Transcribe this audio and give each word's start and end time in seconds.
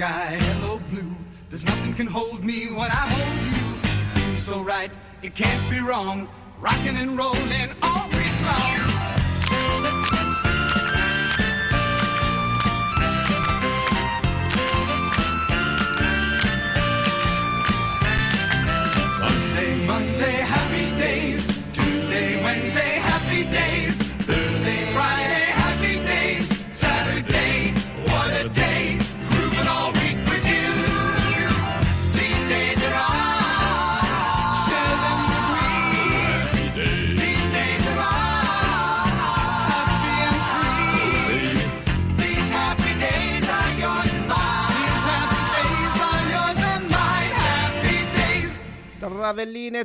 sky, 0.00 0.38
hello 0.40 0.80
blue. 0.88 1.14
There's 1.50 1.66
nothing 1.66 1.92
can 1.92 2.06
hold 2.06 2.42
me 2.42 2.68
when 2.68 2.90
I 2.90 3.04
hold 3.14 3.46
you. 3.52 3.64
It 3.82 4.08
feels 4.16 4.38
so 4.38 4.62
right, 4.62 4.90
it 5.20 5.34
can't 5.34 5.70
be 5.70 5.80
wrong. 5.80 6.26
Rocking 6.58 6.96
and 6.96 7.18
rolling 7.18 7.49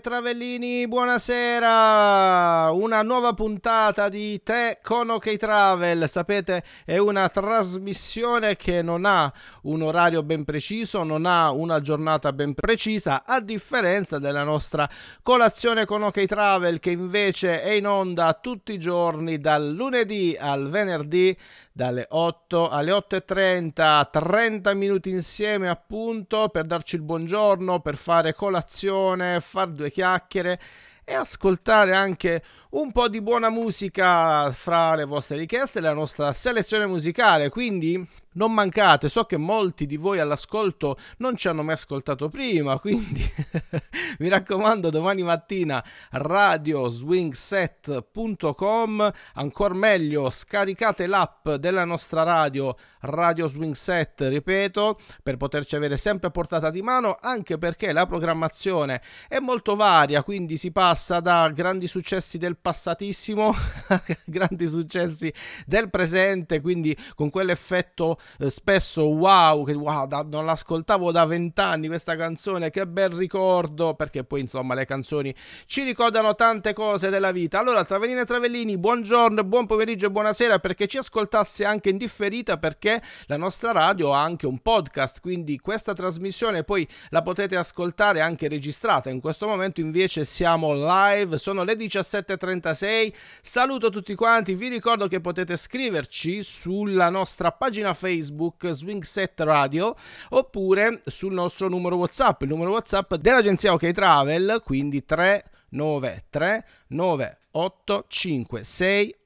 travellini, 0.06 0.88
buonasera! 0.88 2.70
Una 2.72 3.02
nuova 3.02 3.34
puntata 3.34 4.08
di 4.08 4.39
Te 4.44 4.78
con 4.84 5.09
OK 5.09 5.36
Travel. 5.36 6.08
Sapete, 6.08 6.64
è 6.86 7.00
una 7.00 7.28
trasmissione 7.28 8.56
che 8.56 8.83
non 8.83 9.06
ha 9.06 9.33
un 9.64 9.81
orario 9.81 10.22
ben 10.22 10.44
preciso, 10.44 11.02
non 11.02 11.26
ha 11.26 11.50
una 11.50 11.81
giornata 11.81 12.33
ben 12.33 12.53
precisa, 12.53 13.23
a 13.26 13.39
differenza 13.42 14.20
della 14.20 14.44
nostra 14.44 14.88
colazione 15.23 15.86
con 15.86 16.03
OK 16.03 16.26
Travel 16.26 16.80
che 16.80 16.92
invece 16.92 17.64
è 17.64 17.72
in 17.72 17.88
onda 17.88 18.31
tutti 18.39 18.73
i 18.73 18.78
giorni 18.78 19.39
dal 19.39 19.72
lunedì 19.72 20.38
al 20.39 20.70
venerdì 20.70 21.36
dalle 21.76 22.06
8 22.09 22.70
alle 22.70 22.92
8.30, 22.92 24.09
30 24.09 24.73
minuti 24.76 25.09
insieme 25.09 25.67
appunto 25.67 26.48
per 26.48 26.64
darci 26.64 26.95
il 26.95 27.02
buongiorno, 27.02 27.81
per 27.81 27.98
fare 27.98 28.33
colazione, 28.33 29.42
far 29.42 29.72
due 29.72 29.92
chiacchiere 29.96 30.60
e 31.06 31.14
ascoltare 31.14 31.96
anche 31.96 32.44
un 32.72 32.92
po' 32.92 33.08
di 33.08 33.22
buona 33.22 33.50
musica 33.50 34.52
fra 34.52 34.94
le 34.96 35.06
vostre 35.06 35.38
richieste 35.38 35.80
e 35.80 35.82
la 35.82 35.94
nostra 35.94 36.34
selezione 36.34 36.86
musicale. 36.86 37.50
Quindi 37.50 38.06
non 38.36 38.53
mancate, 38.53 39.10
so 39.10 39.26
che 39.26 39.37
molti 39.37 39.86
di 39.86 39.98
voi 39.98 40.20
all'ascolto 40.20 40.98
non 41.17 41.36
ci 41.36 41.48
hanno 41.48 41.61
mai 41.64 41.76
ascoltato 41.76 42.30
prima, 42.30 42.80
quindi 42.86 43.23
mi 44.20 44.30
raccomando 44.30 44.89
domani 44.89 45.23
mattina 45.23 45.83
radioswingset.com, 46.11 49.11
ancora 49.33 49.73
meglio 49.73 50.30
scaricate 50.30 51.08
l'app 51.08 51.49
della 51.49 51.83
nostra 51.86 52.23
radio 52.23 52.76
Radio 53.05 53.48
Swing 53.48 53.76
Set, 53.76 54.21
ripeto, 54.21 54.99
per 55.21 55.37
poterci 55.37 55.76
avere 55.76 55.98
sempre 55.98 56.27
a 56.27 56.31
portata 56.31 56.70
di 56.70 56.81
mano, 56.81 57.17
anche 57.21 57.58
perché 57.58 57.92
la 57.92 58.05
programmazione 58.05 59.02
è 59.27 59.39
molto 59.39 59.76
varia, 59.76 60.23
quindi 60.23 60.58
si 60.58 60.71
passa 60.71 61.20
da 61.20 61.49
grandi 61.49 61.87
successi 61.87 62.37
del 62.37 62.58
passatissimo 62.58 63.54
a 63.87 64.04
grandi 64.26 64.67
successi 64.67 65.31
del 65.65 65.89
presente, 65.89 66.61
quindi 66.61 66.98
con 67.15 67.30
quell'effetto 67.30 68.20
eh, 68.39 68.49
spesso 68.49 69.08
wow, 69.08 69.65
che 69.65 69.73
wow, 69.73 70.08
da- 70.08 70.25
non 70.27 70.45
l'ascoltavo 70.45 71.11
da 71.11 71.25
vent'anni 71.25 71.87
questa 71.87 72.15
canzone, 72.15 72.69
che 72.69 72.86
bel 72.87 73.09
ricordo, 73.09 73.93
perché 73.93 74.23
poi 74.23 74.41
insomma 74.41 74.73
le 74.73 74.86
canzoni 74.86 75.33
ci 75.65 75.83
ricordano 75.83 76.36
tante 76.36 76.73
cose 76.73 77.09
della 77.09 77.31
vita. 77.31 77.59
Allora, 77.59 77.83
Travellini 77.86 78.19
e 78.19 78.25
Travellini, 78.25 78.77
buongiorno, 78.77 79.43
buon 79.43 79.65
pomeriggio 79.65 80.08
e 80.08 80.11
buonasera 80.11 80.59
perché 80.59 80.87
ci 80.87 80.97
ascoltasse 80.97 81.65
anche 81.65 81.89
in 81.89 81.97
differita 81.97 82.58
perché 82.58 83.02
la 83.25 83.37
nostra 83.37 83.71
radio 83.71 84.13
ha 84.13 84.21
anche 84.21 84.45
un 84.45 84.59
podcast, 84.59 85.19
quindi 85.19 85.59
questa 85.59 85.93
trasmissione 85.93 86.63
poi 86.63 86.87
la 87.09 87.21
potete 87.21 87.55
ascoltare 87.55 88.21
anche 88.21 88.47
registrata. 88.47 89.09
In 89.09 89.19
questo 89.19 89.47
momento 89.47 89.81
invece 89.81 90.23
siamo 90.25 90.73
live, 90.73 91.37
sono 91.37 91.63
le 91.63 91.75
17:36. 91.75 93.13
Saluto 93.42 93.89
tutti 93.89 94.15
quanti, 94.15 94.55
vi 94.55 94.69
ricordo 94.69 95.07
che 95.07 95.21
potete 95.21 95.57
scriverci 95.57 96.43
sulla 96.43 97.09
nostra 97.09 97.52
pagina 97.52 97.93
Facebook 97.93 98.14
Swing 98.21 99.03
Set 99.03 99.39
Radio 99.42 99.95
oppure 100.30 101.02
sul 101.05 101.33
nostro 101.33 101.67
numero 101.67 101.95
WhatsApp, 101.98 102.42
il 102.43 102.49
numero 102.49 102.71
WhatsApp 102.71 103.15
dell'agenzia 103.15 103.73
OK 103.73 103.92
Travel, 103.92 104.61
quindi 104.64 105.03
393 105.03 106.65
985 106.87 108.64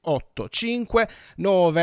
685 0.02 1.08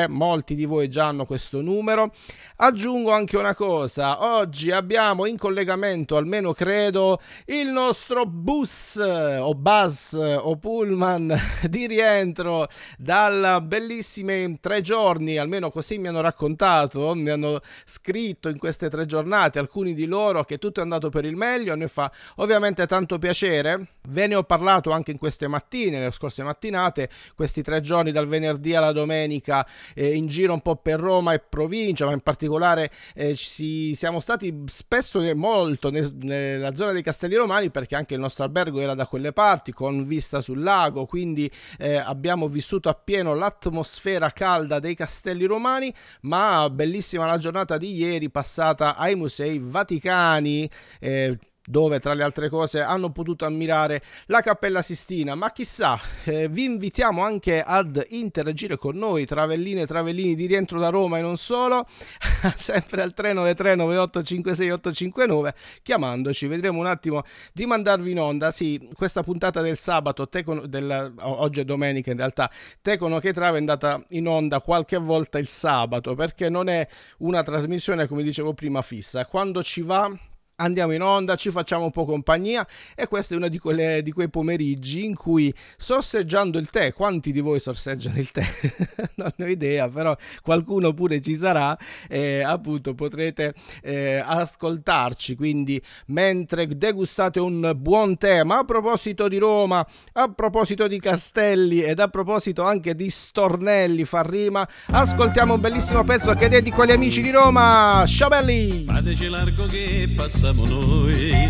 molti 0.09 0.55
di 0.55 0.66
voi 0.66 0.89
già 0.89 1.07
hanno 1.07 1.25
questo 1.25 1.61
numero. 1.61 2.13
Aggiungo 2.57 3.11
anche 3.11 3.38
una 3.38 3.53
cosa. 3.53 4.35
Oggi 4.38 4.72
abbiamo 4.72 5.25
in 5.28 5.38
collegamento 5.38 6.17
almeno 6.17 6.53
credo 6.53 7.19
il 7.45 7.67
nostro 7.67 8.25
bus 8.25 8.95
o 8.97 9.53
bus 9.53 10.13
o 10.13 10.57
pullman 10.57 11.35
di 11.69 11.85
rientro 11.85 12.67
dal 12.97 13.61
bellissimi 13.63 14.59
tre 14.59 14.81
giorni 14.81 15.38
almeno 15.38 15.69
così 15.69 15.97
mi 15.97 16.07
hanno 16.07 16.22
raccontato 16.22 17.13
mi 17.13 17.29
hanno 17.29 17.59
scritto 17.85 18.49
in 18.49 18.57
queste 18.57 18.89
tre 18.89 19.05
giornate 19.05 19.59
alcuni 19.59 19.94
di 19.94 20.05
loro 20.05 20.44
che 20.44 20.57
tutto 20.57 20.79
è 20.79 20.84
andato 20.84 21.09
per 21.09 21.25
il 21.25 21.35
meglio 21.35 21.73
a 21.73 21.75
noi 21.75 21.88
fa 21.88 22.11
ovviamente 22.38 22.88
tanto 22.88 23.19
piacere. 23.19 23.88
Ve 24.09 24.28
ne 24.28 24.35
ho 24.35 24.44
parlato 24.44 24.91
anche 24.91 25.11
in 25.11 25.17
queste 25.17 25.47
mattine 25.47 25.99
le 25.99 26.11
scorse 26.11 26.41
mattinate 26.41 27.09
questi 27.35 27.61
tre 27.61 27.81
giorni 27.81 28.06
dal 28.12 28.28
venerdì 28.28 28.75
alla 28.75 28.91
domenica 28.91 29.66
eh, 29.94 30.13
in 30.13 30.28
giro 30.28 30.53
un 30.53 30.62
po' 30.62 30.75
per 30.75 31.00
Roma 31.00 31.34
e 31.34 31.40
provincia, 31.40 32.06
ma 32.06 32.13
in 32.13 32.22
particolare 32.22 32.91
eh, 33.13 33.35
ci, 33.35 33.95
siamo 33.95 34.19
stati 34.19 34.63
spesso 34.68 35.22
e 35.22 35.34
molto 35.34 35.90
ne, 35.90 36.09
nella 36.22 36.75
zona 36.75 36.91
dei 36.91 37.03
Castelli 37.03 37.35
Romani 37.35 37.69
perché 37.69 37.96
anche 37.96 38.13
il 38.13 38.19
nostro 38.19 38.44
albergo 38.44 38.79
era 38.79 38.94
da 38.94 39.07
quelle 39.07 39.34
parti 39.34 39.72
con 39.72 40.06
vista 40.06 40.41
sul 40.41 40.62
lago, 40.62 41.06
quindi 41.06 41.50
eh, 41.78 41.96
abbiamo 41.96 42.47
vissuto 42.47 42.90
appieno 42.90 43.35
l'atmosfera 43.35 44.31
calda 44.31 44.79
dei 44.79 44.96
Castelli 44.96 45.46
Romani, 45.46 45.94
ma 46.22 46.69
bellissima 46.69 47.25
la 47.25 47.38
giornata 47.38 47.78
di 47.78 47.96
ieri 47.96 48.29
passata 48.29 48.96
ai 48.96 49.16
musei 49.16 49.59
vaticani. 49.59 50.69
Eh, 51.00 51.38
dove 51.69 52.00
tra 52.00 52.13
le 52.13 52.23
altre 52.23 52.47
cose 52.47 52.81
hanno 52.81 53.11
potuto 53.11 53.44
ammirare 53.44 54.01
la 54.28 54.39
Cappella 54.39 54.81
Sistina. 54.81 55.35
Ma 55.35 55.51
chissà, 55.51 55.99
eh, 56.23 56.47
vi 56.47 56.64
invitiamo 56.64 57.22
anche 57.22 57.61
ad 57.61 58.05
interagire 58.11 58.78
con 58.78 58.96
noi, 58.96 59.25
travelline 59.25 59.81
e 59.81 59.85
travellini 59.85 60.34
di 60.34 60.46
rientro 60.46 60.79
da 60.79 60.87
Roma 60.87 61.17
e 61.17 61.22
non 61.22 61.35
solo, 61.35 61.85
sempre 62.55 63.02
al 63.02 63.14
393 63.14 63.75
9856 63.75 64.72
859, 64.72 65.53
chiamandoci. 65.84 66.47
Vedremo 66.47 66.79
un 66.79 66.87
attimo 66.87 67.23
di 67.52 67.66
mandarvi 67.66 68.11
in 68.11 68.20
onda. 68.20 68.49
Sì, 68.52 68.90
questa 68.93 69.22
puntata 69.22 69.59
del 69.59 69.78
sabato, 69.78 70.29
con, 70.46 70.63
del, 70.67 71.13
oggi 71.20 71.59
è 71.59 71.66
domenica 71.66 72.11
in 72.11 72.17
realtà, 72.17 72.49
Tecono 72.81 73.20
che 73.20 73.34
Trave 73.34 73.58
è 73.58 73.59
andata 73.59 74.02
in 74.09 74.28
onda 74.28 74.61
qualche 74.61 74.97
volta 74.97 75.37
il 75.37 75.47
sabato, 75.47 76.16
perché 76.16 76.47
non 76.47 76.70
è 76.70 76.87
una 77.17 77.43
trasmissione, 77.43 78.08
come 78.08 78.23
dicevo 78.23 78.53
prima, 78.53 78.81
fissa. 78.81 79.25
Quando 79.25 79.61
ci 79.61 79.81
va 79.81 80.17
andiamo 80.58 80.94
in 80.94 81.02
onda, 81.02 81.36
ci 81.36 81.52
facciamo 81.52 81.86
un 81.86 81.92
po' 81.92 82.06
compagnia 82.06 82.66
e 82.96 83.08
questo 83.08 83.34
è 83.34 83.38
uno 83.38 83.48
di, 83.48 83.59
quelle, 83.59 84.02
di 84.02 84.12
quei 84.12 84.30
pomeriggi 84.30 85.06
in 85.06 85.16
cui 85.16 85.54
sorseggiando 85.78 86.58
il 86.58 86.70
tè, 86.70 86.94
quanti 86.94 87.32
di 87.32 87.42
voi 87.42 87.59
sorseggiano 87.59 88.18
il 88.18 88.32
tè? 88.32 88.44
non 89.16 89.32
ne 89.36 89.46
ho 89.46 89.48
idea, 89.48 89.88
però 89.88 90.16
qualcuno 90.42 90.94
pure 90.94 91.22
ci 91.22 91.36
sarà, 91.36 91.78
eh, 92.09 92.42
appunto 92.42 92.96
potrete 92.96 93.54
eh, 93.84 94.22
ascoltarci, 94.24 95.36
quindi 95.36 95.82
mentre 96.08 96.68
degustate 96.68 97.40
un 97.40 97.74
buon 97.76 98.18
tè, 98.18 98.44
ma 98.44 98.59
a 98.59 98.64
proposito 98.64 99.28
di 99.28 99.38
Roma, 99.38 99.86
a 100.14 100.32
proposito 100.34 100.88
di 100.88 101.00
castelli 101.00 101.84
ed 101.84 102.00
a 102.00 102.08
proposito 102.08 102.64
anche 102.64 102.96
di 102.96 103.09
stornelli, 103.12 104.06
fa 104.06 104.24
rima, 104.24 104.68
ascoltiamo 104.88 105.54
un 105.54 105.59
bellissimo 105.59 106.04
pezzo 106.04 106.34
che 106.34 106.50
dedico 106.50 106.82
agli 106.82 106.92
amici 106.92 107.22
di 107.22 107.30
Roma, 107.30 108.04
ciao 108.08 108.30
belli! 108.30 108.86
Fateci 108.86 109.30
largo 109.30 109.66
che 109.66 110.12
passiamo 110.47 110.66
noi, 110.66 111.49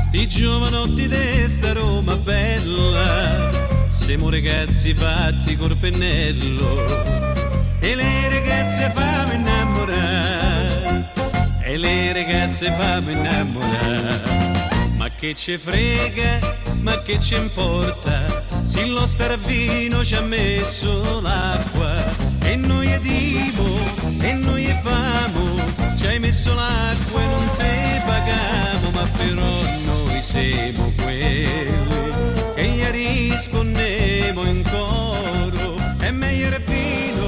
sti 0.00 0.26
giovanotti 0.28 1.08
di 1.08 1.46
sta 1.46 1.74
Roma 1.74 2.16
bella, 2.16 3.50
siamo 3.88 4.30
ragazzi 4.30 4.94
fatti 4.94 5.54
col 5.56 5.76
pennello, 5.76 6.86
e 7.80 7.94
le 7.94 8.28
ragazze 8.30 8.90
fammi 8.94 9.34
innamorare, 9.34 11.12
e 11.62 11.76
le 11.76 12.12
ragazze 12.14 12.72
fammi 12.72 13.12
innamorare, 13.12 14.86
ma 14.96 15.10
che 15.10 15.34
ci 15.34 15.58
frega, 15.58 16.56
ma 16.80 17.02
che 17.02 17.20
ci 17.20 17.34
importa, 17.34 18.42
se 18.62 18.86
lo 18.86 19.04
staravino 19.04 20.02
ci 20.02 20.14
ha 20.14 20.22
messo 20.22 21.20
l'acqua, 21.20 21.92
e 22.40 22.56
noi 22.56 22.86
è 22.86 22.98
divo, 23.00 23.66
e 24.20 24.32
noi 24.32 24.64
è 24.64 24.80
famo, 24.80 25.47
ci 25.98 26.06
hai 26.06 26.20
messo 26.20 26.54
l'acqua 26.54 27.20
e 27.20 27.26
non 27.26 27.50
te 27.56 28.02
pagamo, 28.06 28.90
ma 28.92 29.02
però 29.16 29.62
noi 29.84 30.22
siamo 30.22 30.92
quelli 31.02 31.72
che 32.54 32.64
gli 32.64 32.84
rispondemo 32.84 34.44
in 34.44 34.62
coro. 34.62 35.76
È 35.98 36.10
meglio 36.12 36.46
il 36.48 36.62
fino 36.64 37.26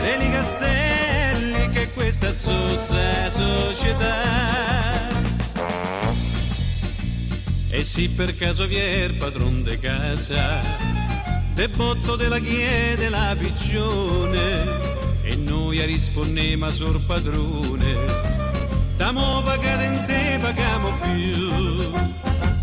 dei 0.00 0.30
castelli 0.30 1.70
che 1.70 1.90
questa 1.92 2.36
zozza 2.36 3.30
società. 3.30 4.42
E 7.70 7.82
se 7.82 8.08
per 8.10 8.36
caso 8.36 8.68
vi 8.68 8.76
è 8.76 9.04
il 9.04 9.14
padron 9.14 9.64
de 9.64 9.76
casa, 9.80 10.60
te 11.54 11.68
botto 11.68 12.14
della 12.14 12.38
chiede 12.38 13.08
la 13.08 13.34
piccione, 13.36 14.93
e 15.74 15.76
noi 15.76 15.80
a 15.80 15.86
rispondema 15.86 16.70
sul 16.70 17.00
padrone. 17.00 17.96
Tamo 18.96 19.42
pagate 19.42 19.84
in 19.84 20.04
te 20.06 20.38
pagamo 20.40 20.96
più, 20.98 21.90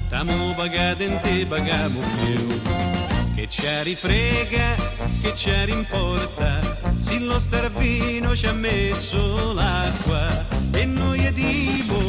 tamo 0.08 0.54
pagate 0.56 1.04
in 1.04 1.20
te 1.22 1.46
pagamo 1.46 2.00
più. 2.00 2.62
Che 3.36 3.48
ci 3.50 3.64
rifrega, 3.84 4.76
che 5.22 5.36
ci 5.36 5.52
rimporta, 5.66 6.62
se 6.98 7.20
lo 7.20 7.38
starvino 7.38 8.36
ci 8.36 8.48
ha 8.48 8.54
messo 8.54 9.54
l'acqua, 9.54 10.46
e 10.72 10.86
noi 10.86 11.26
è 11.26 11.34
divo, 11.34 12.00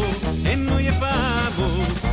e 0.44 0.54
noi 0.54 0.87
è 0.87 0.93
favo, 0.93 1.69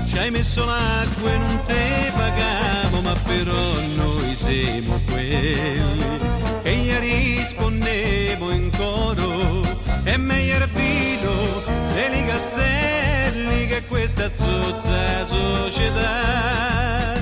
ci 0.08 0.18
hai 0.18 0.32
messo 0.32 0.66
l'acqua 0.66 1.32
e 1.32 1.38
non 1.38 1.62
te 1.66 2.12
pagamo, 2.16 3.02
ma 3.02 3.14
però 3.24 3.54
noi 3.96 4.36
siamo 4.36 5.00
quelli 5.06 6.49
che 6.70 6.76
gli 6.76 6.94
rispondemo 6.94 8.52
in 8.52 8.70
coro. 8.76 9.62
È 10.04 10.16
meglio 10.18 10.68
vino 10.72 11.64
dei 11.94 12.26
castelli 12.28 13.66
che 13.68 13.84
questa 13.88 14.32
zozza 14.32 15.24
società. 15.24 17.18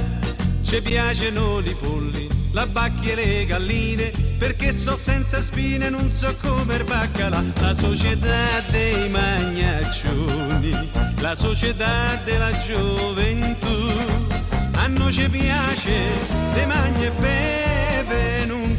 Ci 0.62 0.82
piacciono 0.82 1.60
i 1.60 1.76
polli, 1.80 2.28
la 2.52 2.68
bacchia 2.68 3.14
e 3.14 3.16
le 3.16 3.46
galline, 3.46 4.12
perché 4.38 4.74
so 4.74 4.98
senza 4.98 5.40
spine, 5.40 5.90
non 5.90 6.12
so 6.12 6.36
come 6.42 6.76
il 6.76 6.84
baccalà. 6.84 7.42
La 7.62 7.74
società 7.74 8.62
dei 8.70 9.08
magnaccioni, 9.10 10.90
la 11.20 11.36
società 11.36 12.20
della 12.26 12.52
gioventù. 12.58 13.76
A 14.74 14.88
noi 14.88 15.12
ci 15.12 15.30
piace 15.30 15.94
de 16.54 16.66
magna 16.66 17.06
e 17.06 17.12
non 17.12 17.57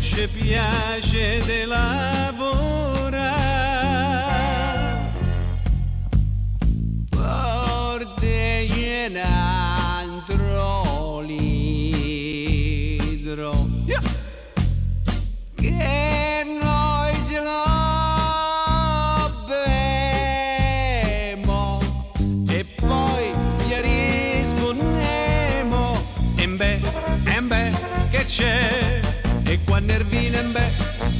ci 0.00 0.27
piace 0.29 1.43
de 1.45 1.67
lavorare. 1.67 3.27
Portegli 7.11 9.06
un 9.11 9.17
altro 9.17 11.21
litro 11.21 12.06
che 15.56 16.45
noi 16.61 17.12
ce 17.27 17.41
lo 17.41 17.65
bemo 19.49 21.81
e 22.49 22.65
poi 22.65 23.33
gli 23.67 23.75
rispondiamo 24.41 26.00
e 26.37 26.49
beh, 26.49 26.79
e 27.25 27.41
beh, 27.43 27.73
che 28.11 28.25
c'è 28.25 28.77
quando 29.78 29.92
nervina 29.92 30.42
beh, 30.42 30.70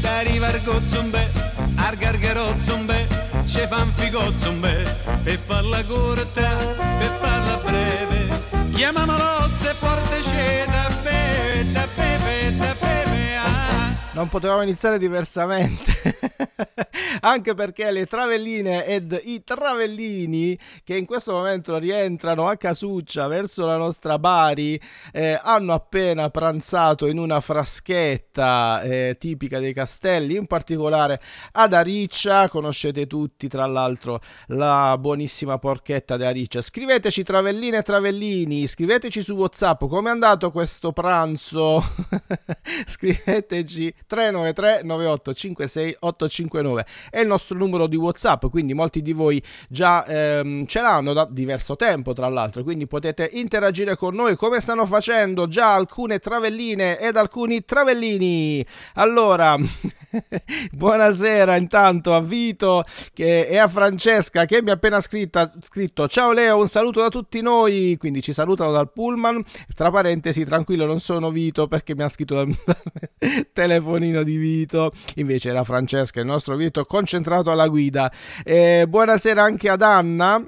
t'arriva 0.01 0.51
il 0.51 0.63
gozzo 0.65 1.03
beh, 1.03 1.29
al 1.77 1.95
gargarozzo 1.97 2.77
beh, 2.79 3.07
ci 3.47 3.65
fa 3.69 3.83
un 3.83 3.93
figozzo 3.93 4.51
beh, 4.53 4.83
per 5.23 5.39
farla 5.39 5.85
corta, 5.85 6.57
per 6.99 7.19
farla 7.21 7.57
breve, 7.59 8.27
chiamamolo 8.73 9.49
ste 9.49 9.75
porte 9.79 10.19
c'è 10.21 10.65
da 10.67 10.91
bere, 11.03 11.71
da 11.71 11.87
bere, 11.95 12.57
da 12.57 12.75
bere, 12.81 13.37
ah. 13.37 14.11
Non 14.13 14.29
potevamo 14.29 14.63
iniziare 14.63 14.99
diversamente. 14.99 16.18
Anche 17.21 17.55
perché 17.55 17.91
le 17.91 18.07
travelline 18.07 18.87
ed 18.87 19.21
i 19.25 19.43
travellini 19.45 20.59
che 20.85 20.97
in 20.97 21.05
questo 21.05 21.33
momento 21.33 21.79
rientrano 21.79 22.49
a 22.49 22.57
casuccia 22.57 23.27
verso 23.27 23.67
la 23.67 23.77
nostra 23.77 24.19
Bari 24.19 24.81
eh, 25.13 25.39
hanno 25.43 25.73
appena 25.73 26.31
pranzato 26.31 27.07
in 27.07 27.19
una 27.19 27.41
fraschetta 27.41 28.83
eh, 28.83 29.17
tipica 29.19 29.59
dei 29.59 29.73
castelli, 29.73 30.37
in 30.37 30.47
particolare 30.47 31.21
ad 31.53 31.73
Ariccia. 31.73 32.49
Conoscete 32.49 33.07
tutti, 33.07 33.49
tra 33.49 33.67
l'altro, 33.67 34.21
la 34.49 34.97
buonissima 34.99 35.59
porchetta 35.59 36.17
di 36.17 36.25
Ariccia. 36.25 36.61
Scriveteci 36.61 37.23
travelline 37.23 37.79
e 37.79 37.83
travellini, 37.83 38.67
scriveteci 38.67 39.23
su 39.23 39.35
WhatsApp 39.35 39.85
come 39.87 40.09
è 40.09 40.13
andato 40.13 40.51
questo 40.51 40.93
pranzo. 40.93 41.83
Scriveteci 42.87 43.95
393 44.07 44.83
98 44.85 45.35
56 45.35 45.97
859 46.09 46.87
è 47.11 47.21
il 47.21 47.27
nostro 47.27 47.57
numero 47.57 47.87
di 47.87 47.97
WhatsApp, 47.97 48.47
quindi 48.47 48.75
molti 48.75 49.03
di 49.03 49.13
voi 49.13 49.43
già 49.69 50.05
ehm, 50.05 50.67
ce 50.67 50.81
l'hanno 50.81 51.13
da 51.13 51.27
diverso 51.31 51.77
tempo, 51.77 52.13
tra 52.13 52.29
l'altro, 52.29 52.63
quindi 52.63 52.87
potete 52.87 53.29
interagire 53.33 53.97
con 53.97 54.15
noi 54.15 54.37
come 54.37 54.61
stanno 54.61 54.87
facendo 54.87 55.49
già 55.49 55.75
alcune 55.75 56.19
travelline 56.19 56.99
ed 56.99 57.17
alcuni 57.17 57.65
travellini. 57.65 58.65
Allora, 58.95 59.57
buonasera 60.73 61.57
intanto 61.57 62.15
a 62.15 62.21
Vito 62.21 62.85
che, 63.13 63.47
e 63.47 63.57
a 63.59 63.69
Francesca 63.69 64.45
che 64.45 64.63
mi 64.63 64.71
ha 64.71 64.75
appena 64.75 65.01
scritta, 65.01 65.53
scritto 65.63 66.09
ciao 66.09 66.33
Leo, 66.33 66.59
un 66.59 66.69
saluto 66.69 67.01
da 67.01 67.09
tutti 67.09 67.41
noi, 67.41 67.97
quindi 67.99 68.23
ci 68.23 68.33
salutano 68.33 68.73
dal 68.73 68.91
pullman, 68.91 69.45
tra 69.75 69.91
parentesi 69.91 70.45
tranquillo 70.45 70.87
non 70.87 71.01
sono 71.01 71.31
Vito 71.31 71.69
perché 71.69 71.95
mi 71.95 72.03
ha 72.03 72.09
scritto 72.09 72.35
dal, 72.35 72.55
telefonino 73.53 74.23
di 74.23 74.37
Vito, 74.37 74.93
invece 75.17 75.51
era 75.51 75.65
Francesca, 75.65 75.98
il 76.21 76.27
nostro 76.27 76.57
Vito 76.57 76.85
concentrato 76.85 77.51
alla 77.51 77.69
guida. 77.69 78.11
Eh, 78.45 78.87
buonasera 78.89 79.43
anche 79.43 79.69
ad 79.69 79.83
Anna 79.83 80.45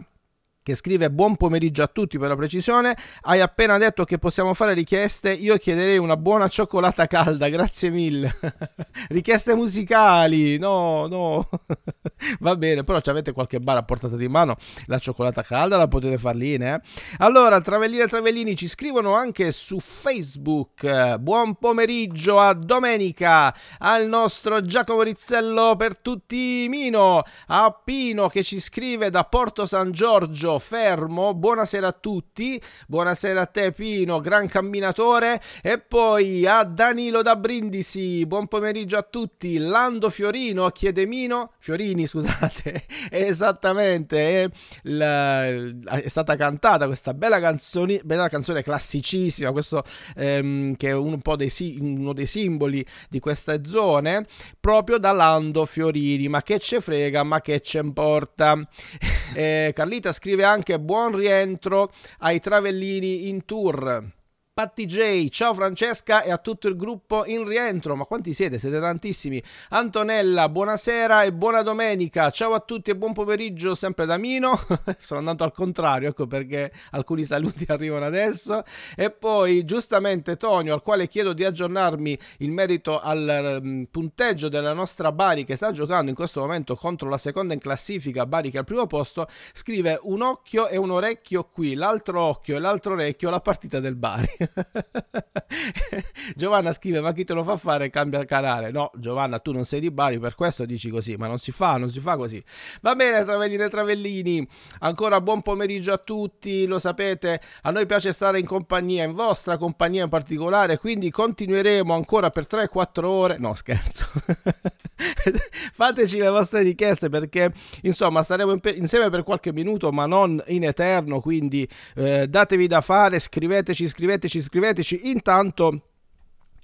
che 0.70 0.76
scrive 0.76 1.10
buon 1.10 1.36
pomeriggio 1.36 1.82
a 1.82 1.88
tutti 1.88 2.18
per 2.18 2.28
la 2.28 2.36
precisione. 2.36 2.96
Hai 3.22 3.40
appena 3.40 3.76
detto 3.78 4.04
che 4.04 4.18
possiamo 4.18 4.54
fare 4.54 4.74
richieste. 4.74 5.32
Io 5.32 5.56
chiederei 5.56 5.98
una 5.98 6.16
buona 6.16 6.48
cioccolata 6.48 7.06
calda, 7.06 7.48
grazie 7.48 7.90
mille. 7.90 8.38
richieste 9.08 9.54
musicali, 9.54 10.58
no, 10.58 11.06
no. 11.06 11.48
Va 12.40 12.56
bene, 12.56 12.84
però 12.84 13.00
avete 13.04 13.32
qualche 13.32 13.60
bar 13.60 13.78
a 13.78 13.82
portata 13.82 14.16
di 14.16 14.28
mano. 14.28 14.56
La 14.86 14.98
cioccolata 14.98 15.42
calda 15.42 15.76
la 15.76 15.88
potete 15.88 16.18
far 16.18 16.36
lì, 16.36 16.54
eh? 16.54 16.80
Allora, 17.18 17.60
Travellini 17.60 18.02
e 18.02 18.06
Travellini 18.06 18.56
ci 18.56 18.68
scrivono 18.68 19.14
anche 19.14 19.50
su 19.50 19.80
Facebook. 19.80 21.16
Buon 21.16 21.56
pomeriggio 21.56 22.38
a 22.38 22.54
domenica 22.54 23.54
al 23.78 24.06
nostro 24.06 24.62
Giacomo 24.62 25.02
Rizzello 25.02 25.74
per 25.76 25.96
tutti 25.96 26.66
Mino, 26.68 27.22
a 27.46 27.80
Pino 27.84 28.28
che 28.28 28.42
ci 28.42 28.60
scrive 28.60 29.10
da 29.10 29.24
Porto 29.24 29.66
San 29.66 29.90
Giorgio 29.90 30.59
fermo. 30.60 31.34
Buonasera 31.34 31.88
a 31.88 31.92
tutti, 31.92 32.60
buonasera 32.86 33.40
a 33.40 33.46
te 33.46 33.72
Pino, 33.72 34.20
gran 34.20 34.46
camminatore. 34.46 35.40
E 35.62 35.78
poi 35.78 36.46
a 36.46 36.62
Danilo 36.62 37.22
da 37.22 37.34
Brindisi, 37.36 38.24
buon 38.26 38.46
pomeriggio 38.46 38.96
a 38.96 39.02
tutti. 39.02 39.58
Lando 39.58 40.10
Fiorino, 40.10 40.68
chiede 40.70 41.06
Mino, 41.06 41.52
Fiorini 41.58 42.06
scusate, 42.06 42.84
esattamente, 43.10 44.44
è, 44.44 44.50
la, 44.82 45.46
è 45.46 46.08
stata 46.08 46.36
cantata 46.36 46.86
questa 46.86 47.14
bella 47.14 47.40
canzone, 47.40 48.00
bella 48.04 48.28
canzone 48.28 48.62
classicissima, 48.62 49.50
questo 49.52 49.82
ehm, 50.16 50.76
che 50.76 50.88
è 50.88 50.94
un 50.94 51.20
po' 51.20 51.36
dei, 51.36 51.50
uno 51.80 52.12
dei 52.12 52.26
simboli 52.26 52.84
di 53.08 53.18
queste 53.18 53.64
zone, 53.64 54.26
proprio 54.60 54.98
da 54.98 55.12
Lando 55.12 55.64
Fiorini. 55.64 56.28
Ma 56.28 56.42
che 56.42 56.58
ce 56.58 56.80
frega, 56.80 57.24
ma 57.24 57.40
che 57.40 57.60
ce 57.60 57.78
importa. 57.78 58.56
Eh, 59.32 59.70
Carlita 59.72 60.10
scrive 60.10 60.39
anche 60.42 60.78
buon 60.78 61.14
rientro 61.14 61.92
ai 62.18 62.40
travellini 62.40 63.28
in 63.28 63.44
tour. 63.44 64.18
Patti 64.60 64.84
J, 64.84 65.30
ciao 65.30 65.54
Francesca 65.54 66.22
e 66.22 66.30
a 66.30 66.36
tutto 66.36 66.68
il 66.68 66.76
gruppo 66.76 67.24
in 67.24 67.48
rientro. 67.48 67.96
Ma 67.96 68.04
quanti 68.04 68.34
siete? 68.34 68.58
Siete 68.58 68.78
tantissimi. 68.78 69.42
Antonella, 69.70 70.50
buonasera 70.50 71.22
e 71.22 71.32
buona 71.32 71.62
domenica. 71.62 72.28
Ciao 72.28 72.52
a 72.52 72.60
tutti 72.60 72.90
e 72.90 72.94
buon 72.94 73.14
pomeriggio, 73.14 73.74
sempre 73.74 74.04
da 74.04 74.18
Mino. 74.18 74.60
Sono 75.00 75.20
andato 75.20 75.44
al 75.44 75.54
contrario, 75.54 76.10
ecco 76.10 76.26
perché 76.26 76.70
alcuni 76.90 77.24
saluti 77.24 77.64
arrivano 77.68 78.04
adesso. 78.04 78.62
E 78.94 79.10
poi, 79.10 79.64
giustamente, 79.64 80.36
Tonio, 80.36 80.74
al 80.74 80.82
quale 80.82 81.08
chiedo 81.08 81.32
di 81.32 81.42
aggiornarmi 81.42 82.18
in 82.40 82.52
merito 82.52 83.00
al 83.00 83.60
um, 83.62 83.86
punteggio 83.90 84.50
della 84.50 84.74
nostra 84.74 85.10
Bari 85.10 85.44
che 85.44 85.56
sta 85.56 85.72
giocando 85.72 86.10
in 86.10 86.14
questo 86.14 86.40
momento 86.40 86.76
contro 86.76 87.08
la 87.08 87.16
seconda 87.16 87.54
in 87.54 87.60
classifica, 87.60 88.26
Bari 88.26 88.50
che 88.50 88.56
è 88.56 88.60
al 88.60 88.66
primo 88.66 88.86
posto, 88.86 89.26
scrive 89.54 89.98
un 90.02 90.20
occhio 90.20 90.68
e 90.68 90.76
un 90.76 90.90
orecchio 90.90 91.44
qui, 91.44 91.72
l'altro 91.72 92.20
occhio 92.20 92.56
e 92.56 92.58
l'altro 92.58 92.92
orecchio 92.92 93.28
alla 93.28 93.40
partita 93.40 93.80
del 93.80 93.94
Bari. 93.94 94.28
Giovanna 96.34 96.72
scrive: 96.72 97.00
Ma 97.00 97.12
chi 97.12 97.24
te 97.24 97.32
lo 97.32 97.44
fa 97.44 97.56
fare? 97.56 97.90
Cambia 97.90 98.24
canale. 98.24 98.70
No, 98.70 98.90
Giovanna, 98.94 99.38
tu 99.38 99.52
non 99.52 99.64
sei 99.64 99.80
di 99.80 99.90
Bari, 99.90 100.18
per 100.18 100.34
questo 100.34 100.64
dici 100.64 100.90
così, 100.90 101.16
ma 101.16 101.26
non 101.26 101.38
si 101.38 101.52
fa, 101.52 101.76
non 101.76 101.90
si 101.90 102.00
fa 102.00 102.16
così. 102.16 102.42
Va 102.82 102.94
bene, 102.94 103.24
Travellini 103.24 103.62
e 103.62 103.68
Travellini. 103.68 104.48
Ancora 104.80 105.20
buon 105.20 105.42
pomeriggio 105.42 105.92
a 105.92 105.98
tutti. 105.98 106.66
Lo 106.66 106.78
sapete, 106.78 107.40
a 107.62 107.70
noi 107.70 107.86
piace 107.86 108.12
stare 108.12 108.38
in 108.38 108.46
compagnia, 108.46 109.04
in 109.04 109.12
vostra 109.12 109.56
compagnia 109.56 110.04
in 110.04 110.08
particolare. 110.08 110.78
Quindi 110.78 111.10
continueremo 111.10 111.94
ancora 111.94 112.30
per 112.30 112.46
3-4 112.48 113.04
ore. 113.04 113.38
No, 113.38 113.54
scherzo. 113.54 114.08
Fateci 115.72 116.18
le 116.18 116.28
vostre 116.28 116.62
richieste 116.62 117.08
perché 117.08 117.52
insomma 117.82 118.22
staremo 118.22 118.58
insieme 118.74 119.08
per 119.10 119.22
qualche 119.22 119.52
minuto, 119.52 119.90
ma 119.92 120.06
non 120.06 120.42
in 120.48 120.64
eterno. 120.64 121.20
Quindi 121.20 121.68
eh, 121.94 122.26
datevi 122.28 122.66
da 122.66 122.80
fare, 122.80 123.18
scriveteci, 123.18 123.86
scriveteci, 123.86 124.39
scriveteci. 124.42 125.10
Intanto 125.10 125.89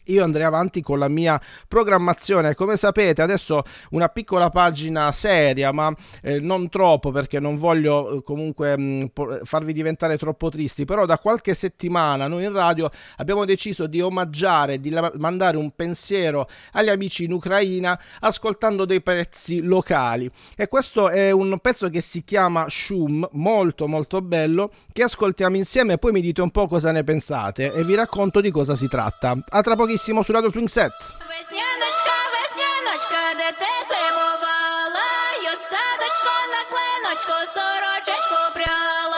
io 0.06 0.24
andrei 0.24 0.44
avanti 0.44 0.80
con 0.80 0.98
la 0.98 1.08
mia 1.08 1.40
programmazione. 1.68 2.54
Come 2.54 2.76
sapete, 2.76 3.22
adesso 3.22 3.62
una 3.90 4.08
piccola 4.08 4.50
pagina 4.50 5.10
seria, 5.12 5.72
ma 5.72 5.94
eh, 6.22 6.40
non 6.40 6.68
troppo 6.68 7.10
perché 7.10 7.40
non 7.40 7.56
voglio 7.56 8.18
eh, 8.18 8.22
comunque 8.22 8.76
mh, 8.78 9.10
mm, 9.20 9.34
farvi 9.44 9.72
diventare 9.72 10.16
troppo 10.16 10.48
tristi. 10.48 10.84
Però 10.84 11.06
da 11.06 11.18
qualche 11.18 11.54
settimana 11.54 12.28
noi 12.28 12.44
in 12.44 12.52
radio 12.52 12.88
abbiamo 13.16 13.44
deciso 13.44 13.86
di 13.86 14.00
omaggiare, 14.00 14.80
di 14.80 14.90
la- 14.90 15.12
mandare 15.16 15.56
un 15.56 15.70
pensiero 15.74 16.48
agli 16.72 16.88
amici 16.88 17.24
in 17.24 17.32
Ucraina 17.32 17.98
ascoltando 18.20 18.84
dei 18.84 19.02
pezzi 19.02 19.62
locali. 19.62 20.30
E 20.56 20.68
questo 20.68 21.08
è 21.08 21.30
un 21.30 21.58
pezzo 21.60 21.88
che 21.88 22.00
si 22.00 22.24
chiama 22.24 22.66
Shum, 22.68 23.28
molto 23.32 23.86
molto 23.88 24.20
bello, 24.20 24.70
che 24.92 25.02
ascoltiamo 25.02 25.56
insieme 25.56 25.94
e 25.94 25.98
poi 25.98 26.12
mi 26.12 26.20
dite 26.20 26.40
un 26.40 26.50
po' 26.50 26.66
cosa 26.66 26.92
ne 26.92 27.04
pensate 27.04 27.72
e 27.72 27.84
vi 27.84 27.94
racconto 27.94 28.40
di 28.40 28.50
cosa 28.50 28.74
si 28.74 28.88
tratta. 28.88 29.36
A 29.48 29.60
tra 29.62 29.74
pochissimo 29.74 29.95
su 29.95 30.33
Radio 30.33 30.49
Swing 30.51 30.67
Set. 30.67 30.93
Весняночка, 31.29 32.15
весняночка, 32.33 33.21
де 33.37 33.51
ти 33.59 33.71
зимувала, 33.89 35.09
й 35.43 35.45
садочко 35.55 36.33
на 36.53 36.61
клиночку, 36.71 37.33
сорочечку 37.53 38.39
пряла. 38.53 39.14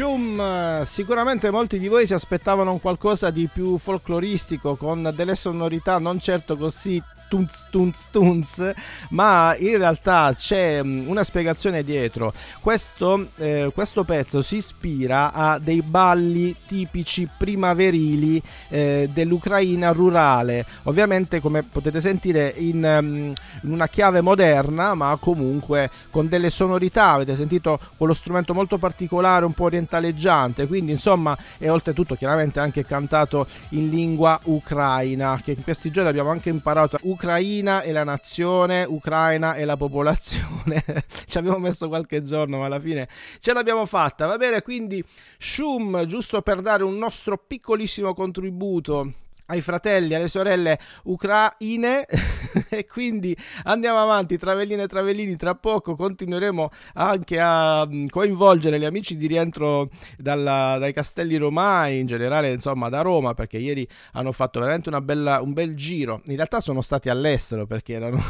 Shum, 0.00 0.80
sicuramente 0.84 1.50
molti 1.50 1.78
di 1.78 1.86
voi 1.86 2.06
si 2.06 2.14
aspettavano 2.14 2.72
un 2.72 2.80
qualcosa 2.80 3.28
di 3.28 3.50
più 3.52 3.76
folcloristico, 3.76 4.74
con 4.76 5.12
delle 5.14 5.34
sonorità 5.34 5.98
non 5.98 6.18
certo 6.18 6.56
così 6.56 7.02
tunz 7.30 7.66
tunz 7.70 8.08
tunz, 8.10 8.72
ma 9.10 9.54
in 9.56 9.78
realtà 9.78 10.34
c'è 10.36 10.82
mm, 10.82 11.08
una 11.08 11.22
spiegazione 11.22 11.84
dietro. 11.84 12.34
Questo, 12.60 13.28
eh, 13.36 13.70
questo 13.72 14.02
pezzo 14.02 14.42
si 14.42 14.56
ispira 14.56 15.32
a 15.32 15.58
dei 15.60 15.80
balli 15.80 16.56
tipici 16.66 17.28
primaverili 17.38 18.42
eh, 18.68 19.08
dell'Ucraina 19.12 19.92
rurale, 19.92 20.66
ovviamente 20.84 21.40
come 21.40 21.62
potete 21.62 22.00
sentire 22.00 22.52
in, 22.56 22.84
ehm, 22.84 23.32
in 23.62 23.70
una 23.70 23.86
chiave 23.86 24.20
moderna, 24.20 24.94
ma 24.94 25.16
comunque 25.20 25.88
con 26.10 26.28
delle 26.28 26.50
sonorità. 26.50 27.10
Avete 27.10 27.36
sentito 27.36 27.78
quello 27.96 28.12
strumento 28.14 28.54
molto 28.54 28.76
particolare, 28.76 29.44
un 29.44 29.52
po' 29.52 29.68
orientaleggiante, 29.90 30.66
quindi 30.66 30.92
insomma 30.92 31.36
è 31.58 31.68
oltretutto 31.68 32.14
chiaramente 32.14 32.60
anche 32.60 32.84
cantato 32.84 33.46
in 33.70 33.90
lingua 33.90 34.40
ucraina, 34.44 35.40
che 35.42 35.52
in 35.52 35.62
questi 35.62 35.90
giorni 35.90 36.08
abbiamo 36.08 36.30
anche 36.30 36.48
imparato 36.48 36.98
Ucraina 37.02 37.82
e 37.82 37.92
la 37.92 38.04
nazione, 38.04 38.84
Ucraina 38.88 39.54
e 39.54 39.64
la 39.64 39.76
popolazione. 39.76 40.84
Ci 41.26 41.38
abbiamo 41.38 41.58
messo 41.58 41.88
qualche 41.88 42.22
giorno, 42.22 42.58
ma 42.58 42.66
alla 42.66 42.80
fine 42.80 43.08
ce 43.40 43.52
l'abbiamo 43.52 43.84
fatta. 43.86 44.26
Va 44.26 44.36
bene, 44.36 44.62
quindi 44.62 45.04
Shum, 45.38 46.06
giusto 46.06 46.40
per 46.42 46.60
dare 46.60 46.84
un 46.84 46.96
nostro 46.96 47.36
piccolissimo 47.36 48.14
contributo 48.14 49.12
ai 49.50 49.60
fratelli, 49.60 50.14
alle 50.14 50.28
sorelle 50.28 50.78
ucraine. 51.04 52.06
E 52.68 52.84
quindi 52.84 53.36
andiamo 53.64 54.00
avanti, 54.00 54.36
travellini 54.36 54.82
e 54.82 54.88
travellini, 54.88 55.36
tra 55.36 55.54
poco 55.54 55.94
continueremo 55.94 56.68
anche 56.94 57.38
a 57.38 57.86
mm, 57.86 58.06
coinvolgere 58.06 58.78
gli 58.78 58.84
amici 58.84 59.16
di 59.16 59.28
rientro 59.28 59.88
dalla- 60.16 60.76
dai 60.78 60.92
castelli 60.92 61.36
romani, 61.36 61.98
in 61.98 62.06
generale 62.06 62.50
insomma 62.50 62.88
da 62.88 63.02
Roma, 63.02 63.34
perché 63.34 63.58
ieri 63.58 63.86
hanno 64.12 64.32
fatto 64.32 64.58
veramente 64.58 64.90
bella, 65.00 65.40
un 65.40 65.52
bel 65.52 65.74
giro, 65.76 66.22
in 66.24 66.36
realtà 66.36 66.60
sono 66.60 66.82
stati 66.82 67.08
all'estero 67.08 67.66
perché 67.66 67.94
erano... 67.94 68.20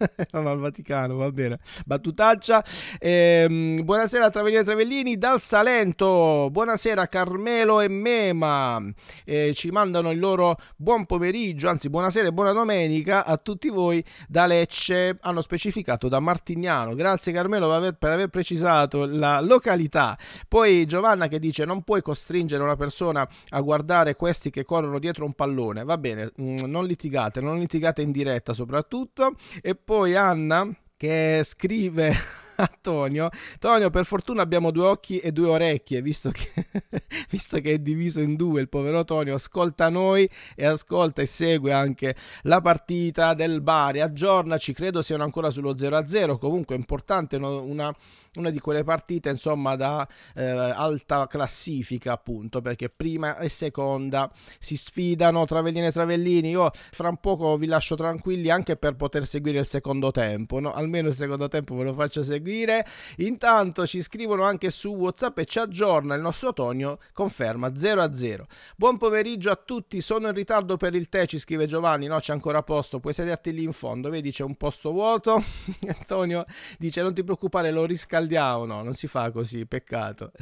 erano 0.16 0.50
al 0.50 0.58
Vaticano, 0.58 1.16
va 1.16 1.30
bene. 1.30 1.58
Battutaccia. 1.84 2.64
Ehm, 2.98 3.84
buonasera 3.84 4.30
Travellini 4.30 4.60
e 4.60 4.64
Travellini 4.64 5.18
dal 5.18 5.40
Salento. 5.40 6.48
Buonasera 6.50 7.06
Carmelo 7.08 7.80
e 7.80 7.88
Mema. 7.88 8.82
Eh, 9.24 9.52
ci 9.54 9.70
mandano 9.70 10.10
il 10.10 10.18
loro 10.18 10.56
buon 10.76 11.04
pomeriggio, 11.06 11.68
anzi 11.68 11.90
buonasera 11.90 12.28
e 12.28 12.32
buona 12.32 12.52
domenica 12.52 13.24
a 13.24 13.36
tutti 13.36 13.68
voi 13.68 14.02
da 14.26 14.46
Lecce. 14.46 15.18
Hanno 15.20 15.42
specificato 15.42 16.08
da 16.08 16.20
Martignano. 16.20 16.94
Grazie 16.94 17.32
Carmelo 17.32 17.68
per 17.98 18.10
aver, 18.10 18.28
precisato 18.28 19.04
la 19.04 19.40
località. 19.40 20.16
Poi 20.48 20.86
Giovanna 20.86 21.28
che 21.28 21.38
dice 21.38 21.64
non 21.64 21.82
puoi 21.82 22.00
costringere 22.00 22.62
una 22.62 22.76
persona 22.76 23.28
a 23.50 23.60
guardare 23.60 24.16
questi 24.16 24.50
che 24.50 24.64
corrono 24.64 24.98
dietro 24.98 25.24
un 25.24 25.34
pallone. 25.34 25.84
Va 25.84 25.98
bene, 25.98 26.32
mm, 26.40 26.64
non 26.64 26.86
litigate, 26.86 27.40
non 27.40 27.58
litigate 27.58 28.02
in 28.02 28.12
diretta 28.12 28.52
soprattutto. 28.52 29.34
E 29.60 29.74
Anna 29.90 30.72
che 30.96 31.40
scrive 31.42 32.14
a 32.54 32.70
Tonio. 32.80 33.28
Tonio, 33.58 33.90
per 33.90 34.04
fortuna 34.04 34.40
abbiamo 34.40 34.70
due 34.70 34.86
occhi 34.86 35.18
e 35.18 35.32
due 35.32 35.48
orecchie, 35.48 36.00
visto 36.00 36.30
che, 36.30 36.66
visto 37.28 37.58
che 37.58 37.72
è 37.72 37.78
diviso 37.78 38.20
in 38.20 38.36
due. 38.36 38.60
Il 38.60 38.68
povero 38.68 39.04
Tonio 39.04 39.34
ascolta 39.34 39.88
noi 39.88 40.30
e 40.54 40.64
ascolta 40.64 41.22
e 41.22 41.26
segue 41.26 41.72
anche 41.72 42.14
la 42.42 42.60
partita 42.60 43.34
del 43.34 43.62
Bari. 43.62 44.00
Aggiornaci, 44.00 44.72
credo 44.72 45.02
siano 45.02 45.24
ancora 45.24 45.50
sullo 45.50 45.74
0-0. 45.74 46.38
Comunque 46.38 46.76
è 46.76 46.78
importante 46.78 47.34
una 47.36 47.92
una 48.36 48.50
di 48.50 48.60
quelle 48.60 48.84
partite 48.84 49.28
insomma 49.28 49.74
da 49.74 50.06
eh, 50.36 50.44
alta 50.44 51.26
classifica 51.26 52.12
appunto 52.12 52.60
perché 52.60 52.88
prima 52.88 53.36
e 53.38 53.48
seconda 53.48 54.30
si 54.60 54.76
sfidano 54.76 55.44
Travellini 55.46 55.86
e 55.86 55.92
Travellini. 55.92 56.50
Io 56.50 56.70
fra 56.92 57.08
un 57.08 57.16
poco 57.16 57.56
vi 57.56 57.66
lascio 57.66 57.96
tranquilli 57.96 58.48
anche 58.48 58.76
per 58.76 58.94
poter 58.94 59.26
seguire 59.26 59.58
il 59.58 59.66
secondo 59.66 60.12
tempo 60.12 60.60
no? 60.60 60.72
almeno 60.72 61.08
il 61.08 61.14
secondo 61.14 61.48
tempo 61.48 61.74
ve 61.74 61.84
lo 61.84 61.92
faccio 61.92 62.22
seguire. 62.22 62.86
Intanto 63.16 63.84
ci 63.84 64.00
scrivono 64.00 64.44
anche 64.44 64.70
su 64.70 64.94
whatsapp 64.94 65.36
e 65.38 65.44
ci 65.46 65.58
aggiorna 65.58 66.14
il 66.14 66.20
nostro 66.20 66.52
Tonio 66.52 66.98
conferma 67.12 67.74
0 67.74 68.00
a 68.00 68.14
0 68.14 68.46
buon 68.76 68.96
pomeriggio 68.96 69.50
a 69.50 69.56
tutti 69.56 70.00
sono 70.00 70.28
in 70.28 70.34
ritardo 70.34 70.76
per 70.76 70.94
il 70.94 71.08
tè 71.08 71.26
ci 71.26 71.38
scrive 71.38 71.66
Giovanni 71.66 72.06
no? 72.06 72.18
C'è 72.20 72.32
ancora 72.32 72.62
posto 72.62 73.00
puoi 73.00 73.12
sederti 73.12 73.52
lì 73.52 73.64
in 73.64 73.72
fondo. 73.72 74.08
Vedi 74.08 74.30
c'è 74.30 74.44
un 74.44 74.54
posto 74.54 74.92
vuoto. 74.92 75.42
Antonio 75.98 76.44
dice 76.78 77.02
non 77.02 77.12
ti 77.12 77.24
preoccupare 77.24 77.72
lo 77.72 77.84
riscaldiamo 78.20 78.64
no, 78.66 78.82
non 78.82 78.94
si 78.94 79.06
fa 79.06 79.30
così, 79.30 79.66
peccato. 79.66 80.32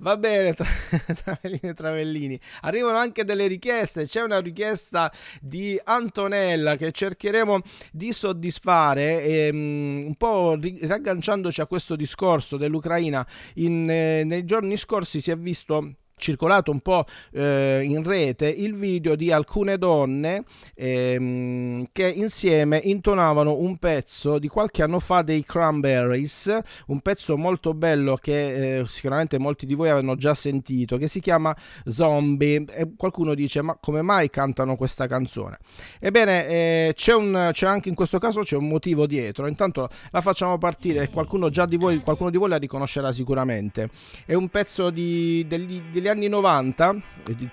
Va 0.00 0.16
bene, 0.16 0.54
tra- 0.54 0.66
Travellini 1.14 1.60
e 1.62 1.74
Travellini. 1.74 2.40
Arrivano 2.62 2.98
anche 2.98 3.24
delle 3.24 3.46
richieste, 3.46 4.04
c'è 4.04 4.22
una 4.22 4.40
richiesta 4.40 5.12
di 5.40 5.80
Antonella 5.82 6.76
che 6.76 6.90
cercheremo 6.92 7.60
di 7.92 8.12
soddisfare, 8.12 9.22
ehm, 9.22 10.04
un 10.06 10.14
po' 10.16 10.56
ri- 10.60 10.80
ragganciandoci 10.82 11.60
a 11.60 11.66
questo 11.66 11.96
discorso 11.96 12.56
dell'Ucraina. 12.56 13.26
In, 13.54 13.88
eh, 13.90 14.24
nei 14.24 14.44
giorni 14.44 14.76
scorsi 14.76 15.20
si 15.20 15.30
è 15.30 15.36
visto 15.36 15.94
circolato 16.18 16.70
un 16.70 16.80
po' 16.80 17.04
eh, 17.32 17.80
in 17.82 18.02
rete 18.02 18.48
il 18.48 18.74
video 18.74 19.14
di 19.14 19.32
alcune 19.32 19.78
donne 19.78 20.44
ehm, 20.74 21.86
che 21.92 22.08
insieme 22.08 22.80
intonavano 22.82 23.56
un 23.56 23.78
pezzo 23.78 24.38
di 24.38 24.48
qualche 24.48 24.82
anno 24.82 24.98
fa 24.98 25.22
dei 25.22 25.44
Cranberries, 25.44 26.58
un 26.86 27.00
pezzo 27.00 27.36
molto 27.36 27.74
bello 27.74 28.16
che 28.16 28.78
eh, 28.78 28.86
sicuramente 28.86 29.38
molti 29.38 29.66
di 29.66 29.74
voi 29.74 29.88
avranno 29.88 30.16
già 30.16 30.34
sentito, 30.34 30.96
che 30.96 31.08
si 31.08 31.20
chiama 31.20 31.56
Zombie 31.86 32.64
e 32.70 32.88
qualcuno 32.96 33.34
dice 33.34 33.62
ma 33.62 33.76
come 33.80 34.02
mai 34.02 34.30
cantano 34.30 34.76
questa 34.76 35.06
canzone? 35.06 35.58
Ebbene 36.00 36.48
eh, 36.48 36.92
c'è, 36.94 37.14
un, 37.14 37.50
c'è 37.52 37.66
anche 37.66 37.88
in 37.88 37.94
questo 37.94 38.18
caso 38.18 38.42
c'è 38.42 38.56
un 38.56 38.68
motivo 38.68 39.06
dietro, 39.06 39.46
intanto 39.46 39.88
la 40.10 40.20
facciamo 40.20 40.58
partire 40.58 41.04
e 41.04 41.10
qualcuno 41.10 41.50
già 41.50 41.66
di 41.66 41.76
voi, 41.76 42.00
qualcuno 42.00 42.30
di 42.30 42.36
voi 42.36 42.48
la 42.48 42.56
riconoscerà 42.56 43.12
sicuramente. 43.12 43.90
È 44.24 44.34
un 44.34 44.48
pezzo 44.48 44.90
di, 44.90 45.44
degli, 45.46 45.80
degli 45.90 46.07
anni 46.08 46.28
90, 46.28 46.96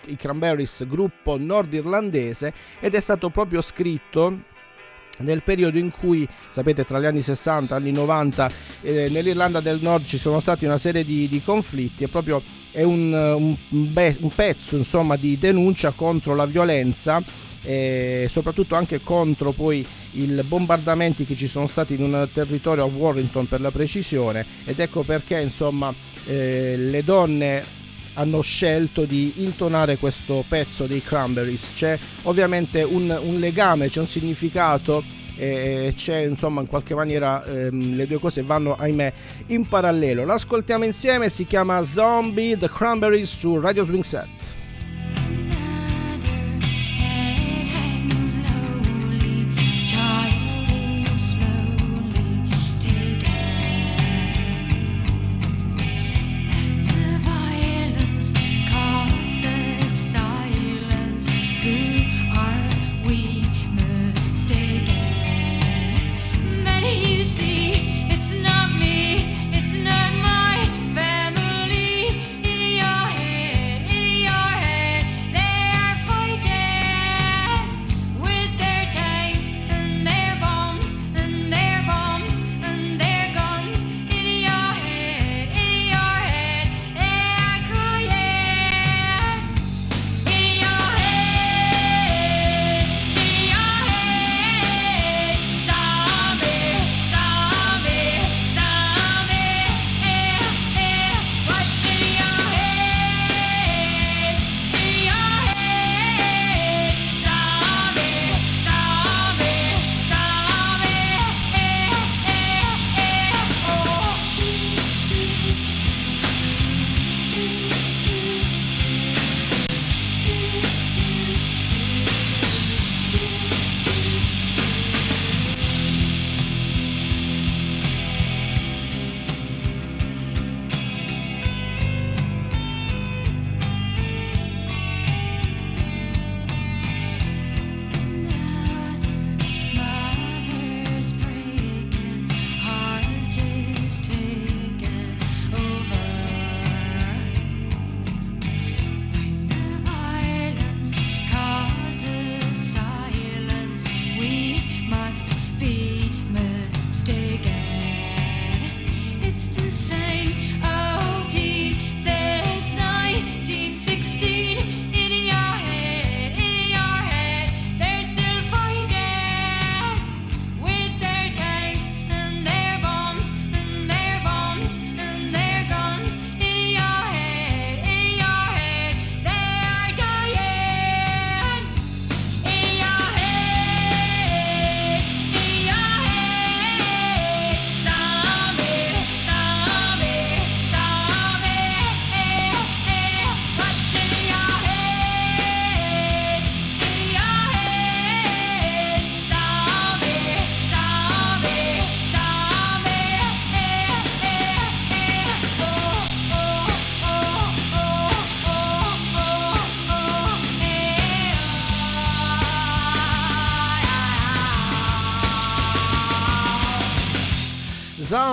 i 0.07 0.15
Cranberries, 0.15 0.85
gruppo 0.88 1.38
nordirlandese, 1.38 2.53
ed 2.79 2.95
è 2.95 3.00
stato 3.00 3.29
proprio 3.29 3.62
scritto 3.62 4.53
nel 5.19 5.43
periodo 5.43 5.77
in 5.77 5.91
cui, 5.91 6.27
sapete, 6.50 6.83
tra 6.83 7.00
gli 7.00 7.05
anni 7.05 7.21
60 7.21 7.75
e 7.75 7.79
gli 7.79 7.81
anni 7.83 7.91
90 7.91 8.51
eh, 8.81 9.09
nell'Irlanda 9.09 9.59
del 9.59 9.79
Nord 9.81 10.05
ci 10.05 10.18
sono 10.18 10.39
stati 10.39 10.65
una 10.65 10.77
serie 10.77 11.05
di, 11.05 11.27
di 11.27 11.41
conflitti 11.41 12.03
e 12.03 12.07
proprio 12.07 12.41
è 12.72 12.83
un, 12.83 13.13
un, 13.13 13.55
be- 13.94 14.18
un 14.20 14.29
pezzo 14.29 14.75
insomma, 14.75 15.15
di 15.15 15.37
denuncia 15.37 15.91
contro 15.91 16.35
la 16.35 16.46
violenza 16.46 17.24
e 17.65 18.27
soprattutto 18.29 18.75
anche 18.75 19.01
contro 19.01 19.51
poi 19.51 19.85
i 20.11 20.25
bombardamenti 20.46 21.25
che 21.25 21.35
ci 21.35 21.48
sono 21.48 21.68
stati 21.68 21.96
in 21.96 22.03
un 22.03 22.29
territorio 22.31 22.83
a 22.83 22.87
Warrington 22.87 23.48
per 23.48 23.59
la 23.59 23.72
precisione 23.72 24.46
ed 24.65 24.79
ecco 24.79 25.01
perché 25.01 25.41
insomma 25.41 25.91
eh, 26.27 26.75
le 26.77 27.03
donne 27.03 27.63
hanno 28.16 28.42
scelto 28.42 29.06
di 29.06 29.34
intonare 29.38 29.98
questo 29.98 30.44
pezzo 30.48 30.86
dei 30.86 31.01
Cranberries. 31.01 31.74
C'è 31.75 31.98
ovviamente 32.24 32.84
un, 32.84 33.18
un 33.24 33.40
legame, 33.40 33.90
c'è 33.90 34.00
un 34.00 34.08
significato 34.08 35.04
e 35.38 35.94
c'è 35.96 36.20
insomma 36.20 36.62
in 36.62 36.68
qualche 36.68 36.96
maniera 36.96 37.44
ehm, 37.44 37.96
le 37.96 38.08
due 38.08 38.20
cose 38.20 38.42
vanno 38.42 38.75
ahimè 38.78 39.14
in 39.48 39.68
parallelo. 39.68 40.25
L'ascoltiamo 40.25 40.86
insieme, 40.86 41.30
si 41.30 41.46
chiama 41.46 41.84
Zombie 41.84 42.58
The 42.58 42.70
Cranberries 42.70 43.38
su 43.38 43.60
Radio 43.60 43.84
Swing 43.84 44.04
Set. 44.04 44.64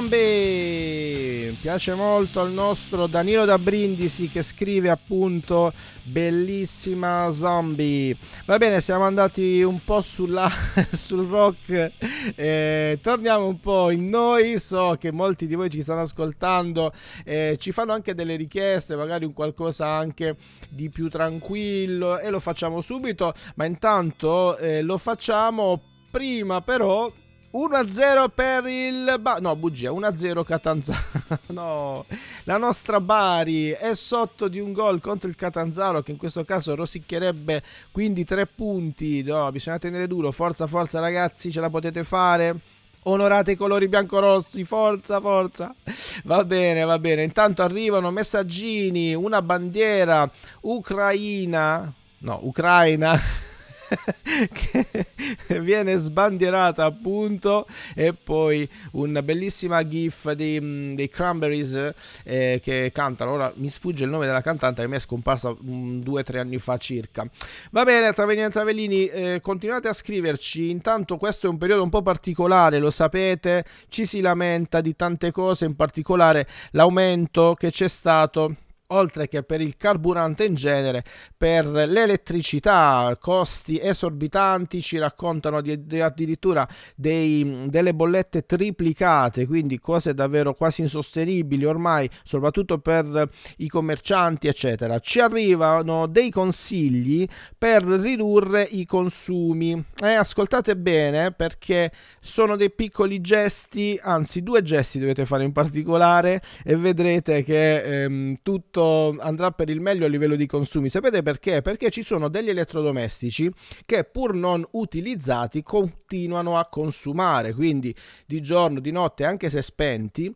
Zombie 0.03 1.55
piace 1.61 1.95
molto 1.95 2.41
al 2.41 2.51
nostro 2.51 3.07
Danilo 3.07 3.45
da 3.45 3.57
Brindisi 3.57 4.29
che 4.29 4.43
scrive 4.43 4.91
appunto 4.91 5.73
bellissima 6.03 7.31
zombie. 7.33 8.17
Va 8.45 8.59
bene 8.59 8.81
siamo 8.81 9.05
andati 9.05 9.63
un 9.63 9.79
po' 9.85 10.03
sulla, 10.03 10.51
sul 10.91 11.29
rock 11.29 11.93
eh, 12.35 12.99
torniamo 13.01 13.47
un 13.47 13.61
po' 13.61 13.91
in 13.91 14.09
noi. 14.09 14.59
So 14.59 14.97
che 14.99 15.13
molti 15.13 15.47
di 15.47 15.55
voi 15.55 15.71
ci 15.71 15.83
stanno 15.83 16.01
ascoltando 16.01 16.93
eh, 17.25 17.57
ci 17.61 17.71
fanno 17.71 17.93
anche 17.93 18.15
delle 18.15 18.35
richieste 18.35 18.97
magari 18.97 19.25
un 19.25 19.33
qualcosa 19.33 19.87
anche 19.87 20.37
di 20.69 20.91
più 20.91 21.09
tranquillo 21.09 22.19
e 22.19 22.29
lo 22.29 22.41
facciamo 22.41 22.81
subito. 22.81 23.35
Ma 23.55 23.67
intanto 23.67 24.57
eh, 24.57 24.83
lo 24.83 24.99
facciamo 24.99 25.81
prima 26.11 26.61
però 26.61 27.11
1-0 27.53 28.31
per 28.35 28.67
il 28.67 29.17
ba- 29.21 29.39
no 29.39 29.55
bugia 29.57 29.91
1-0 29.91 30.43
Catanzaro 30.43 31.01
no 31.49 32.07
la 32.45 32.57
nostra 32.57 33.01
Bari 33.01 33.71
è 33.71 33.95
sotto 33.95 34.49
di 34.49 34.59
un 34.59 34.73
gol 34.73 35.01
contro 35.01 35.29
il 35.29 35.37
Catanzaro 35.37 36.03
che 36.03 36.13
in 36.13 36.17
questo 36.17 36.45
caso 36.45 36.75
rosicchierebbe 36.75 37.63
quindi 37.91 38.25
3 38.25 38.47
punti 38.47 39.23
no 39.23 39.51
bisogna 39.53 39.79
tenere 39.79 40.07
duro 40.07 40.33
forza 40.33 40.67
forza 40.67 41.01
ragazzi 41.01 41.53
ce 41.53 41.61
la 41.61 41.69
potete 41.69 42.05
fare 42.05 42.57
Onorate 43.05 43.53
i 43.53 43.57
colori 43.57 43.89
biancorossi, 43.89 44.65
forza, 44.65 45.21
forza. 45.21 45.75
Va 46.23 46.45
bene, 46.45 46.85
va 46.85 47.01
bene. 47.01 47.25
Intanto 47.25 47.63
arrivano 47.63 48.13
messaggini, 48.13 49.13
una 49.13 49.43
bandiera 49.43 50.31
ucraina, 50.61 51.93
no, 52.19 52.39
ucraina 52.43 53.19
che 54.53 55.61
viene 55.61 55.97
sbandierata 55.97 56.85
appunto 56.85 57.67
e 57.95 58.13
poi 58.13 58.69
una 58.93 59.23
bellissima 59.23 59.87
gif 59.87 60.31
di, 60.33 60.59
mm, 60.61 60.95
dei 60.95 61.09
Cranberries 61.09 61.95
eh, 62.25 62.61
che 62.63 62.91
cantano. 62.93 63.33
Ora 63.33 63.53
mi 63.57 63.69
sfugge 63.69 64.05
il 64.05 64.11
nome 64.11 64.27
della 64.27 64.41
cantante 64.41 64.83
che 64.83 64.89
mi 64.89 64.97
è 64.97 64.99
scomparsa 64.99 65.51
mm, 65.51 66.01
due 66.01 66.21
o 66.21 66.25
tre 66.25 66.39
anni 66.39 66.59
fa 66.59 66.77
circa. 66.77 67.27
Va 67.71 67.85
bene 67.85 68.13
Travellini 68.13 68.47
e 68.47 68.51
Travellini 68.51 69.07
eh, 69.07 69.41
continuate 69.43 69.89
a 69.89 69.93
scriverci. 69.93 70.71
Intanto 70.71 71.17
questo 71.17 71.47
è 71.47 71.51
un 71.51 71.59
periodo 71.59 71.83
un 71.83 71.91
po' 71.91 72.03
particolare 72.03 72.79
lo 72.79 72.91
sapete. 72.91 73.65
Ci 73.89 74.05
si 74.05 74.21
lamenta 74.21 74.81
di 74.81 74.97
tante 74.97 75.31
cose 75.31 75.65
in 75.65 75.77
particolare 75.77 76.47
l'aumento 76.73 77.55
che 77.55 77.71
c'è 77.71 77.89
stato 77.89 78.57
oltre 78.93 79.29
che 79.29 79.43
per 79.43 79.61
il 79.61 79.77
carburante 79.77 80.45
in 80.45 80.55
genere, 80.55 81.05
per 81.37 81.67
l'elettricità, 81.67 83.17
costi 83.21 83.81
esorbitanti, 83.81 84.81
ci 84.81 84.99
raccontano 84.99 85.61
di, 85.61 85.87
di 85.87 86.01
addirittura 86.01 86.67
dei, 86.95 87.67
delle 87.69 87.95
bollette 87.95 88.45
triplicate, 88.45 89.47
quindi 89.47 89.79
cose 89.79 90.15
davvero 90.15 90.55
quasi 90.55 90.83
insostenibili 90.83 91.65
ormai, 91.65 92.09
soprattutto 92.23 92.79
per 92.79 93.29
i 93.59 93.69
commercianti, 93.69 94.47
eccetera. 94.47 94.99
Ci 94.99 95.21
arrivano 95.21 96.07
dei 96.07 96.31
consigli 96.31 97.27
per 97.57 97.83
ridurre 97.83 98.63
i 98.63 98.85
consumi. 98.85 99.83
Eh, 100.03 100.15
ascoltate 100.15 100.77
bene 100.77 101.33
perché 101.33 101.91
sono 102.21 102.57
dei 102.57 102.71
piccoli 102.71 103.21
gesti, 103.21 103.99
anzi 104.03 104.43
due 104.43 104.63
gesti 104.63 104.99
dovete 104.99 105.25
fare 105.25 105.45
in 105.45 105.53
particolare 105.53 106.43
e 106.65 106.77
vedrete 106.77 107.43
che 107.43 108.05
ehm, 108.05 108.37
tutto 108.43 108.82
andrà 109.19 109.51
per 109.51 109.69
il 109.71 109.81
meglio 109.81 110.07
a 110.07 110.09
livello 110.09 110.37
di 110.37 110.47
consumi. 110.47 110.89
Sapete 110.89 111.23
perché? 111.23 111.63
Perché 111.63 111.91
ci 111.91 112.03
sono 112.03 112.29
degli 112.29 112.49
elettrodomestici 112.49 113.51
che 113.85 114.05
pur 114.05 114.35
non 114.35 114.67
utilizzati 114.73 115.63
continuano 115.63 116.59
a 116.59 116.67
consumare, 116.67 117.53
quindi 117.55 117.95
di 118.27 118.41
giorno, 118.41 118.81
di 118.81 118.91
notte, 118.91 119.25
anche 119.25 119.51
se 119.51 119.63
spenti 119.63 120.35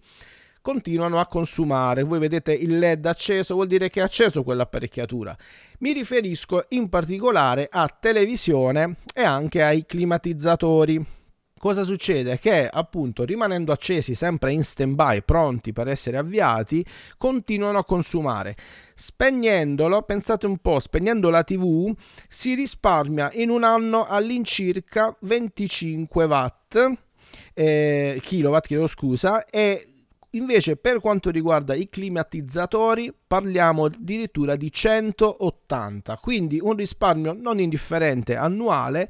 continuano 0.66 1.20
a 1.20 1.26
consumare. 1.26 2.02
Voi 2.02 2.18
vedete 2.18 2.52
il 2.52 2.78
LED 2.78 3.06
acceso, 3.06 3.54
vuol 3.54 3.68
dire 3.68 3.88
che 3.88 4.00
è 4.00 4.02
acceso 4.02 4.42
quell'apparecchiatura. 4.42 5.36
Mi 5.78 5.92
riferisco 5.92 6.64
in 6.70 6.88
particolare 6.88 7.68
a 7.70 7.86
televisione 7.86 8.96
e 9.14 9.22
anche 9.22 9.62
ai 9.62 9.86
climatizzatori. 9.86 11.06
Cosa 11.58 11.84
succede? 11.84 12.38
Che 12.38 12.68
appunto 12.70 13.24
rimanendo 13.24 13.72
accesi 13.72 14.14
sempre 14.14 14.52
in 14.52 14.62
stand 14.62 14.94
by, 14.94 15.22
pronti 15.22 15.72
per 15.72 15.88
essere 15.88 16.18
avviati, 16.18 16.84
continuano 17.16 17.78
a 17.78 17.84
consumare. 17.84 18.54
Spegnendolo, 18.94 20.02
pensate 20.02 20.44
un 20.44 20.58
po', 20.58 20.78
spegnendo 20.80 21.30
la 21.30 21.42
TV 21.44 21.94
si 22.28 22.54
risparmia 22.54 23.30
in 23.32 23.48
un 23.48 23.64
anno 23.64 24.04
all'incirca 24.04 25.16
25 25.20 26.24
watt, 26.26 26.92
eh, 27.54 28.20
kilowatt, 28.22 28.66
chiedo 28.66 28.86
scusa, 28.86 29.44
e 29.46 29.92
Invece 30.36 30.76
per 30.76 31.00
quanto 31.00 31.30
riguarda 31.30 31.72
i 31.74 31.88
climatizzatori 31.88 33.10
parliamo 33.26 33.86
addirittura 33.86 34.54
di 34.54 34.70
180, 34.70 36.18
quindi 36.18 36.58
un 36.60 36.74
risparmio 36.76 37.32
non 37.32 37.58
indifferente 37.58 38.36
annuale. 38.36 39.08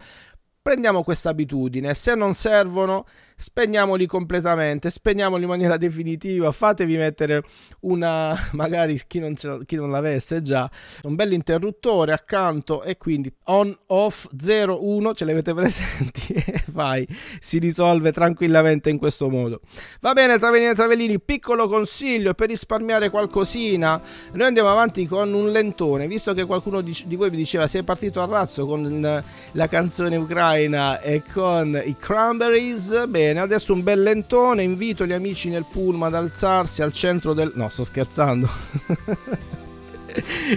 Prendiamo 0.67 1.05
questa 1.05 1.29
abitudine, 1.29 1.95
se 1.95 2.17
non 2.17 2.35
servono 2.35 3.07
spegniamoli 3.39 4.07
completamente, 4.07 4.89
spegniamoli 4.89 5.43
in 5.43 5.49
maniera 5.49 5.77
definitiva, 5.77 6.51
fatevi 6.53 6.97
mettere 6.97 7.43
una, 7.81 8.35
magari 8.53 9.01
chi 9.07 9.19
non, 9.19 9.35
chi 9.35 9.77
non 9.77 9.91
l'avesse 9.91 10.41
già, 10.41 10.69
un 11.03 11.15
bel 11.15 11.33
interruttore 11.33 12.13
accanto 12.13 12.83
e 12.83 12.97
quindi 12.97 13.33
on, 13.45 13.77
off, 13.89 14.27
0, 14.37 14.85
1, 14.87 15.15
ce 15.15 15.25
li 15.27 15.31
avete 15.33 15.53
presenti 15.55 16.33
e 16.33 16.65
vai, 16.69 17.07
si 17.39 17.59
risolve 17.59 18.11
tranquillamente 18.11 18.89
in 18.89 18.97
questo 18.97 19.29
modo. 19.29 19.61
Va 20.01 20.15
bene, 20.15 20.39
Travellini 20.39 20.71
e 20.71 20.75
Travellini, 20.75 21.21
piccolo 21.21 21.69
consiglio 21.69 22.33
per 22.33 22.49
risparmiare 22.49 23.11
qualcosina, 23.11 24.01
noi 24.33 24.47
andiamo 24.47 24.71
avanti 24.71 25.07
con 25.07 25.33
un 25.35 25.51
lentone, 25.51 26.07
visto 26.07 26.33
che 26.33 26.47
qualcuno 26.47 26.81
di, 26.81 26.97
di 27.05 27.17
voi 27.17 27.29
vi 27.29 27.37
diceva 27.37 27.67
sei 27.67 27.83
partito 27.83 28.23
a 28.23 28.25
razzo 28.25 28.65
con 28.65 29.23
la 29.53 29.69
canzone 29.69 30.17
ucraina 30.17 31.01
e 31.01 31.23
con 31.33 31.81
i 31.85 31.97
Cranberries, 31.99 33.07
bene, 33.07 33.26
adesso 33.35 33.73
un 33.73 33.83
bel 33.83 34.03
lentone, 34.03 34.63
invito 34.63 35.07
gli 35.07 35.13
amici 35.13 35.49
nel 35.49 35.67
pullman 35.71 36.15
ad 36.15 36.23
alzarsi 36.23 36.83
al 36.83 36.93
centro 36.93 37.35
del... 37.35 37.53
No, 37.55 37.69
sto 37.69 37.85
scherzando. 37.85 38.49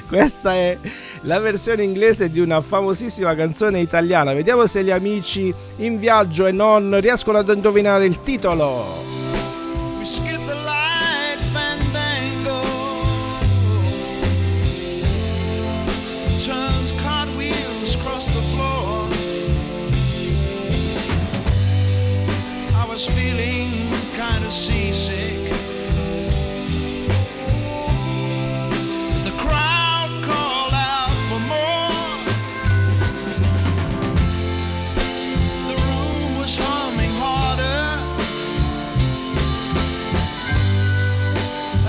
Questa 0.08 0.53
è 0.53 0.77
la 1.21 1.39
versione 1.39 1.84
inglese 1.84 2.29
di 2.29 2.39
una 2.39 2.62
famosissima 2.62 3.36
canzone 3.36 3.82
italiana. 3.82 4.34
Vediamo 4.34 4.67
se 4.67 4.84
gli 4.84 4.91
amici 4.91 5.53
in 5.77 5.99
viaggio 5.99 6.45
e 6.45 6.51
non 6.51 6.99
riescono 7.01 7.38
ad 7.38 7.49
indovinare 7.49 8.05
il 8.05 8.21
titolo. 8.21 9.10
We 16.39 16.68
was 22.99 23.17
feeling 23.17 23.71
kind 24.13 24.43
of 24.43 24.51
seasick. 24.51 25.49
The 29.23 29.33
crowd 29.38 30.12
called 30.27 30.73
out 30.73 31.15
for 31.29 31.41
more. 31.53 31.93
The 35.69 35.77
room 35.88 36.39
was 36.41 36.57
humming 36.59 37.13
harder. 37.23 37.83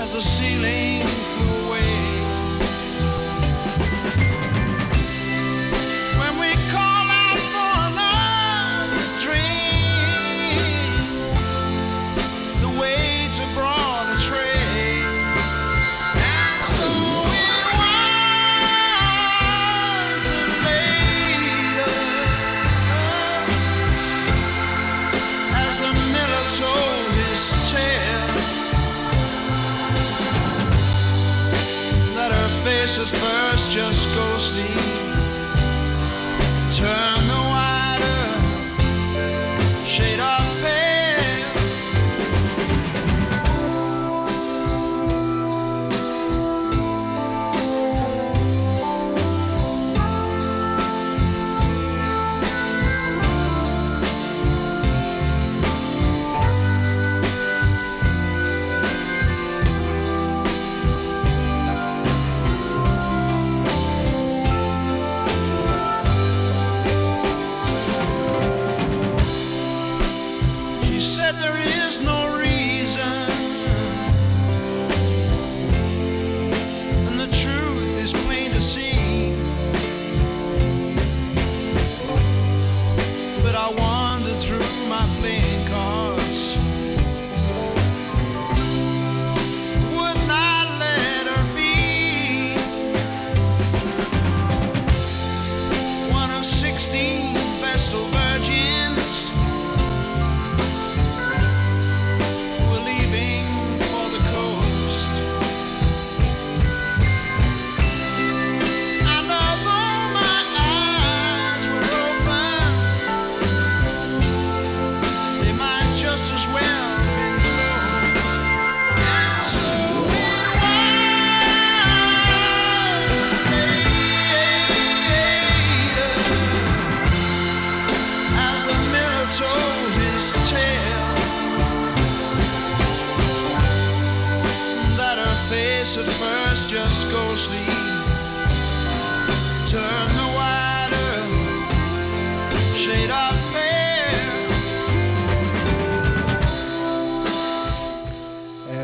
as 0.03 0.13
the 0.13 0.21
ceiling 0.21 0.90
kiss 32.95 33.13
at 33.13 33.21
first, 33.21 33.71
just 33.71 34.17
go 34.17 34.39
sleep. 34.39 34.75
Turn 36.73 37.20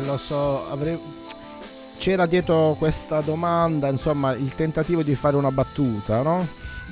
lo 0.07 0.17
so, 0.17 0.69
avrei... 0.69 0.97
c'era 1.97 2.25
dietro 2.25 2.75
questa 2.79 3.19
domanda, 3.19 3.89
insomma, 3.89 4.33
il 4.33 4.55
tentativo 4.55 5.03
di 5.03 5.15
fare 5.15 5.35
una 5.35 5.51
battuta, 5.51 6.21
no? 6.21 6.47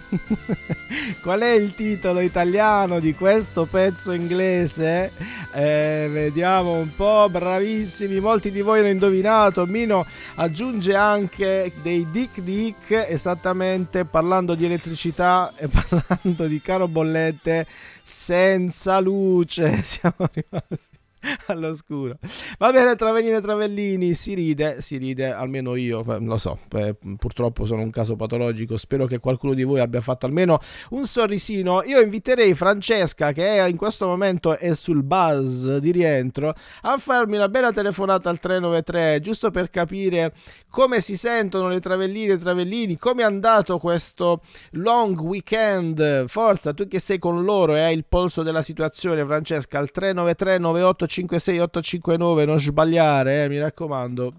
Qual 1.21 1.39
è 1.39 1.51
il 1.51 1.73
titolo 1.73 2.19
italiano 2.19 2.99
di 2.99 3.13
questo 3.13 3.65
pezzo 3.65 4.11
inglese? 4.11 5.11
Eh, 5.53 6.09
vediamo 6.11 6.73
un 6.73 6.93
po', 6.93 7.29
bravissimi, 7.29 8.19
molti 8.19 8.51
di 8.51 8.61
voi 8.61 8.79
hanno 8.79 8.89
indovinato. 8.89 9.65
Mino 9.65 10.05
aggiunge 10.35 10.93
anche 10.93 11.71
dei 11.81 12.09
Dick 12.11 12.41
Dick, 12.41 12.91
esattamente 13.07 14.03
parlando 14.03 14.55
di 14.55 14.65
elettricità 14.65 15.53
e 15.55 15.69
parlando 15.71 16.47
di 16.47 16.61
caro 16.61 16.89
bollette 16.89 17.65
senza 18.03 18.99
luce. 18.99 19.81
Siamo 19.83 20.29
rimasti 20.33 21.03
all'oscuro. 21.47 22.17
Va 22.57 22.71
bene, 22.71 22.95
Travellini 22.95 23.35
e 23.35 23.41
Travellini, 23.41 24.13
si 24.13 24.33
ride, 24.33 24.81
si 24.81 24.97
ride, 24.97 25.31
almeno 25.31 25.75
io, 25.75 26.03
eh, 26.07 26.19
lo 26.19 26.37
so, 26.37 26.59
eh, 26.73 26.95
purtroppo 27.17 27.65
sono 27.65 27.81
un 27.81 27.89
caso 27.89 28.15
patologico, 28.15 28.77
spero 28.77 29.05
che 29.05 29.19
qualcuno 29.19 29.53
di 29.53 29.63
voi 29.63 29.79
abbia 29.79 30.01
fatto 30.01 30.25
almeno 30.25 30.59
un 30.91 31.05
sorrisino. 31.05 31.83
Io 31.83 31.99
inviterei 31.99 32.53
Francesca, 32.53 33.31
che 33.31 33.57
è 33.57 33.67
in 33.67 33.77
questo 33.77 34.05
momento 34.05 34.57
è 34.57 34.73
sul 34.73 35.03
buzz 35.03 35.77
di 35.77 35.91
rientro, 35.91 36.53
a 36.81 36.97
farmi 36.97 37.35
una 37.35 37.49
bella 37.49 37.71
telefonata 37.71 38.29
al 38.29 38.39
393, 38.39 39.19
giusto 39.21 39.51
per 39.51 39.69
capire 39.69 40.33
come 40.69 40.99
si 40.99 41.15
sentono 41.15 41.69
le 41.69 41.79
Travellini 41.79 42.33
e 42.33 42.37
Travellini, 42.37 42.97
come 42.97 43.21
è 43.21 43.25
andato 43.25 43.77
questo 43.77 44.41
long 44.71 45.17
weekend. 45.19 46.27
Forza, 46.27 46.73
tu 46.73 46.87
che 46.87 46.99
sei 46.99 47.17
con 47.17 47.43
loro 47.43 47.75
e 47.75 47.81
hai 47.81 47.95
il 47.95 48.05
polso 48.07 48.43
della 48.43 48.61
situazione, 48.61 49.25
Francesca, 49.25 49.79
al 49.79 49.89
393 49.89 50.57
98 50.57 51.07
56859 51.15 52.45
non 52.45 52.59
sbagliare, 52.59 53.43
eh, 53.43 53.49
mi 53.49 53.59
raccomando. 53.59 54.33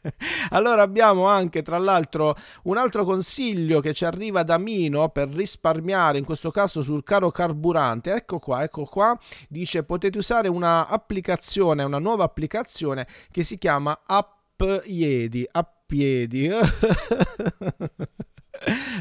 allora 0.50 0.82
abbiamo 0.82 1.26
anche 1.26 1.62
tra 1.62 1.78
l'altro 1.78 2.34
un 2.64 2.76
altro 2.76 3.04
consiglio 3.04 3.80
che 3.80 3.92
ci 3.92 4.04
arriva 4.04 4.42
da 4.42 4.58
Mino 4.58 5.08
per 5.10 5.28
risparmiare, 5.28 6.18
in 6.18 6.24
questo 6.24 6.50
caso 6.50 6.80
sul 6.82 7.02
caro 7.02 7.30
carburante. 7.30 8.12
Ecco 8.12 8.38
qua, 8.38 8.62
ecco 8.62 8.84
qua, 8.84 9.18
dice 9.48 9.82
potete 9.82 10.16
usare 10.18 10.48
una 10.48 10.86
applicazione, 10.86 11.82
una 11.82 11.98
nuova 11.98 12.24
applicazione 12.24 13.06
che 13.30 13.42
si 13.42 13.58
chiama 13.58 14.00
App 14.06 14.62
Iedi, 14.84 15.46
App 15.50 15.90
Iedi. 15.90 16.48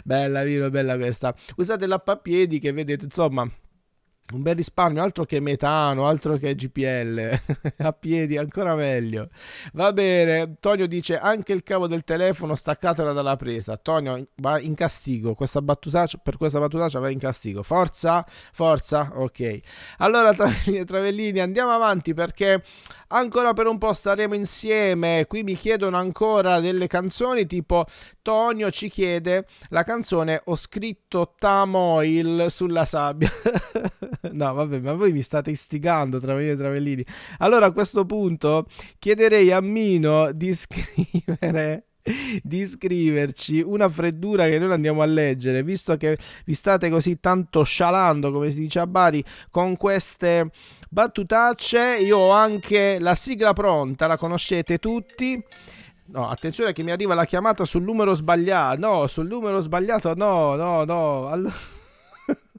bella 0.04 0.44
Mino, 0.44 0.70
bella 0.70 0.98
questa. 0.98 1.34
Usate 1.58 1.88
l'app 1.88 2.08
a 2.10 2.18
piedi 2.18 2.60
che 2.60 2.72
vedete, 2.72 3.06
insomma, 3.06 3.50
un 4.32 4.42
bel 4.42 4.56
risparmio, 4.56 5.02
altro 5.02 5.26
che 5.26 5.40
metano, 5.40 6.08
altro 6.08 6.38
che 6.38 6.56
GPL, 6.56 7.40
a 7.84 7.94
piedi 7.94 8.38
ancora 8.38 8.76
meglio. 8.76 9.30
Va 9.74 9.92
bene, 9.92 10.56
Tonio 10.60 10.88
dice 10.88 11.18
anche 11.18 11.52
il 11.54 11.64
cavo 11.64 11.88
del 11.88 12.04
telefono 12.04 12.56
staccatela 12.56 13.12
dalla 13.12 13.36
presa. 13.36 13.76
Tonio 13.78 14.28
va 14.38 14.60
in 14.60 14.74
castigo, 14.74 15.34
questa 15.34 15.62
battutaccia, 15.62 16.20
per 16.24 16.38
questa 16.38 16.60
battutaccia 16.60 17.00
va 17.00 17.10
in 17.10 17.20
castigo. 17.20 17.62
Forza, 17.64 18.26
forza, 18.54 19.12
ok. 19.16 19.60
Allora 19.98 20.34
Travellini, 20.34 20.86
Travellini 20.86 21.40
andiamo 21.40 21.72
avanti 21.72 22.14
perché 22.14 22.64
ancora 23.12 23.54
per 23.54 23.68
un 23.68 23.78
po' 23.78 23.94
staremo 23.94 24.34
insieme. 24.34 25.26
Qui 25.28 25.44
mi 25.44 25.56
chiedono 25.56 25.98
ancora 25.98 26.60
delle 26.60 26.88
canzoni 26.88 27.46
tipo 27.46 27.86
Tonio 28.22 28.70
ci 28.72 28.90
chiede 28.90 29.48
la 29.70 29.84
canzone 29.84 30.42
Ho 30.46 30.56
scritto 30.56 31.36
Tamoil 31.38 32.48
sulla 32.50 32.86
sabbia. 32.86 33.30
no, 34.32 34.54
vabbè, 34.54 34.80
ma 34.80 34.94
voi 34.94 35.12
mi 35.12 35.22
state 35.22 35.52
istigando, 35.52 36.20
Travellini 36.20 36.52
e 36.52 36.58
Travellini. 36.58 37.06
Allora 37.40 37.68
a 37.68 37.72
questo 37.72 38.06
punto 38.06 38.68
chiederei 39.00 39.52
a 39.52 39.62
Mino 39.62 40.32
di 40.32 40.54
scrivere 40.54 41.86
di 42.42 42.66
scriverci 42.66 43.62
una 43.62 43.88
freddura 43.88 44.48
che 44.48 44.58
noi 44.58 44.72
andiamo 44.72 45.02
a 45.02 45.06
leggere, 45.06 45.64
visto 45.64 45.96
che 45.98 46.18
vi 46.46 46.54
state 46.54 46.90
così 46.90 47.20
tanto 47.20 47.64
scialando, 47.64 48.32
come 48.32 48.50
si 48.50 48.62
dice 48.62 48.80
a 48.80 48.88
Bari, 48.88 49.24
con 49.52 49.78
queste 49.78 50.50
battutacce. 50.92 51.98
Io 52.00 52.18
ho 52.18 52.32
anche 52.32 53.00
la 53.00 53.16
sigla 53.16 53.54
pronta, 53.54 54.08
la 54.08 54.18
conoscete 54.18 54.78
tutti. 54.78 55.42
No, 56.08 56.30
attenzione 56.30 56.74
che 56.74 56.84
mi 56.84 56.92
arriva 56.92 57.14
la 57.14 57.26
chiamata 57.26 57.64
sul 57.64 57.84
numero 57.84 58.14
sbagliato. 58.14 58.80
No, 58.80 59.08
sul 59.08 59.28
numero 59.28 59.62
sbagliato 59.62 60.14
no, 60.14 60.56
no, 60.56 60.84
no. 60.84 61.28
Allora... 61.28 61.54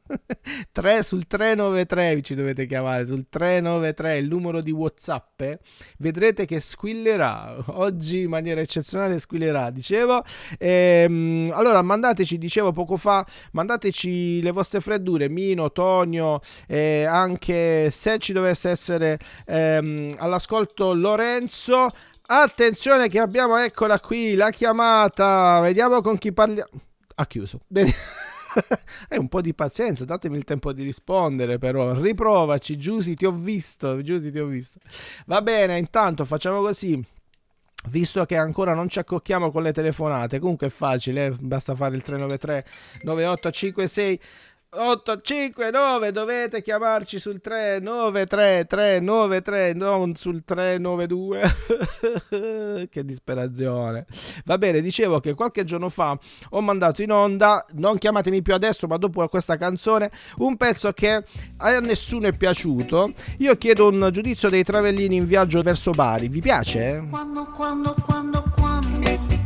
3 0.72 1.02
sul 1.02 1.26
393 1.26 2.14
vi 2.14 2.22
ci 2.22 2.34
dovete 2.34 2.66
chiamare 2.66 3.06
sul 3.06 3.26
393 3.28 4.16
il 4.18 4.28
numero 4.28 4.60
di 4.60 4.70
whatsapp 4.70 5.40
eh. 5.40 5.58
vedrete 5.98 6.44
che 6.46 6.60
squillerà. 6.60 7.56
Oggi 7.66 8.22
in 8.22 8.28
maniera 8.28 8.60
eccezionale 8.60 9.18
squillerà 9.18 9.70
dicevo. 9.70 10.22
Ehm, 10.58 11.50
allora 11.54 11.82
mandateci 11.82 12.38
dicevo 12.38 12.72
poco 12.72 12.96
fa 12.96 13.24
mandateci 13.52 14.42
le 14.42 14.50
vostre 14.50 14.80
freddure 14.80 15.28
Mino, 15.28 15.72
Tonio 15.72 16.40
eh, 16.66 17.04
anche 17.04 17.90
se 17.90 18.18
ci 18.18 18.32
dovesse 18.32 18.70
essere 18.70 19.18
ehm, 19.46 20.14
all'ascolto 20.18 20.94
Lorenzo. 20.94 21.88
Attenzione 22.24 23.08
che 23.08 23.18
abbiamo 23.18 23.56
eccola 23.58 24.00
qui 24.00 24.34
la 24.34 24.50
chiamata. 24.50 25.60
Vediamo 25.60 26.00
con 26.00 26.18
chi 26.18 26.32
parliamo 26.32 26.70
ha 27.14 27.26
chiuso. 27.26 27.60
Bene 27.66 27.92
Hai 29.08 29.18
un 29.18 29.28
po' 29.28 29.40
di 29.40 29.54
pazienza, 29.54 30.04
datemi 30.04 30.36
il 30.36 30.44
tempo 30.44 30.72
di 30.72 30.82
rispondere 30.82 31.58
però. 31.58 31.92
Riprovaci, 31.98 32.76
Giusy, 32.76 33.14
ti 33.14 33.24
ho 33.24 33.32
visto, 33.32 34.00
Giusy, 34.02 34.30
ti 34.30 34.38
ho 34.38 34.46
visto. 34.46 34.78
Va 35.26 35.42
bene, 35.42 35.78
intanto 35.78 36.24
facciamo 36.24 36.60
così. 36.60 37.02
Visto 37.88 38.24
che 38.26 38.36
ancora 38.36 38.74
non 38.74 38.88
ci 38.88 39.00
accocchiamo 39.00 39.50
con 39.50 39.64
le 39.64 39.72
telefonate, 39.72 40.38
comunque 40.38 40.68
è 40.68 40.70
facile, 40.70 41.26
eh, 41.26 41.30
basta 41.30 41.74
fare 41.74 41.96
il 41.96 42.02
393 42.02 42.64
9856 43.02 44.20
859 44.74 46.12
dovete 46.12 46.62
chiamarci 46.62 47.18
sul 47.18 47.42
393 47.42 48.64
393 48.66 49.74
non 49.74 50.14
sul 50.14 50.44
392 50.44 52.86
che 52.88 53.04
disperazione. 53.04 54.06
Va 54.46 54.56
bene 54.56 54.80
dicevo 54.80 55.20
che 55.20 55.34
qualche 55.34 55.64
giorno 55.64 55.90
fa 55.90 56.18
ho 56.50 56.60
mandato 56.62 57.02
in 57.02 57.12
onda 57.12 57.66
non 57.72 57.98
chiamatemi 57.98 58.40
più 58.40 58.54
adesso 58.54 58.86
ma 58.86 58.96
dopo 58.96 59.28
questa 59.28 59.58
canzone 59.58 60.10
un 60.38 60.56
pezzo 60.56 60.90
che 60.92 61.22
a 61.58 61.78
nessuno 61.80 62.28
è 62.28 62.32
piaciuto. 62.32 63.12
Io 63.38 63.58
chiedo 63.58 63.88
un 63.88 64.08
giudizio 64.10 64.48
dei 64.48 64.64
travellini 64.64 65.16
in 65.16 65.26
viaggio 65.26 65.60
verso 65.60 65.90
Bari. 65.90 66.28
Vi 66.28 66.40
piace? 66.40 67.06
Quando, 67.10 67.44
quando, 67.54 67.94
quando, 68.06 68.42
quando, 68.56 69.41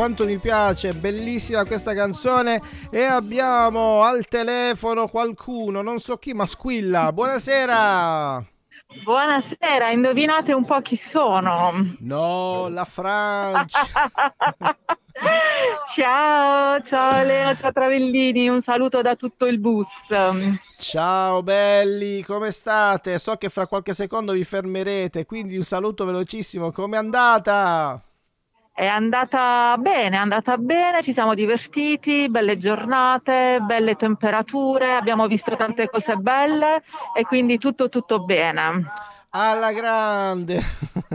quanto 0.00 0.24
mi 0.24 0.38
piace, 0.38 0.94
bellissima 0.94 1.66
questa 1.66 1.92
canzone 1.92 2.62
e 2.90 3.02
abbiamo 3.02 4.02
al 4.02 4.26
telefono 4.28 5.06
qualcuno, 5.08 5.82
non 5.82 5.98
so 5.98 6.16
chi, 6.16 6.32
ma 6.32 6.46
squilla. 6.46 7.12
Buonasera. 7.12 8.42
Buonasera, 9.04 9.90
indovinate 9.90 10.54
un 10.54 10.64
po' 10.64 10.80
chi 10.80 10.96
sono. 10.96 11.96
No, 11.98 12.68
la 12.68 12.86
Francia. 12.86 13.80
Ciao, 15.92 16.80
ciao 16.80 17.22
Leo, 17.22 17.54
ciao 17.54 17.72
Travellini, 17.72 18.48
un 18.48 18.62
saluto 18.62 19.02
da 19.02 19.16
tutto 19.16 19.44
il 19.44 19.58
bus. 19.58 19.86
Ciao 20.78 21.42
belli, 21.42 22.22
come 22.22 22.52
state? 22.52 23.18
So 23.18 23.36
che 23.36 23.50
fra 23.50 23.66
qualche 23.66 23.92
secondo 23.92 24.32
vi 24.32 24.44
fermerete, 24.44 25.26
quindi 25.26 25.58
un 25.58 25.64
saluto 25.64 26.06
velocissimo. 26.06 26.72
Com'è 26.72 26.96
andata? 26.96 28.02
È 28.80 28.86
andata 28.86 29.76
bene, 29.76 30.16
è 30.16 30.18
andata 30.18 30.56
bene, 30.56 31.02
ci 31.02 31.12
siamo 31.12 31.34
divertiti, 31.34 32.30
belle 32.30 32.56
giornate, 32.56 33.58
belle 33.60 33.94
temperature, 33.94 34.94
abbiamo 34.94 35.26
visto 35.26 35.54
tante 35.54 35.90
cose 35.90 36.16
belle 36.16 36.82
e 37.14 37.24
quindi 37.24 37.58
tutto 37.58 37.90
tutto 37.90 38.24
bene. 38.24 38.90
Alla 39.32 39.72
grande, 39.72 40.62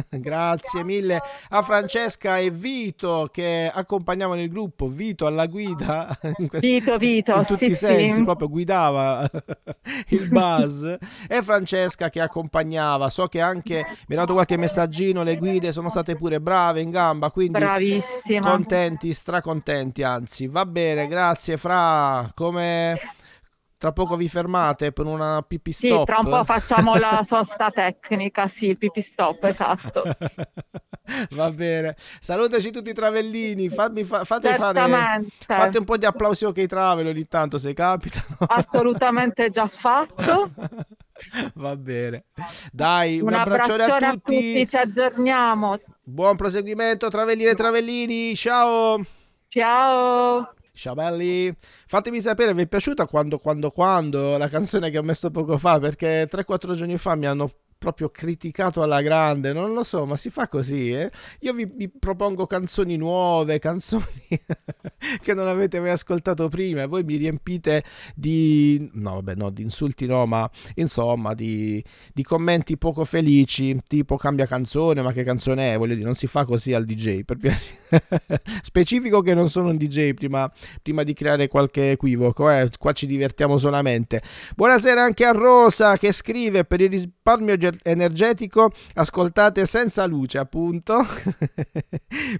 grazie 0.09 0.83
mille 0.83 1.21
a 1.49 1.61
Francesca 1.61 2.37
e 2.37 2.51
Vito 2.51 3.29
che 3.31 3.71
accompagnavano 3.73 4.41
il 4.41 4.49
gruppo. 4.49 4.87
Vito 4.87 5.25
alla 5.25 5.45
guida, 5.45 6.17
Vito, 6.59 6.97
Vito, 6.97 7.35
in 7.35 7.45
tutti 7.45 7.65
sì, 7.65 7.71
i 7.71 7.75
sensi, 7.75 8.17
sì. 8.17 8.23
proprio 8.23 8.49
guidava 8.49 9.29
il 10.09 10.29
buzz. 10.29 10.83
e 11.27 11.41
Francesca 11.41 12.09
che 12.09 12.21
accompagnava. 12.21 13.09
So 13.09 13.27
che 13.27 13.41
anche 13.41 13.85
mi 14.07 14.15
ha 14.15 14.19
dato 14.19 14.33
qualche 14.33 14.57
messaggino. 14.57 15.23
Le 15.23 15.37
guide 15.37 15.71
sono 15.71 15.89
state 15.89 16.15
pure 16.15 16.39
brave 16.39 16.81
in 16.81 16.91
gamba, 16.91 17.31
quindi 17.31 17.59
Bravissima. 17.59 18.49
contenti, 18.49 19.13
stracontenti. 19.13 20.03
Anzi, 20.03 20.47
va 20.47 20.65
bene, 20.65 21.07
grazie. 21.07 21.57
Fra 21.57 22.29
come 22.33 22.99
tra 23.85 23.93
poco 23.93 24.15
vi 24.15 24.27
fermate 24.27 24.91
per 24.91 25.05
una 25.05 25.43
pipì 25.47 25.71
Sì, 25.71 26.01
tra 26.05 26.17
un 26.17 26.29
po' 26.29 26.43
facciamo 26.43 26.95
la 26.95 27.23
sosta 27.27 27.69
tecnica, 27.69 28.47
sì, 28.47 28.69
il 28.69 28.79
pipi 28.79 29.01
stop, 29.01 29.43
esatto. 29.43 30.03
Va 31.35 31.51
bene, 31.51 31.95
salutaci 32.19 32.71
tutti 32.71 32.89
i 32.89 32.93
travellini. 32.93 33.69
Fammi 33.69 34.03
fa- 34.03 34.23
fate, 34.23 34.55
fare, 34.55 35.23
fate 35.37 35.77
un 35.77 35.83
po' 35.83 35.97
di 35.97 36.05
applausi 36.07 36.51
che 36.51 36.63
i 36.63 36.67
travel 36.67 37.05
ogni 37.05 37.27
tanto 37.27 37.59
se 37.59 37.73
capitano. 37.73 38.37
Assolutamente 38.49 39.51
già 39.51 39.67
fatto. 39.67 40.49
Va 41.53 41.75
bene, 41.75 42.25
dai, 42.71 43.19
un, 43.19 43.27
Un 43.27 43.33
abbraccione 43.35 43.83
a 43.83 43.85
abbraccione 43.85 44.13
tutti. 44.13 44.67
ci 44.67 44.75
aggiorniamo. 44.75 45.79
Buon 46.05 46.35
proseguimento, 46.35 47.07
travelline 47.07 47.51
e 47.51 47.55
travellini. 47.55 48.35
Ciao. 48.35 48.99
Ciao. 49.47 50.55
Ciao 50.75 50.93
belli, 50.93 51.55
fatemi 51.87 52.19
sapere, 52.19 52.53
vi 52.53 52.63
è 52.63 52.67
piaciuta 52.67 53.07
quando, 53.07 53.39
quando, 53.39 53.71
quando 53.71 54.37
la 54.37 54.49
canzone 54.49 54.89
che 54.89 54.97
ho 54.97 55.03
messo 55.03 55.31
poco 55.31 55.57
fa? 55.57 55.79
Perché 55.79 56.27
3-4 56.29 56.73
giorni 56.73 56.97
fa 56.97 57.15
mi 57.15 57.25
hanno 57.25 57.49
proprio 57.77 58.09
criticato 58.09 58.81
alla 58.81 59.01
grande, 59.01 59.53
non 59.53 59.73
lo 59.73 59.83
so, 59.83 60.05
ma 60.05 60.15
si 60.15 60.29
fa 60.29 60.47
così, 60.47 60.91
eh? 60.91 61.11
Io 61.41 61.53
vi, 61.53 61.65
vi 61.65 61.89
propongo 61.89 62.47
canzoni 62.47 62.97
nuove, 62.97 63.59
canzoni 63.59 64.03
che 65.21 65.33
non 65.33 65.47
avete 65.47 65.79
mai 65.79 65.91
ascoltato 65.91 66.47
prima 66.49 66.83
e 66.83 66.87
voi 66.87 67.03
mi 67.03 67.15
riempite 67.17 67.83
di, 68.15 68.89
no 68.93 69.15
vabbè, 69.15 69.35
no, 69.35 69.49
di 69.49 69.61
insulti 69.61 70.05
no, 70.05 70.25
ma 70.25 70.49
insomma 70.75 71.33
di, 71.33 71.83
di 72.13 72.23
commenti 72.23 72.77
poco 72.77 73.05
felici, 73.05 73.77
tipo 73.87 74.17
cambia 74.17 74.45
canzone, 74.45 75.01
ma 75.01 75.11
che 75.11 75.23
canzone 75.23 75.73
è? 75.73 75.77
Voglio 75.77 75.93
dire, 75.93 76.05
non 76.05 76.15
si 76.15 76.27
fa 76.27 76.45
così 76.45 76.73
al 76.73 76.85
DJ, 76.85 77.23
per 77.23 77.37
piacere. 77.37 78.41
Specifico 78.61 79.21
che 79.21 79.33
non 79.33 79.49
sono 79.49 79.69
un 79.69 79.77
DJ 79.77 80.13
prima, 80.13 80.51
prima 80.81 81.03
di 81.03 81.13
creare 81.13 81.47
qualche 81.47 81.91
equivoco, 81.91 82.49
eh? 82.49 82.69
qua 82.79 82.93
ci 82.93 83.05
divertiamo 83.05 83.57
solamente. 83.57 84.21
Buonasera 84.55 85.03
anche 85.03 85.25
a 85.25 85.31
Rosa 85.31 85.97
che 85.97 86.11
scrive 86.11 86.65
per 86.65 86.81
il 86.81 87.13
risparmio 87.25 87.57
ge- 87.57 87.79
energetico 87.81 88.71
ascoltate 88.93 89.65
senza 89.65 90.05
luce 90.05 90.37
appunto. 90.37 91.03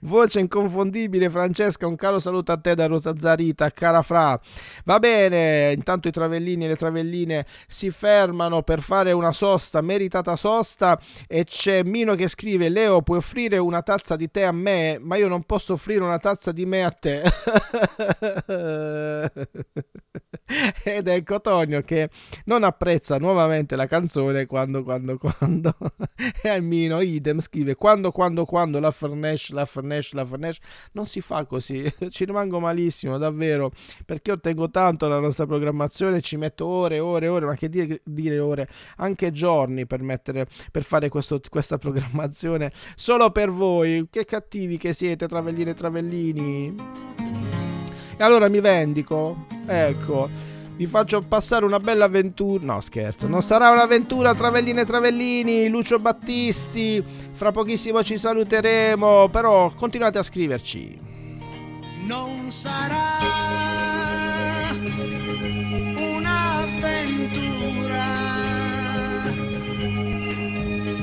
Voce 0.01 0.39
inconfondibile 0.39 1.27
Francesca, 1.29 1.88
un 1.88 1.95
caro 1.95 2.19
saluto 2.19 2.51
a 2.51 2.57
te 2.57 2.75
da 2.75 2.86
Rosa 2.86 3.15
Zarita, 3.17 3.71
cara 3.71 4.03
Fra. 4.03 4.39
Va 4.83 4.99
bene, 4.99 5.71
intanto 5.73 6.07
i 6.07 6.11
travellini 6.11 6.65
e 6.65 6.67
le 6.67 6.75
travelline 6.75 7.47
si 7.65 7.89
fermano 7.89 8.61
per 8.61 8.81
fare 8.81 9.11
una 9.11 9.31
sosta, 9.31 9.81
meritata 9.81 10.36
sosta 10.36 10.99
e 11.27 11.45
c'è 11.45 11.81
Mino 11.83 12.13
che 12.13 12.27
scrive 12.27 12.69
Leo 12.69 13.01
puoi 13.01 13.17
offrire 13.17 13.57
una 13.57 13.81
tazza 13.81 14.15
di 14.15 14.29
tè 14.29 14.43
a 14.43 14.51
me 14.51 14.99
ma 15.01 15.15
io 15.15 15.27
non 15.27 15.43
posso 15.43 15.73
offrire 15.73 16.03
una 16.03 16.19
tazza 16.19 16.51
di 16.51 16.65
me 16.65 16.83
a 16.83 16.91
te 16.91 17.23
ed 20.83 21.07
è 21.07 21.23
Cotonio 21.23 21.81
che 21.81 22.09
non 22.45 22.63
apprezza 22.63 23.17
nuovamente 23.17 23.75
la 23.75 23.88
canzone 23.88 24.45
quando 24.45 24.74
quando 24.84 25.17
quando 25.17 25.76
e 26.41 26.49
Almino 26.49 27.01
idem 27.01 27.39
scrive 27.39 27.76
quando 27.76 28.11
quando 28.11 28.45
quando 28.45 28.80
la 28.80 28.91
Fernesh 28.91 29.51
la 29.51 29.65
Fernesh 29.65 30.13
la 30.13 30.26
Fernesh 30.26 30.57
non 30.93 31.05
si 31.05 31.21
fa 31.21 31.45
così 31.45 31.91
ci 32.09 32.26
rimango 32.26 32.59
malissimo 32.59 33.17
davvero 33.17 33.71
perché 34.05 34.32
io 34.32 34.39
tengo 34.39 34.69
tanto 34.69 35.07
la 35.07 35.19
nostra 35.19 35.45
programmazione 35.45 36.21
ci 36.21 36.38
metto 36.38 36.65
ore 36.65 36.99
ore 36.99 37.28
ore 37.28 37.45
ma 37.45 37.55
che 37.55 37.69
dire, 37.69 38.01
dire 38.03 38.39
ore? 38.39 38.67
Anche 38.97 39.32
giorni 39.32 39.86
per 39.86 40.01
mettere 40.01 40.47
per 40.71 40.84
fare 40.84 41.09
questo, 41.09 41.39
questa 41.49 41.78
programmazione. 41.78 42.71
Solo 42.95 43.32
per 43.32 43.51
voi 43.51 44.07
che 44.09 44.26
cattivi 44.26 44.78
che 44.78 44.93
siete 44.93 45.28
travelline 45.28 45.71
e 45.71 45.73
travellini. 45.73 46.76
E 48.17 48.23
allora 48.23 48.47
mi 48.47 48.61
vendico 48.61 49.45
ecco 49.67 50.55
vi 50.76 50.86
faccio 50.88 51.21
passare 51.21 51.65
una 51.65 51.80
bella 51.80 52.05
avventura. 52.05 52.63
No, 52.63 52.82
scherzo, 52.82 53.28
non 53.28 53.41
sarà 53.41 53.69
un'avventura, 53.71 54.36
travelline 54.36 54.82
e 54.82 54.86
travellini, 54.86 55.69
Lucio 55.69 55.99
Battisti. 55.99 57.03
Fra 57.32 57.51
pochissimo 57.51 58.03
ci 58.03 58.17
saluteremo, 58.17 59.30
però 59.30 59.71
continuate 59.76 60.17
a 60.17 60.23
scriverci. 60.23 60.99
non 62.05 62.51
sarà 62.51 62.95
un'avventura, 65.95 68.05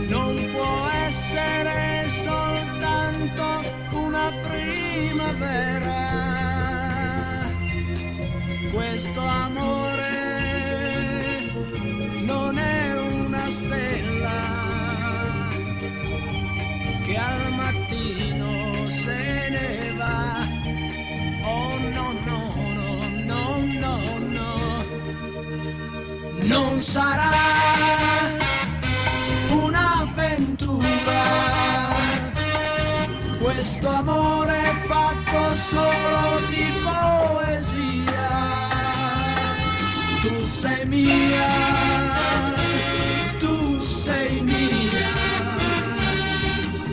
non 0.08 0.50
può 0.52 0.88
essere 1.06 2.08
soltanto 2.08 3.44
una 3.90 4.30
primavera. 4.42 5.91
Questo 8.72 9.20
amore 9.20 10.10
non 12.24 12.56
è 12.56 12.98
una 12.98 13.50
stella 13.50 14.30
che 17.04 17.16
al 17.18 17.52
mattino 17.52 18.88
se 18.88 19.48
ne 19.50 19.92
va. 19.98 20.48
Oh 21.42 21.78
no, 21.96 22.12
no, 22.24 22.54
no, 22.72 23.08
no, 23.26 23.62
no, 23.78 23.96
no. 24.38 24.84
Non 26.44 26.80
sarà 26.80 27.30
un'avventura. 29.50 31.20
Questo 33.38 33.88
amore 33.88 34.56
è 34.56 34.74
fatto 34.86 35.54
solo 35.54 36.40
di 36.48 36.72
poesia. 36.82 37.71
Tu 40.32 40.44
sei 40.44 40.84
mia, 40.86 41.50
tu 43.38 43.80
sei 43.80 44.40
mia 44.40 45.10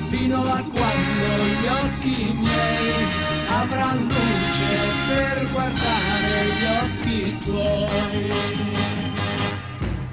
fino 0.10 0.40
a 0.44 0.62
quando 0.74 1.28
gli 1.60 1.68
occhi 1.84 2.36
miei 2.38 3.06
avranno 3.48 4.14
luce 4.30 4.74
per 5.08 5.48
guardare 5.52 6.36
gli 6.58 6.66
occhi 6.84 7.38
tuoi. 7.46 8.32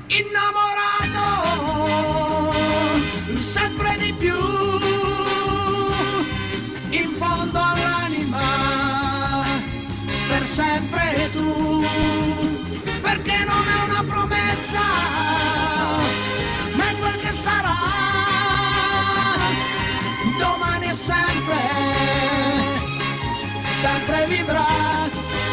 Innamorato 0.06 0.65
sarà 17.36 17.74
domani 20.38 20.86
e 20.88 20.94
sempre, 20.94 21.60
sempre 23.82 24.26
vivrà, 24.26 24.64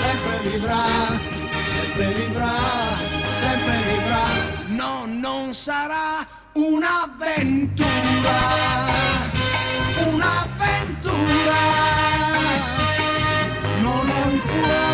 sempre 0.01 0.49
vivrà, 0.49 0.85
sempre 1.73 2.05
vivrà, 2.13 2.55
sempre 3.41 3.75
vivrà. 3.89 4.25
No, 4.67 5.05
non 5.05 5.53
sarà 5.53 6.25
un'avventura, 6.53 8.37
un'avventura. 10.07 10.63
innamorato 14.53 14.92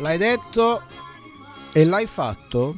L'hai 0.00 0.16
detto 0.16 0.80
e 1.72 1.84
l'hai 1.84 2.06
fatto? 2.06 2.74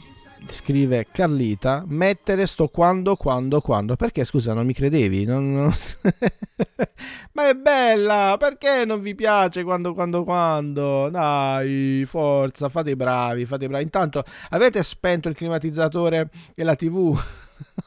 Scrive 0.49 1.07
Carlita, 1.13 1.85
mettere 1.87 2.47
sto 2.47 2.67
quando, 2.67 3.15
quando, 3.15 3.61
quando. 3.61 3.95
Perché 3.95 4.25
scusa, 4.25 4.55
non 4.55 4.67
mi 4.67 4.73
credevi? 4.73 5.25
Non- 5.25 5.53
non- 5.53 5.73
Ma 7.33 7.49
è 7.49 7.55
bella! 7.55 8.35
Perché 8.39 8.85
non 8.85 9.01
vi 9.01 9.15
piace 9.15 9.63
quando, 9.63 9.95
quando, 9.95 10.25
quando? 10.25 11.09
Dai, 11.11 12.03
forza, 12.07 12.69
fate 12.69 12.91
i 12.91 12.97
bravi, 12.97 13.47
fate 13.47 13.67
i 13.67 13.69
bravi. 13.69 13.85
Intanto 13.85 14.25
avete 14.51 14.83
spento 14.83 15.29
il 15.29 15.37
climatizzatore 15.37 16.29
e 16.57 16.65
la 16.65 16.75
TV? 16.75 17.17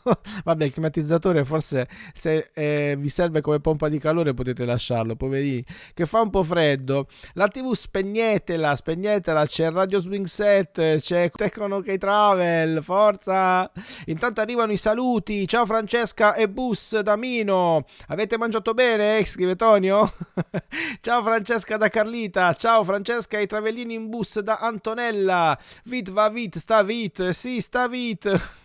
Vabbè, 0.44 0.66
il 0.66 0.72
climatizzatore 0.74 1.44
forse 1.46 1.88
se 2.14 2.52
eh, 2.54 2.96
vi 2.98 3.10
serve 3.10 3.42
come 3.42 3.60
pompa 3.60 3.90
di 3.90 4.00
calore 4.00 4.34
potete 4.34 4.66
lasciarlo, 4.66 5.16
poverini. 5.16 5.66
Che 5.94 6.06
fa 6.06 6.22
un 6.22 6.30
po' 6.30 6.44
freddo. 6.44 7.08
La 7.34 7.48
TV 7.48 7.74
spegnetela, 7.74 8.76
spegnetela. 8.76 9.46
C'è 9.46 9.66
il 9.66 9.72
Radio 9.72 10.00
Swing 10.00 10.26
Set, 10.26 11.00
c'è 11.00 11.32
Tecno 11.32 11.82
K 11.82 11.98
Travel, 11.98 12.84
forza. 12.84 13.70
Intanto 14.06 14.42
arrivano 14.42 14.72
i 14.72 14.78
saluti. 14.78 15.48
Ciao 15.48 15.66
Francesca 15.66 16.34
e 16.34 16.50
Bus 16.50 17.00
da 17.00 17.16
Mino. 17.16 17.86
Avete 18.08 18.38
mangiato 18.38 18.74
bene? 18.74 19.24
Scrive 19.26 19.56
Tonio. 19.56 20.14
Ciao 21.02 21.24
Francesca 21.24 21.78
da 21.78 21.90
Carlita. 21.90 22.54
Ciao 22.54 22.84
Francesca 22.84 23.38
e 23.38 23.44
i 23.44 23.48
travellini 23.48 23.94
in 23.94 24.10
bus 24.10 24.40
da 24.40 24.58
Antonella. 24.58 25.58
Vit 25.86 26.12
va 26.12 26.30
vit, 26.30 26.58
sta 26.58 26.84
vit. 26.84 27.30
Sì, 27.30 27.62
sta 27.62 27.88
vit. 27.88 28.64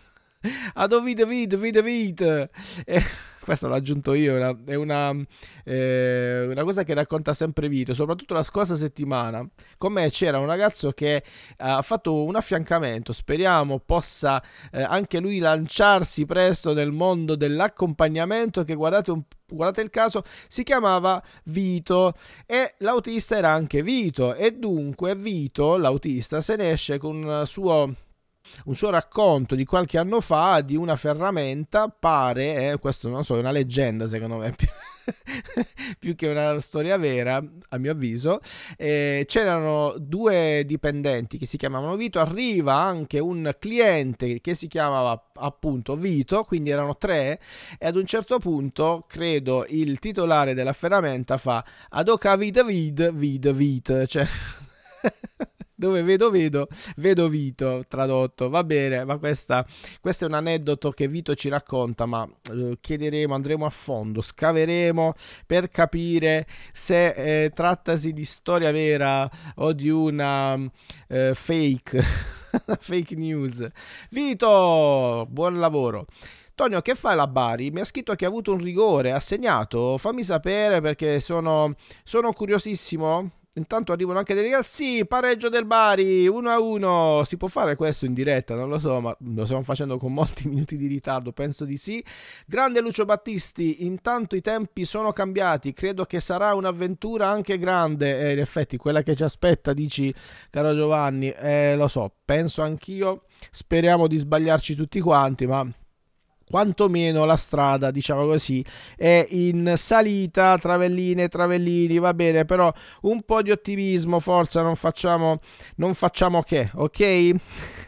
Ado 0.73 1.01
vide 1.01 1.25
vide 1.25 1.57
vide 1.57 1.81
vite. 1.81 2.49
Eh, 2.85 3.01
questo 3.41 3.67
l'ho 3.67 3.75
aggiunto 3.75 4.13
io, 4.13 4.35
è 4.35 4.37
una, 4.37 4.57
è 4.65 4.75
una, 4.75 5.15
eh, 5.63 6.45
una 6.47 6.63
cosa 6.63 6.83
che 6.83 6.93
racconta 6.93 7.33
sempre 7.33 7.67
Vito, 7.67 7.93
soprattutto 7.93 8.33
la 8.33 8.43
scorsa 8.43 8.75
settimana. 8.75 9.47
Con 9.77 9.93
me 9.93 10.09
c'era 10.09 10.39
un 10.39 10.45
ragazzo 10.45 10.91
che 10.91 11.23
ha 11.57 11.81
fatto 11.81 12.23
un 12.23 12.35
affiancamento, 12.35 13.13
speriamo 13.13 13.79
possa 13.79 14.41
eh, 14.71 14.81
anche 14.81 15.19
lui 15.19 15.39
lanciarsi 15.39 16.25
presto 16.25 16.73
nel 16.73 16.91
mondo 16.91 17.35
dell'accompagnamento, 17.35 18.63
che 18.63 18.75
guardate 18.75 19.11
un 19.11 19.23
Guardate 19.51 19.81
il 19.81 19.89
caso, 19.89 20.23
si 20.47 20.63
chiamava 20.63 21.21
Vito 21.43 22.13
e 22.45 22.75
l'autista 22.77 23.35
era 23.35 23.51
anche 23.51 23.83
Vito 23.83 24.33
e 24.33 24.51
dunque 24.53 25.13
Vito, 25.13 25.75
l'autista, 25.75 26.39
se 26.39 26.55
ne 26.55 26.71
esce 26.71 26.97
con 26.97 27.21
un 27.21 27.43
suo 27.45 27.93
un 28.65 28.75
suo 28.75 28.89
racconto 28.89 29.55
di 29.55 29.65
qualche 29.65 29.97
anno 29.97 30.21
fa 30.21 30.61
di 30.61 30.75
una 30.75 30.95
ferramenta, 30.95 31.87
pare, 31.87 32.71
eh, 32.71 32.77
questo 32.79 33.09
non 33.09 33.23
so, 33.23 33.35
è 33.35 33.39
una 33.39 33.51
leggenda 33.51 34.07
secondo 34.07 34.37
me, 34.37 34.53
più, 34.55 34.67
più 35.99 36.15
che 36.15 36.27
una 36.27 36.59
storia 36.59 36.97
vera, 36.97 37.43
a 37.69 37.77
mio 37.77 37.91
avviso. 37.91 38.39
Eh, 38.77 39.25
c'erano 39.27 39.95
due 39.97 40.63
dipendenti 40.65 41.37
che 41.37 41.45
si 41.45 41.57
chiamavano 41.57 41.95
Vito, 41.95 42.19
arriva 42.19 42.73
anche 42.73 43.19
un 43.19 43.55
cliente 43.59 44.41
che 44.41 44.53
si 44.53 44.67
chiamava 44.67 45.29
appunto 45.35 45.95
Vito, 45.95 46.43
quindi 46.43 46.69
erano 46.69 46.97
tre, 46.97 47.39
e 47.77 47.87
ad 47.87 47.95
un 47.95 48.05
certo 48.05 48.37
punto, 48.39 49.05
credo, 49.07 49.65
il 49.67 49.99
titolare 49.99 50.53
della 50.53 50.73
ferramenta 50.73 51.37
fa 51.37 51.63
Adoca 51.89 52.35
vid 52.35 52.63
vid 52.65 53.11
vid 53.13 53.51
vid, 53.51 54.05
cioè... 54.07 54.25
dove 55.81 56.03
vedo 56.03 56.29
vedo 56.29 56.67
vedo 56.97 57.27
Vito 57.27 57.83
tradotto 57.87 58.49
va 58.49 58.63
bene 58.63 59.03
ma 59.03 59.17
questa, 59.17 59.65
questo 59.99 60.25
è 60.25 60.27
un 60.27 60.35
aneddoto 60.35 60.91
che 60.91 61.07
Vito 61.07 61.33
ci 61.33 61.49
racconta 61.49 62.05
ma 62.05 62.29
eh, 62.51 62.77
chiederemo 62.79 63.33
andremo 63.33 63.65
a 63.65 63.71
fondo 63.71 64.21
scaveremo 64.21 65.13
per 65.47 65.69
capire 65.69 66.45
se 66.71 67.45
eh, 67.45 67.49
trattasi 67.49 68.13
di 68.13 68.25
storia 68.25 68.71
vera 68.71 69.27
o 69.55 69.73
di 69.73 69.89
una 69.89 70.55
eh, 71.07 71.33
fake 71.33 72.03
fake 72.79 73.15
news 73.15 73.67
Vito 74.11 75.25
buon 75.27 75.59
lavoro 75.59 76.05
Tonio, 76.53 76.81
che 76.81 76.93
fai 76.93 77.15
la 77.15 77.25
Bari? 77.25 77.71
Mi 77.71 77.79
ha 77.79 77.85
scritto 77.85 78.13
che 78.13 78.25
ha 78.25 78.27
avuto 78.27 78.51
un 78.51 78.59
rigore, 78.59 79.13
ha 79.13 79.19
segnato? 79.19 79.97
Fammi 79.97 80.21
sapere 80.21 80.79
perché 80.79 81.19
sono, 81.19 81.73
sono 82.03 82.33
curiosissimo. 82.33 83.31
Intanto 83.55 83.91
arrivano 83.91 84.19
anche 84.19 84.33
dei 84.33 84.43
regali. 84.43 84.63
Sì, 84.63 85.05
pareggio 85.05 85.49
del 85.49 85.65
Bari 85.65 86.25
1 86.25 86.49
a 86.49 86.59
1. 86.59 87.23
Si 87.25 87.35
può 87.35 87.49
fare 87.49 87.75
questo 87.75 88.05
in 88.05 88.13
diretta? 88.13 88.55
Non 88.55 88.69
lo 88.69 88.79
so, 88.79 89.01
ma 89.01 89.15
lo 89.19 89.43
stiamo 89.43 89.63
facendo 89.63 89.97
con 89.97 90.13
molti 90.13 90.47
minuti 90.49 90.77
di 90.77 90.87
ritardo. 90.87 91.33
Penso 91.33 91.65
di 91.65 91.75
sì. 91.75 92.01
Grande 92.45 92.79
Lucio 92.79 93.03
Battisti. 93.03 93.85
Intanto 93.85 94.37
i 94.37 94.41
tempi 94.41 94.85
sono 94.85 95.11
cambiati. 95.11 95.73
Credo 95.73 96.05
che 96.05 96.21
sarà 96.21 96.53
un'avventura 96.53 97.27
anche 97.27 97.57
grande. 97.57 98.19
E 98.21 98.31
in 98.31 98.39
effetti, 98.39 98.77
quella 98.77 99.03
che 99.03 99.17
ci 99.17 99.23
aspetta, 99.23 99.73
dici, 99.73 100.13
caro 100.49 100.73
Giovanni, 100.73 101.29
eh, 101.31 101.75
lo 101.75 101.89
so, 101.89 102.09
penso 102.23 102.61
anch'io. 102.61 103.23
Speriamo 103.51 104.07
di 104.07 104.17
sbagliarci 104.17 104.75
tutti 104.75 105.01
quanti, 105.01 105.45
ma 105.45 105.67
quantomeno 106.51 107.25
la 107.25 107.37
strada, 107.37 107.89
diciamo 107.89 108.27
così, 108.27 108.63
è 108.95 109.25
in 109.31 109.73
salita, 109.77 110.57
travelline, 110.57 111.27
travellini, 111.27 111.97
va 111.97 112.13
bene, 112.13 112.45
però 112.45 112.71
un 113.01 113.23
po' 113.23 113.41
di 113.41 113.49
ottimismo, 113.49 114.19
forza, 114.19 114.61
non 114.61 114.75
facciamo, 114.75 115.39
non 115.77 115.95
facciamo 115.95 116.43
che, 116.43 116.69
ok? 116.75 117.31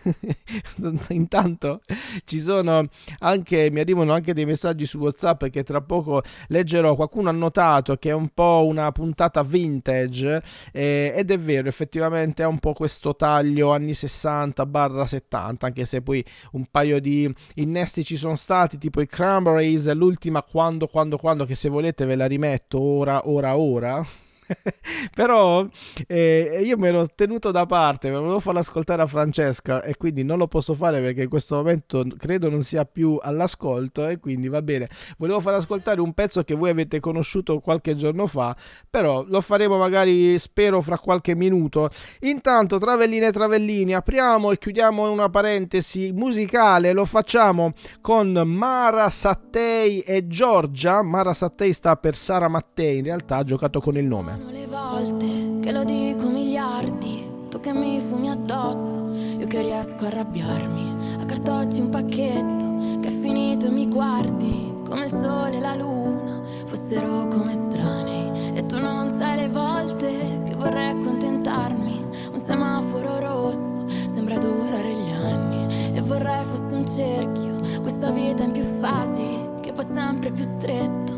Intanto 1.09 1.82
ci 2.26 2.39
sono 2.39 2.88
anche, 3.20 3.70
mi 3.72 3.80
arrivano 3.80 4.14
anche 4.14 4.34
dei 4.34 4.45
messaggi 4.45 4.86
su 4.86 4.97
WhatsApp 4.97 5.45
che 5.45 5.64
tra 5.64 5.82
poco 5.82 6.22
leggerò. 6.47 6.95
Qualcuno 6.95 7.30
ha 7.30 7.34
notato 7.34 7.95
che 7.97 8.09
è 8.09 8.14
un 8.14 8.30
po' 8.30 8.66
una 8.66 8.91
puntata 8.91 9.43
vintage 9.43 10.41
eh, 10.72 11.14
ed 11.16 11.32
è 11.32 11.38
vero, 11.38 11.68
effettivamente 11.68 12.43
ha 12.43 12.47
un 12.47 12.59
po' 12.59 12.74
questo 12.74 13.16
taglio 13.16 13.72
anni 13.72 13.93
60 13.93 14.66
barra 14.66 15.05
70, 15.05 15.66
anche 15.66 15.86
se 15.86 16.01
poi 16.01 16.24
un 16.51 16.66
paio 16.70 16.99
di 16.99 17.34
innesti 17.55 18.03
ci 18.03 18.16
sono 18.16 18.36
stati, 18.36 18.53
tipo 18.78 19.01
i 19.01 19.08
Cranberries, 19.08 19.91
l'ultima 19.93 20.43
quando, 20.43 20.88
quando, 20.88 21.18
quando, 21.18 21.45
che 21.45 21.56
se 21.56 21.70
volete 21.70 22.06
ve 22.06 22.16
la 22.16 22.28
rimetto 22.28 22.80
ora, 22.80 23.28
ora, 23.28 23.58
ora. 23.58 24.22
però 25.14 25.66
eh, 26.08 26.62
io 26.64 26.78
me 26.78 26.91
l'ho 26.91 27.08
tenuto 27.14 27.52
da 27.52 27.66
parte, 27.66 28.10
me 28.10 28.16
lo 28.16 28.22
volevo 28.22 28.39
farlo 28.39 28.60
ascoltare 28.60 29.02
a 29.02 29.08
Francesca 29.08 29.84
e 29.84 29.96
quindi 29.96 30.24
non 30.24 30.38
lo 30.38 30.48
posso 30.48 30.74
fare 30.74 31.02
perché 31.02 31.24
in 31.24 31.30
questo 31.30 31.56
momento 31.56 32.06
credo 32.18 32.50
non 32.50 32.62
sia 32.64 32.86
più 32.86 33.18
all'ascolto 33.22 34.08
e 34.08 34.20
quindi 34.20 34.48
va 34.48 34.62
bene. 34.62 34.89
Volevo 35.18 35.39
far 35.39 35.56
ascoltare 35.56 36.02
un 36.02 36.14
pezzo 36.14 36.44
che 36.44 36.56
voi 36.56 36.70
avete 36.70 37.00
conosciuto 37.00 37.60
qualche 37.60 37.96
giorno 37.96 38.28
fa, 38.28 38.56
però 38.89 39.24
lo 39.28 39.41
faremo 39.41 39.78
magari 39.78 40.38
spero 40.39 40.82
fra 40.82 40.98
qualche 40.98 41.36
minuto. 41.36 41.89
Intanto 42.22 42.78
Travelline 42.78 43.28
e 43.28 43.32
Travellini, 43.32 43.94
apriamo 43.94 44.52
e 44.52 44.58
chiudiamo 44.58 45.10
una 45.10 45.30
parentesi 45.30 46.12
musicale, 46.12 46.94
lo 46.94 47.06
facciamo 47.06 47.74
con 48.02 48.32
Mara 48.46 49.10
Sattei 49.10 50.00
e 50.02 50.28
Giorgia. 50.28 51.02
Mara 51.02 51.34
Sattei 51.34 51.74
sta 51.74 51.96
per 51.96 52.16
Sara 52.16 52.48
Mattei, 52.48 52.98
in 52.98 53.06
realtà 53.06 53.38
ha 53.38 53.44
giocato 53.44 53.80
con 53.80 53.98
il 53.98 54.06
nome. 54.06 54.32
Sono 54.36 54.49
le 54.49 54.65
volte 54.65 55.59
che 55.59 55.71
lo 55.71 55.84
dico 55.84 56.27
miliardi, 56.31 57.45
tu 57.49 57.59
che 57.59 57.71
mi 57.71 57.99
fumi 57.99 58.31
addosso, 58.31 59.13
io 59.38 59.45
che 59.45 59.61
riesco 59.61 60.05
a 60.05 60.07
arrabbiarmi, 60.07 61.19
a 61.21 61.25
cartocci 61.25 61.79
un 61.79 61.89
pacchetto 61.89 62.99
che 62.99 63.09
è 63.09 63.11
finito 63.11 63.67
e 63.67 63.69
mi 63.69 63.88
guardi 63.88 64.73
come 64.89 65.03
il 65.03 65.11
sole 65.11 65.57
e 65.57 65.59
la 65.59 65.75
luna 65.75 66.41
fossero 66.65 67.27
come 67.27 67.51
estranei 67.51 68.55
e 68.55 68.65
tu 68.65 68.79
non 68.79 69.15
sai 69.19 69.36
le 69.36 69.49
volte 69.49 70.41
che 70.45 70.55
vorrei 70.55 70.89
accontentarmi, 70.89 72.03
un 72.31 72.39
semaforo 72.39 73.19
rosso 73.19 73.88
sembra 73.88 74.39
durare 74.39 74.95
gli 74.95 75.11
anni. 75.11 75.95
E 75.95 76.01
vorrei 76.01 76.43
fosse 76.45 76.73
un 76.73 76.88
cerchio, 76.88 77.81
questa 77.81 78.09
vita 78.09 78.41
in 78.41 78.51
più 78.51 78.63
fasi 78.79 79.27
che 79.61 79.73
poi 79.73 79.86
sempre 79.93 80.31
più 80.31 80.43
stretto, 80.43 81.13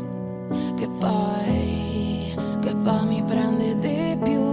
che 0.74 0.86
poi 0.98 1.86
che 2.60 2.74
poi 2.76 3.06
mi 3.06 3.22
prende 3.22 3.78
di 3.78 4.18
più 4.22 4.45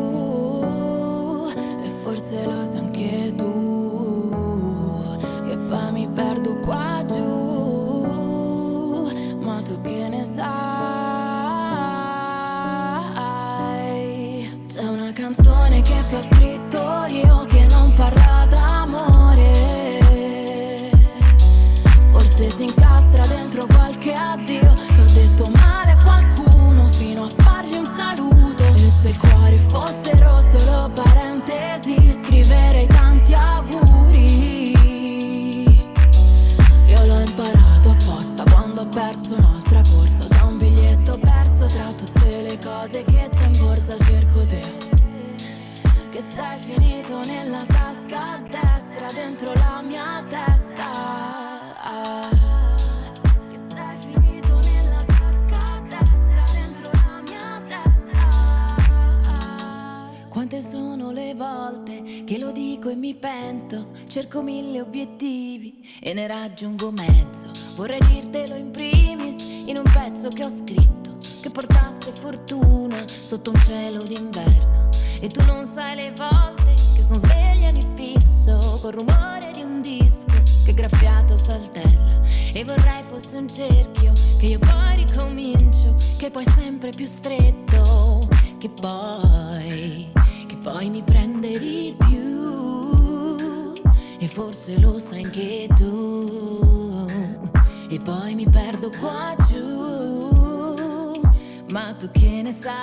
qua 98.99 99.35
giù 99.49 101.21
Ma 101.69 101.93
tu 101.97 102.09
che 102.11 102.41
ne 102.43 102.51
sai? 102.51 102.73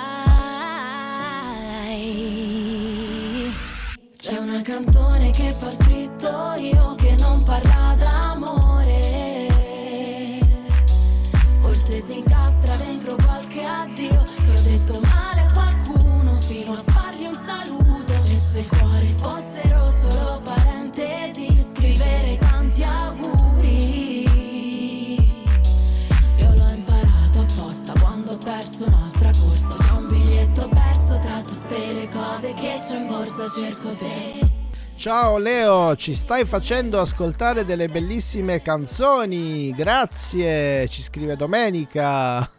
C'è 4.17 4.37
una 4.37 4.61
canzone 4.61 5.31
che 5.31 5.55
ho 5.59 5.71
scritto 5.71 6.53
io 6.57 6.95
che 6.95 7.15
non 7.19 7.43
parla 7.43 7.95
d'amore. 7.97 9.47
Forse 11.61 12.01
si 12.01 12.17
incastra 12.19 12.75
dentro 12.75 13.15
qualche 13.15 13.63
addio 13.63 14.23
che 14.43 14.57
ho 14.57 14.61
detto 14.61 14.99
male 15.01 15.30
c'è 32.91 32.97
in 32.97 33.07
borsa, 33.07 33.47
cerco 33.47 33.95
te. 33.95 34.49
Ciao 34.97 35.37
Leo, 35.37 35.95
ci 35.95 36.13
stai 36.13 36.43
facendo 36.43 36.99
ascoltare 36.99 37.63
delle 37.63 37.87
bellissime 37.87 38.61
canzoni. 38.61 39.71
Grazie, 39.71 40.89
ci 40.89 41.01
scrive 41.01 41.37
Domenica. 41.37 42.39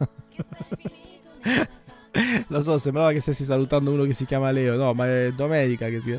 Lo 2.48 2.62
so, 2.62 2.78
sembrava 2.78 3.12
che 3.12 3.20
stessi 3.20 3.44
salutando 3.44 3.90
uno 3.90 4.04
che 4.04 4.14
si 4.14 4.24
chiama 4.24 4.50
Leo, 4.50 4.76
no, 4.76 4.94
ma 4.94 5.06
è 5.06 5.32
Domenica 5.34 5.88
che 5.88 6.00
si 6.00 6.18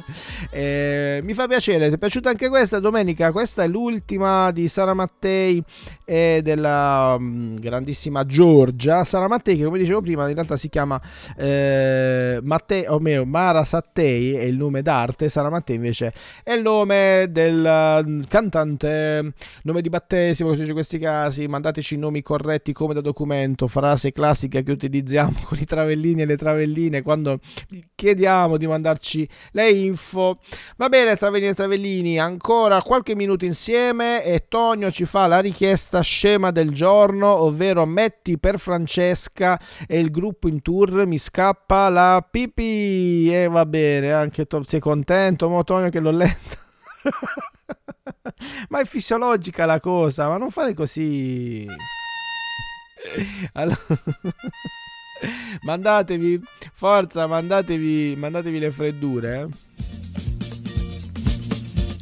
Eh, 0.49 1.19
mi 1.23 1.33
fa 1.33 1.47
piacere, 1.47 1.87
ti 1.87 1.95
è 1.95 1.97
piaciuta 1.97 2.29
anche 2.29 2.49
questa 2.49 2.79
Domenica? 2.79 3.31
Questa 3.31 3.63
è 3.63 3.67
l'ultima 3.67 4.51
di 4.51 4.67
Sara 4.67 4.93
Mattei 4.93 5.63
e 6.05 6.41
della 6.43 7.17
mm, 7.19 7.55
grandissima 7.55 8.25
Giorgia. 8.25 9.03
Sara 9.03 9.27
Mattei, 9.27 9.57
che 9.57 9.63
come 9.63 9.77
dicevo 9.77 10.01
prima, 10.01 10.27
in 10.27 10.33
realtà 10.33 10.57
si 10.57 10.69
chiama 10.69 10.99
eh, 11.37 12.39
Mattei, 12.41 12.85
o 12.87 12.99
meglio, 12.99 13.25
Mara 13.25 13.63
Sattei, 13.63 14.33
è 14.33 14.43
il 14.43 14.57
nome 14.57 14.81
d'arte. 14.81 15.29
Sara 15.29 15.49
Mattei 15.49 15.75
invece 15.75 16.13
è 16.43 16.53
il 16.53 16.61
nome 16.61 17.27
del 17.29 18.03
mm, 18.07 18.21
cantante, 18.27 19.33
nome 19.63 19.81
di 19.81 19.89
battesimo, 19.89 20.49
come 20.49 20.55
si 20.55 20.61
dice 20.61 20.71
in 20.71 20.77
questi 20.77 20.99
casi. 20.99 21.47
Mandateci 21.47 21.95
i 21.95 21.97
nomi 21.97 22.21
corretti 22.21 22.73
come 22.73 22.93
da 22.93 23.01
documento, 23.01 23.67
frase 23.67 24.11
classica 24.11 24.61
che 24.61 24.71
utilizziamo 24.71 25.41
con 25.45 25.57
i 25.59 25.65
travellini 25.65 26.21
e 26.21 26.25
le 26.25 26.37
travelline 26.37 27.01
quando 27.01 27.39
chiediamo 27.95 28.57
di 28.57 28.67
mandarci 28.67 29.27
le 29.51 29.69
info. 29.69 30.39
Va 30.77 30.89
bene, 30.89 31.15
travellini 31.15 31.51
e 31.51 31.55
travellini, 31.55 32.19
ancora 32.19 32.81
qualche 32.81 33.15
minuto 33.15 33.45
insieme 33.45 34.23
e 34.23 34.45
Tonio 34.47 34.91
ci 34.91 35.05
fa 35.05 35.27
la 35.27 35.39
richiesta 35.39 36.01
scema 36.03 36.51
del 36.51 36.71
giorno, 36.71 37.27
ovvero 37.27 37.85
metti 37.85 38.37
per 38.37 38.59
Francesca 38.59 39.59
e 39.87 39.99
il 39.99 40.11
gruppo 40.11 40.47
in 40.47 40.61
tour 40.61 41.07
mi 41.07 41.17
scappa 41.17 41.89
la 41.89 42.25
pipì 42.29 43.33
e 43.33 43.47
va 43.47 43.65
bene, 43.65 44.13
anche 44.13 44.45
tu 44.45 44.61
sei 44.63 44.79
contento, 44.79 45.49
mo 45.49 45.63
Tonio 45.63 45.89
che 45.89 45.99
l'ho 45.99 46.11
letto. 46.11 46.57
ma 48.69 48.79
è 48.79 48.85
fisiologica 48.85 49.65
la 49.65 49.79
cosa, 49.79 50.27
ma 50.27 50.37
non 50.37 50.51
fare 50.51 50.75
così. 50.75 51.65
Allora... 53.53 53.79
mandatevi, 55.63 56.41
forza, 56.73 57.27
mandatevi, 57.27 58.15
mandatevi 58.17 58.59
le 58.59 58.71
freddure. 58.71 59.41
eh. 59.41 59.47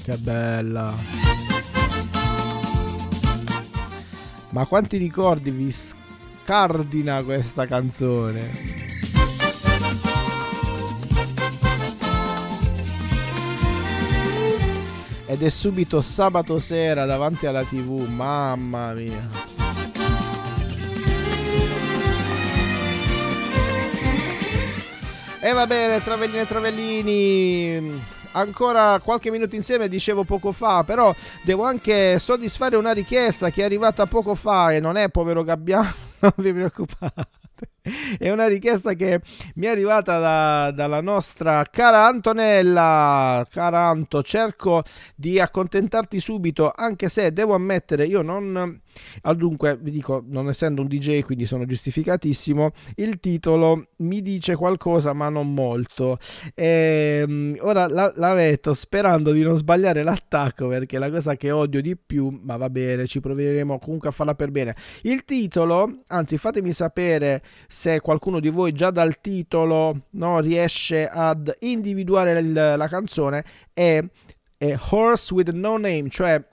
Che 0.03 0.17
bella. 0.17 1.50
Ma 4.51 4.65
quanti 4.65 4.97
ricordi 4.97 5.49
vi 5.49 5.71
scardina 5.71 7.23
questa 7.23 7.65
canzone? 7.65 8.49
Ed 15.25 15.41
è 15.41 15.49
subito 15.49 16.01
sabato 16.01 16.59
sera 16.59 17.05
davanti 17.05 17.45
alla 17.45 17.63
tv, 17.63 18.05
mamma 18.09 18.91
mia. 18.91 19.29
E 25.39 25.53
va 25.53 25.65
bene, 25.65 26.03
travellini 26.03 26.39
e 26.39 26.45
travellini. 26.45 28.03
Ancora 28.33 28.99
qualche 29.03 29.29
minuto 29.29 29.55
insieme, 29.55 29.89
dicevo 29.89 30.23
poco 30.23 30.51
fa, 30.51 30.83
però 30.83 31.13
devo 31.43 31.63
anche 31.63 32.17
soddisfare 32.19 32.75
una 32.75 32.91
richiesta 32.91 33.49
che 33.49 33.61
è 33.61 33.65
arrivata 33.65 34.05
poco 34.05 34.35
fa 34.35 34.71
e 34.71 34.79
non 34.79 34.95
è 34.95 35.09
povero 35.09 35.43
Gabbiano, 35.43 35.93
non 36.19 36.33
vi 36.37 36.53
preoccupate. 36.53 37.27
È 38.17 38.29
una 38.29 38.47
richiesta 38.47 38.93
che 38.93 39.21
mi 39.55 39.65
è 39.65 39.69
arrivata 39.69 40.19
da- 40.19 40.71
dalla 40.71 41.01
nostra 41.01 41.65
cara 41.69 42.05
Antonella. 42.05 43.45
Cara 43.49 43.87
Anto, 43.87 44.21
cerco 44.21 44.83
di 45.15 45.39
accontentarti 45.39 46.19
subito, 46.19 46.71
anche 46.75 47.09
se 47.09 47.33
devo 47.33 47.55
ammettere, 47.55 48.05
io 48.05 48.21
non... 48.21 48.79
Dunque, 49.35 49.77
vi 49.81 49.89
dico, 49.89 50.21
non 50.27 50.49
essendo 50.49 50.81
un 50.81 50.87
DJ, 50.87 51.21
quindi 51.21 51.45
sono 51.45 51.65
giustificatissimo, 51.65 52.71
il 52.95 53.19
titolo 53.19 53.87
mi 53.97 54.21
dice 54.21 54.55
qualcosa, 54.55 55.13
ma 55.13 55.29
non 55.29 55.53
molto. 55.53 56.17
Ehm, 56.53 57.55
ora 57.61 57.87
la, 57.87 58.11
la 58.15 58.33
metto 58.33 58.73
sperando 58.73 59.31
di 59.31 59.41
non 59.43 59.55
sbagliare 59.55 60.03
l'attacco, 60.03 60.67
perché 60.67 60.97
è 60.97 60.99
la 60.99 61.09
cosa 61.09 61.35
che 61.37 61.51
odio 61.51 61.81
di 61.81 61.97
più, 61.97 62.37
ma 62.43 62.57
va 62.57 62.69
bene, 62.69 63.07
ci 63.07 63.21
proveremo 63.21 63.79
comunque 63.79 64.09
a 64.09 64.11
farla 64.11 64.35
per 64.35 64.51
bene. 64.51 64.75
Il 65.03 65.23
titolo, 65.23 66.03
anzi 66.07 66.37
fatemi 66.37 66.73
sapere 66.73 67.41
se 67.71 68.01
qualcuno 68.01 68.41
di 68.41 68.49
voi 68.49 68.73
già 68.73 68.91
dal 68.91 69.21
titolo 69.21 70.07
no, 70.11 70.41
riesce 70.41 71.07
ad 71.07 71.55
individuare 71.59 72.37
il- 72.37 72.51
la 72.51 72.87
canzone, 72.89 73.45
è, 73.73 74.03
è 74.57 74.77
Horse 74.89 75.33
with 75.33 75.51
No 75.51 75.77
Name, 75.77 76.09
cioè 76.09 76.43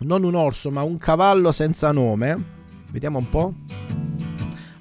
non 0.00 0.24
un 0.24 0.34
orso, 0.34 0.72
ma 0.72 0.82
un 0.82 0.98
cavallo 0.98 1.52
senza 1.52 1.92
nome. 1.92 2.58
Vediamo 2.90 3.18
un 3.18 3.30
po'. 3.30 3.54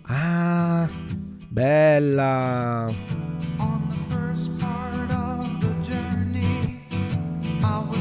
Ah, 0.08 0.90
bella. 1.50 2.88
On 3.60 3.88
the 3.90 4.16
first 4.16 4.50
part 4.60 5.12
of 5.12 5.60
the 5.60 5.68
journey, 5.88 6.82
I 7.62 7.84
was 7.88 7.99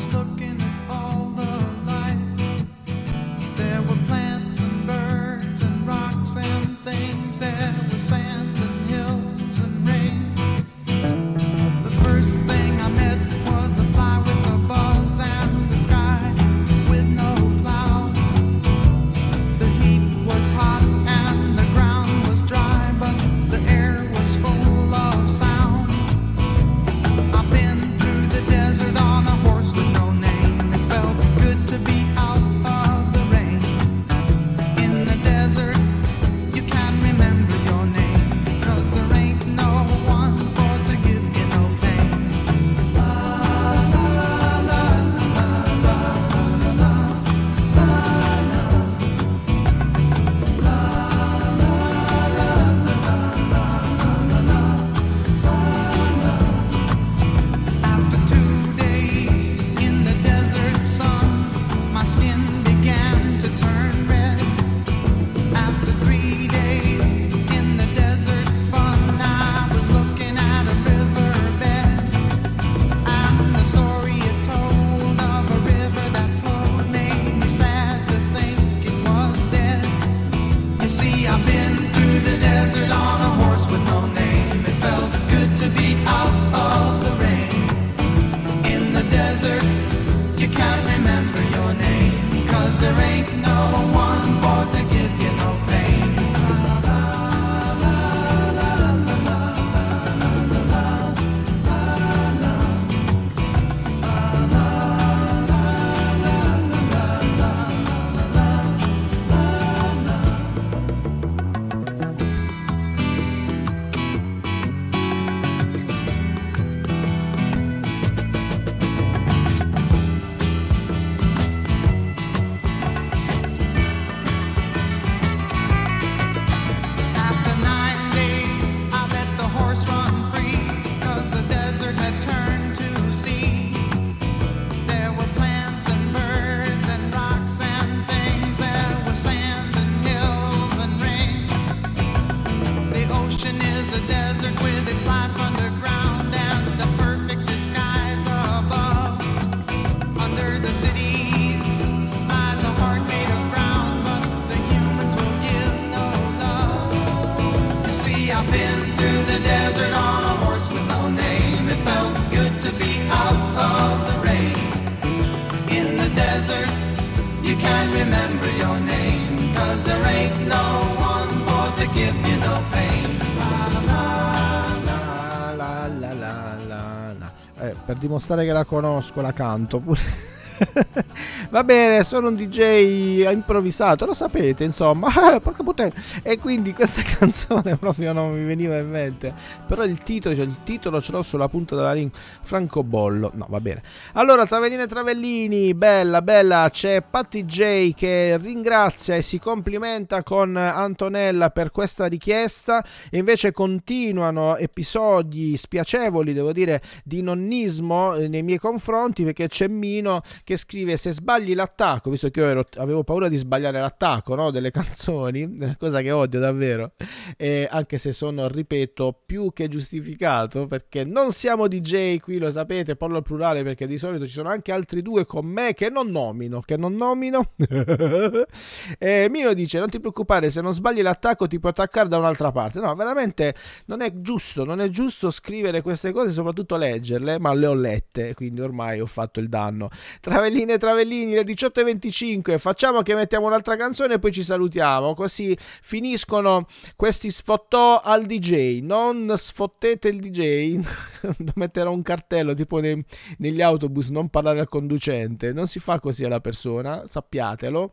per 177.89 177.97
dimostrare 177.97 178.45
che 178.45 178.53
la 178.53 178.67
conosco, 178.67 179.23
la 179.23 179.33
canto 179.33 179.79
pure. 179.81 180.01
Va 181.51 181.65
bene, 181.65 182.05
sono 182.05 182.29
un 182.29 182.35
DJ 182.35 183.31
improvvisato, 183.31 184.07
lo 184.07 184.15
sapete, 184.15 184.65
insomma. 184.65 185.09
Porca 185.41 185.63
puttana. 185.63 185.93
E 186.23 186.39
quindi 186.39 186.73
questa 186.73 187.03
canzone 187.19 187.77
proprio 187.77 188.13
non 188.13 188.33
mi 188.33 188.45
veniva 188.45 188.79
in 188.79 188.91
mente. 188.91 189.33
Però 189.67 189.85
il 189.85 189.99
titolo, 190.03 190.35
cioè 190.35 190.45
il 190.45 190.63
titolo 190.65 191.01
ce 191.01 191.13
l'ho 191.13 191.23
sulla 191.23 191.49
punta 191.49 191.77
della 191.77 191.93
lingua. 191.93 192.19
Francobollo. 192.43 193.31
No, 193.35 193.47
va 193.49 193.61
bene. 193.61 193.83
Allora, 194.13 194.47
Travellini 194.47 194.83
e 194.83 194.87
Travellini, 194.87 195.75
bella, 195.75 196.23
bella. 196.23 196.69
C'è 196.71 197.03
Patti 197.03 197.45
J 197.45 197.95
che 197.95 198.37
ringrazia 198.39 199.17
e 199.17 199.23
si 199.23 199.39
complimenta 199.39 200.23
con 200.23 200.57
Antonella 200.57 201.51
per 201.51 201.71
questa 201.71 202.07
richiesta. 202.07 202.85
E 203.11 203.19
invece 203.19 203.53
continuano 203.53 204.57
episodi 204.57 205.57
spiacevoli, 205.57 206.33
devo 206.33 206.53
dire, 206.53 206.83
di 207.05 207.23
nonnismo 207.23 208.15
eh, 208.15 208.29
nei 208.29 208.43
miei 208.43 208.59
confronti 208.59 209.25
perché 209.25 209.49
c'è 209.49 209.69
Mino 209.69 210.23
che 210.49 210.57
scrive 210.57 210.97
se 210.97 211.13
sbagli 211.13 211.55
l'attacco, 211.55 212.09
visto 212.09 212.31
che 212.31 212.41
io 212.41 212.47
ero- 212.47 212.65
avevo 212.79 213.05
paura 213.05 213.29
di 213.29 213.37
sbagliare 213.37 213.81
l'attacco 213.81 214.35
no, 214.35 214.51
delle 214.51 214.71
canzoni, 214.73 215.77
cosa 215.79 216.01
che 216.01 216.11
odio 216.11 216.41
davvero, 216.41 216.93
eh, 217.37 217.69
anche 217.71 217.99
se 217.99 218.13
sono, 218.13 218.49
ripeto, 218.49 219.25
più 219.27 219.53
che 219.53 219.69
giustificato, 219.69 220.67
perché 220.67 221.05
non 221.05 221.33
siamo 221.33 221.69
DJ 221.69 222.21
qui, 222.21 222.39
lo 222.39 222.51
sapete, 222.51 222.97
parlo 222.97 223.19
al 223.19 223.25
plurale 223.25 223.63
perché 223.63 223.87
di 223.87 223.99
solito 223.99 224.25
ci 224.25 224.33
sono 224.33 224.49
anche 224.49 224.73
altri 224.73 225.03
due 225.03 225.27
con 225.27 225.45
me 225.45 225.75
che 225.75 225.91
non 225.91 226.09
nomino, 226.09 226.63
che 226.63 226.79
non 226.79 226.95
nomino. 226.95 227.53
e 228.99 229.27
Mino 229.29 229.53
dice 229.53 229.79
non 229.79 229.91
ti 229.91 230.01
preoccupare, 230.01 230.49
se 230.49 230.63
non 230.63 230.73
sbagli 230.73 231.03
l'attacco 231.03 231.47
ti 231.47 231.59
puoi 231.59 231.73
attaccare 231.73 232.09
da 232.09 232.17
un'altra 232.17 232.53
parte. 232.53 232.81
No, 232.81 232.95
veramente 232.95 233.55
non 233.85 234.01
è 234.01 234.11
giusto, 234.23 234.65
non 234.65 234.81
è 234.81 234.89
giusto 234.89 235.31
scrivere 235.31 235.83
queste 235.83 236.11
cose, 236.11 236.31
soprattutto 236.31 236.79
leggerle, 236.79 237.39
ma 237.39 237.53
le 237.53 237.67
ho 237.67 237.75
lette, 237.75 238.33
quindi 238.33 238.63
ormai 238.63 238.99
ho 238.99 239.07
fatto 239.07 239.41
il 239.41 239.51
danno. 239.51 239.91
Travelline 240.39 240.75
e 240.75 240.79
Travellini, 240.79 241.33
le 241.33 241.43
18.25, 241.43 242.59
facciamo 242.59 243.03
che 243.03 243.13
mettiamo 243.17 243.47
un'altra 243.47 243.75
canzone 243.75 244.15
e 244.15 244.19
poi 244.21 244.31
ci 244.31 244.45
salutiamo, 244.45 245.13
così 245.13 245.59
finiscono 245.59 246.69
questi 246.95 247.33
sfottò 247.33 248.01
al 248.01 248.25
DJ, 248.25 248.81
non 248.83 249.35
sfottete 249.37 250.07
il 250.07 250.21
DJ, 250.21 250.79
metterò 251.57 251.91
un 251.91 252.03
cartello 252.03 252.55
tipo 252.55 252.79
nei- 252.79 253.05
negli 253.39 253.61
autobus, 253.61 254.11
non 254.11 254.29
parlare 254.29 254.61
al 254.61 254.69
conducente, 254.69 255.53
non 255.53 255.67
si 255.67 255.81
fa 255.81 255.99
così 255.99 256.23
alla 256.23 256.41
persona, 256.41 257.03
sappiatelo. 257.09 257.91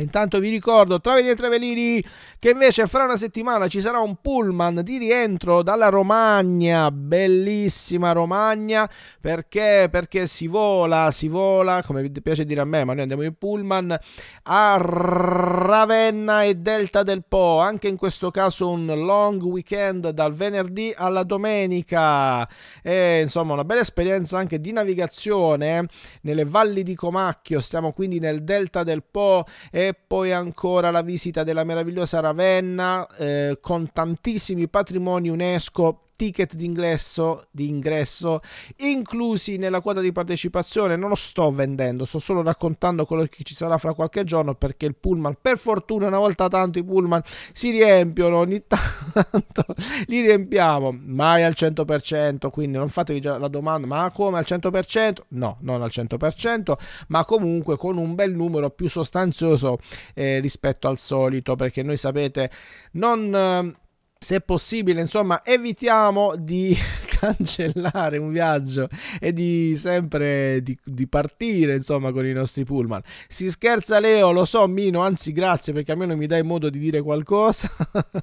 Intanto 0.00 0.38
vi 0.38 0.50
ricordo, 0.50 1.00
Travellini 1.00 1.32
e 1.32 1.36
Travellini, 1.36 2.04
che 2.38 2.50
invece 2.50 2.86
fra 2.86 3.04
una 3.04 3.16
settimana 3.16 3.68
ci 3.68 3.80
sarà 3.80 4.00
un 4.00 4.16
pullman 4.20 4.80
di 4.82 4.98
rientro 4.98 5.62
dalla 5.62 5.88
Romagna, 5.88 6.90
bellissima 6.90 8.12
Romagna, 8.12 8.88
perché? 9.20 9.88
Perché 9.90 10.26
si 10.26 10.46
vola, 10.46 11.10
si 11.10 11.28
vola, 11.28 11.82
come 11.84 12.10
piace 12.10 12.44
dire 12.44 12.60
a 12.60 12.64
me, 12.64 12.84
ma 12.84 12.92
noi 12.92 13.02
andiamo 13.02 13.22
in 13.22 13.34
pullman, 13.34 13.98
a 14.44 14.76
Ravenna 14.80 16.44
e 16.44 16.54
Delta 16.54 17.02
del 17.02 17.24
Po, 17.26 17.58
anche 17.58 17.88
in 17.88 17.96
questo 17.96 18.30
caso 18.30 18.70
un 18.70 18.86
long 18.86 19.42
weekend 19.42 20.10
dal 20.10 20.34
venerdì 20.34 20.94
alla 20.96 21.22
domenica, 21.22 22.48
e 22.82 23.20
insomma 23.20 23.52
una 23.52 23.64
bella 23.64 23.82
esperienza 23.82 24.38
anche 24.38 24.60
di 24.60 24.72
navigazione 24.72 25.78
eh, 25.78 25.86
nelle 26.22 26.44
valli 26.44 26.82
di 26.82 26.94
Comacchio, 26.94 27.60
stiamo 27.60 27.92
quindi 27.92 28.18
nel 28.18 28.42
Delta 28.44 28.82
del 28.82 29.02
Po 29.02 29.44
e 29.70 29.89
poi 29.94 30.32
ancora 30.32 30.90
la 30.90 31.02
visita 31.02 31.42
della 31.44 31.64
meravigliosa 31.64 32.20
Ravenna 32.20 33.06
eh, 33.16 33.58
con 33.60 33.90
tantissimi 33.92 34.68
patrimoni 34.68 35.28
UNESCO 35.28 36.09
ticket 36.20 36.54
di 36.54 36.66
ingresso, 36.66 37.46
di 37.50 37.66
ingresso 37.66 38.42
inclusi 38.76 39.56
nella 39.56 39.80
quota 39.80 40.00
di 40.00 40.12
partecipazione. 40.12 40.94
Non 40.94 41.08
lo 41.08 41.14
sto 41.14 41.50
vendendo 41.50 42.04
sto 42.04 42.18
solo 42.18 42.42
raccontando 42.42 43.06
quello 43.06 43.24
che 43.24 43.42
ci 43.42 43.54
sarà 43.54 43.78
fra 43.78 43.94
qualche 43.94 44.24
giorno 44.24 44.54
perché 44.54 44.84
il 44.84 44.96
pullman 44.96 45.38
per 45.40 45.56
fortuna 45.56 46.08
una 46.08 46.18
volta 46.18 46.48
tanto 46.48 46.78
i 46.78 46.84
pullman 46.84 47.22
si 47.54 47.70
riempiono 47.70 48.36
ogni 48.36 48.62
tanto 48.68 49.64
li 50.08 50.20
riempiamo. 50.20 50.94
Mai 51.02 51.42
al 51.42 51.54
100% 51.56 52.50
quindi 52.50 52.76
non 52.76 52.90
fatevi 52.90 53.18
già 53.18 53.38
la 53.38 53.48
domanda 53.48 53.86
ma 53.86 54.10
come 54.10 54.36
al 54.36 54.44
100% 54.46 55.14
no 55.28 55.56
non 55.60 55.80
al 55.80 55.90
100% 55.90 56.74
ma 57.08 57.24
comunque 57.24 57.78
con 57.78 57.96
un 57.96 58.14
bel 58.14 58.34
numero 58.34 58.68
più 58.68 58.90
sostanzioso 58.90 59.78
eh, 60.12 60.38
rispetto 60.40 60.86
al 60.86 60.98
solito 60.98 61.56
perché 61.56 61.82
noi 61.82 61.96
sapete 61.96 62.50
non 62.92 63.34
eh, 63.34 63.88
se 64.22 64.38
possibile, 64.42 65.00
insomma, 65.00 65.40
evitiamo 65.42 66.36
di 66.36 66.76
cancellare 67.20 68.16
un 68.16 68.30
viaggio 68.30 68.88
e 69.20 69.34
di 69.34 69.76
sempre 69.76 70.62
di, 70.62 70.76
di 70.82 71.06
partire, 71.06 71.76
insomma, 71.76 72.12
con 72.12 72.24
i 72.24 72.32
nostri 72.32 72.64
pullman. 72.64 73.02
Si 73.28 73.50
scherza 73.50 74.00
Leo, 74.00 74.32
lo 74.32 74.46
so, 74.46 74.66
Mino, 74.66 75.02
anzi 75.02 75.32
grazie 75.32 75.74
perché 75.74 75.92
almeno 75.92 76.16
mi 76.16 76.26
dai 76.26 76.42
modo 76.42 76.70
di 76.70 76.78
dire 76.78 77.02
qualcosa. 77.02 77.70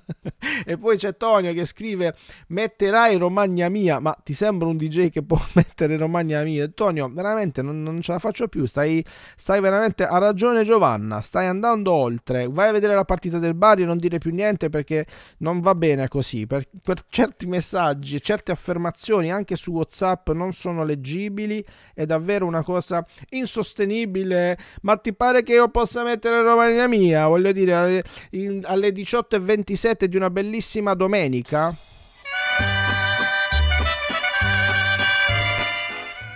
e 0.65 0.77
poi 0.77 0.97
c'è 0.97 1.15
Tonio 1.15 1.53
che 1.53 1.65
scrive 1.65 2.15
metterai 2.47 3.17
Romagna 3.17 3.69
mia, 3.69 3.99
ma 3.99 4.17
ti 4.23 4.33
sembra 4.33 4.67
un 4.67 4.77
DJ 4.77 5.09
che 5.09 5.21
può 5.21 5.39
mettere 5.53 5.95
Romagna 5.97 6.41
mia? 6.41 6.67
Tonio, 6.67 7.09
veramente 7.13 7.61
non, 7.61 7.83
non 7.83 8.01
ce 8.01 8.13
la 8.13 8.19
faccio 8.19 8.47
più, 8.47 8.65
stai, 8.65 9.03
stai 9.35 9.61
veramente, 9.61 10.05
ha 10.05 10.17
ragione 10.17 10.63
Giovanna, 10.63 11.21
stai 11.21 11.45
andando 11.45 11.93
oltre, 11.93 12.47
vai 12.49 12.69
a 12.69 12.71
vedere 12.71 12.95
la 12.95 13.05
partita 13.05 13.37
del 13.37 13.53
Bari 13.53 13.83
e 13.83 13.85
non 13.85 13.99
dire 13.99 14.17
più 14.17 14.33
niente 14.33 14.69
perché 14.69 15.05
non 15.39 15.59
va 15.59 15.75
bene 15.75 16.07
così, 16.07 16.47
per, 16.47 16.67
per 16.81 17.03
certi 17.09 17.45
messaggi 17.45 18.15
e 18.15 18.19
certe 18.19 18.51
affermazioni 18.51 18.85
anche 19.29 19.55
su 19.55 19.71
Whatsapp 19.71 20.29
non 20.31 20.53
sono 20.53 20.83
leggibili, 20.83 21.63
è 21.93 22.05
davvero 22.05 22.45
una 22.45 22.63
cosa 22.63 23.05
insostenibile, 23.29 24.57
ma 24.81 24.97
ti 24.97 25.13
pare 25.13 25.43
che 25.43 25.53
io 25.53 25.69
possa 25.69 26.03
mettere 26.03 26.41
Romagna 26.41 26.87
mia, 26.87 27.27
voglio 27.27 27.51
dire, 27.51 27.73
alle, 27.73 28.03
in- 28.31 28.63
alle 28.65 28.89
18.27 28.89 30.05
di 30.05 30.15
una 30.15 30.29
bellissima 30.29 30.93
domenica? 30.93 31.75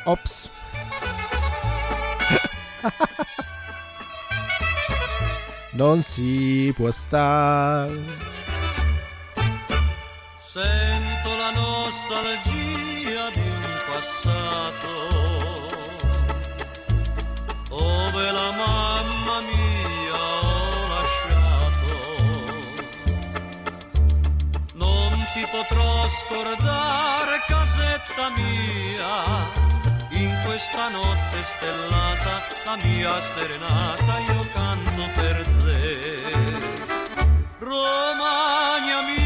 Ops. 0.06 0.50
non 5.74 6.02
si 6.02 6.74
può 6.76 6.90
stare. 6.92 8.41
Sento 10.54 11.38
la 11.38 11.52
nostalgia 11.52 13.30
di 13.32 13.40
un 13.40 13.84
passato 13.90 14.94
dove 17.70 18.32
la 18.32 18.52
mamma 18.52 19.40
mia 19.48 20.14
ho 20.14 20.88
lasciato. 20.90 21.96
Non 24.74 25.26
ti 25.34 25.48
potrò 25.50 26.10
scordare, 26.20 27.44
casetta 27.48 28.30
mia, 28.36 29.48
in 30.20 30.38
questa 30.44 30.90
notte 30.90 31.44
stellata, 31.44 32.44
la 32.66 32.76
mia 32.84 33.22
serenata 33.22 34.20
io 34.20 34.46
canto 34.54 35.10
per 35.14 35.48
te. 35.64 36.20
Romagna 37.60 39.02
mia, 39.04 39.21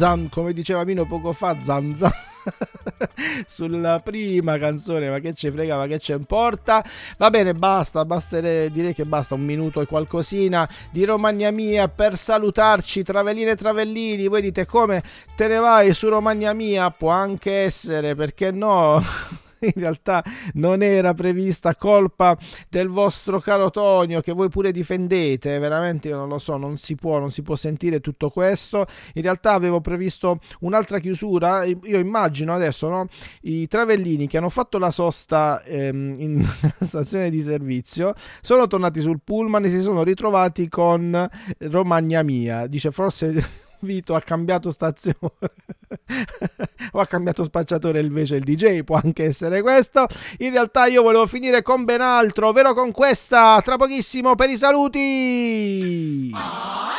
zan, 0.00 0.30
come 0.30 0.54
diceva 0.54 0.82
Mino 0.84 1.04
poco 1.04 1.34
fa, 1.34 1.58
zan 1.60 1.94
zan. 1.94 2.10
sulla 3.46 4.00
prima 4.00 4.56
canzone, 4.56 5.10
ma 5.10 5.18
che 5.18 5.34
ci 5.34 5.50
frega, 5.50 5.76
ma 5.76 5.86
che 5.86 5.98
ci 5.98 6.12
importa. 6.12 6.82
Va 7.18 7.28
bene, 7.28 7.52
basta, 7.52 8.06
basta 8.06 8.40
direi 8.40 8.94
che 8.94 9.04
basta 9.04 9.34
un 9.34 9.44
minuto 9.44 9.82
e 9.82 9.86
qualcosina 9.86 10.66
di 10.90 11.04
Romagna 11.04 11.50
Mia 11.50 11.88
per 11.88 12.16
salutarci, 12.16 13.02
Travelline 13.02 13.50
e 13.50 13.56
Travellini. 13.56 14.26
Voi 14.26 14.40
dite 14.40 14.64
come 14.64 15.02
te 15.36 15.48
ne 15.48 15.58
vai 15.58 15.92
su 15.92 16.08
Romagna 16.08 16.54
Mia? 16.54 16.90
Può 16.90 17.10
anche 17.10 17.52
essere, 17.52 18.14
perché 18.14 18.50
no? 18.50 19.04
in 19.60 19.72
realtà 19.74 20.24
non 20.54 20.82
era 20.82 21.14
prevista 21.14 21.74
colpa 21.74 22.36
del 22.68 22.88
vostro 22.88 23.40
caro 23.40 23.70
Tonio 23.70 24.20
che 24.20 24.32
voi 24.32 24.48
pure 24.48 24.72
difendete 24.72 25.58
veramente 25.58 26.08
io 26.08 26.16
non 26.16 26.28
lo 26.28 26.38
so 26.38 26.56
non 26.56 26.78
si 26.78 26.94
può 26.94 27.18
non 27.18 27.30
si 27.30 27.42
può 27.42 27.54
sentire 27.54 28.00
tutto 28.00 28.30
questo. 28.30 28.86
In 29.14 29.22
realtà 29.22 29.52
avevo 29.52 29.80
previsto 29.80 30.40
un'altra 30.60 30.98
chiusura 30.98 31.64
io 31.64 31.98
immagino 31.98 32.54
adesso 32.54 32.88
no, 32.88 33.06
i 33.42 33.66
travellini 33.66 34.26
che 34.26 34.38
hanno 34.38 34.48
fatto 34.48 34.78
la 34.78 34.90
sosta 34.90 35.62
ehm, 35.64 36.14
in 36.18 36.42
stazione 36.80 37.30
di 37.30 37.42
servizio 37.42 38.14
sono 38.40 38.66
tornati 38.66 39.00
sul 39.00 39.20
pullman 39.22 39.64
e 39.64 39.70
si 39.70 39.80
sono 39.80 40.02
ritrovati 40.02 40.68
con 40.68 41.28
Romagna 41.58 42.22
Mia. 42.22 42.66
Dice 42.66 42.90
forse 42.90 43.68
Vito 43.80 44.14
ha 44.14 44.20
cambiato 44.20 44.70
stazione 44.70 45.16
o 46.92 47.00
ha 47.00 47.06
cambiato 47.06 47.42
spacciatore 47.44 48.00
invece 48.00 48.36
il 48.36 48.44
DJ, 48.44 48.82
può 48.82 49.00
anche 49.02 49.24
essere 49.24 49.62
questo. 49.62 50.06
In 50.38 50.50
realtà 50.50 50.86
io 50.86 51.02
volevo 51.02 51.26
finire 51.26 51.62
con 51.62 51.84
ben 51.84 52.00
altro, 52.00 52.48
ovvero 52.48 52.74
con 52.74 52.92
questa, 52.92 53.60
tra 53.62 53.76
pochissimo 53.76 54.34
per 54.34 54.50
i 54.50 54.56
saluti. 54.56 56.30
Have 56.34 56.89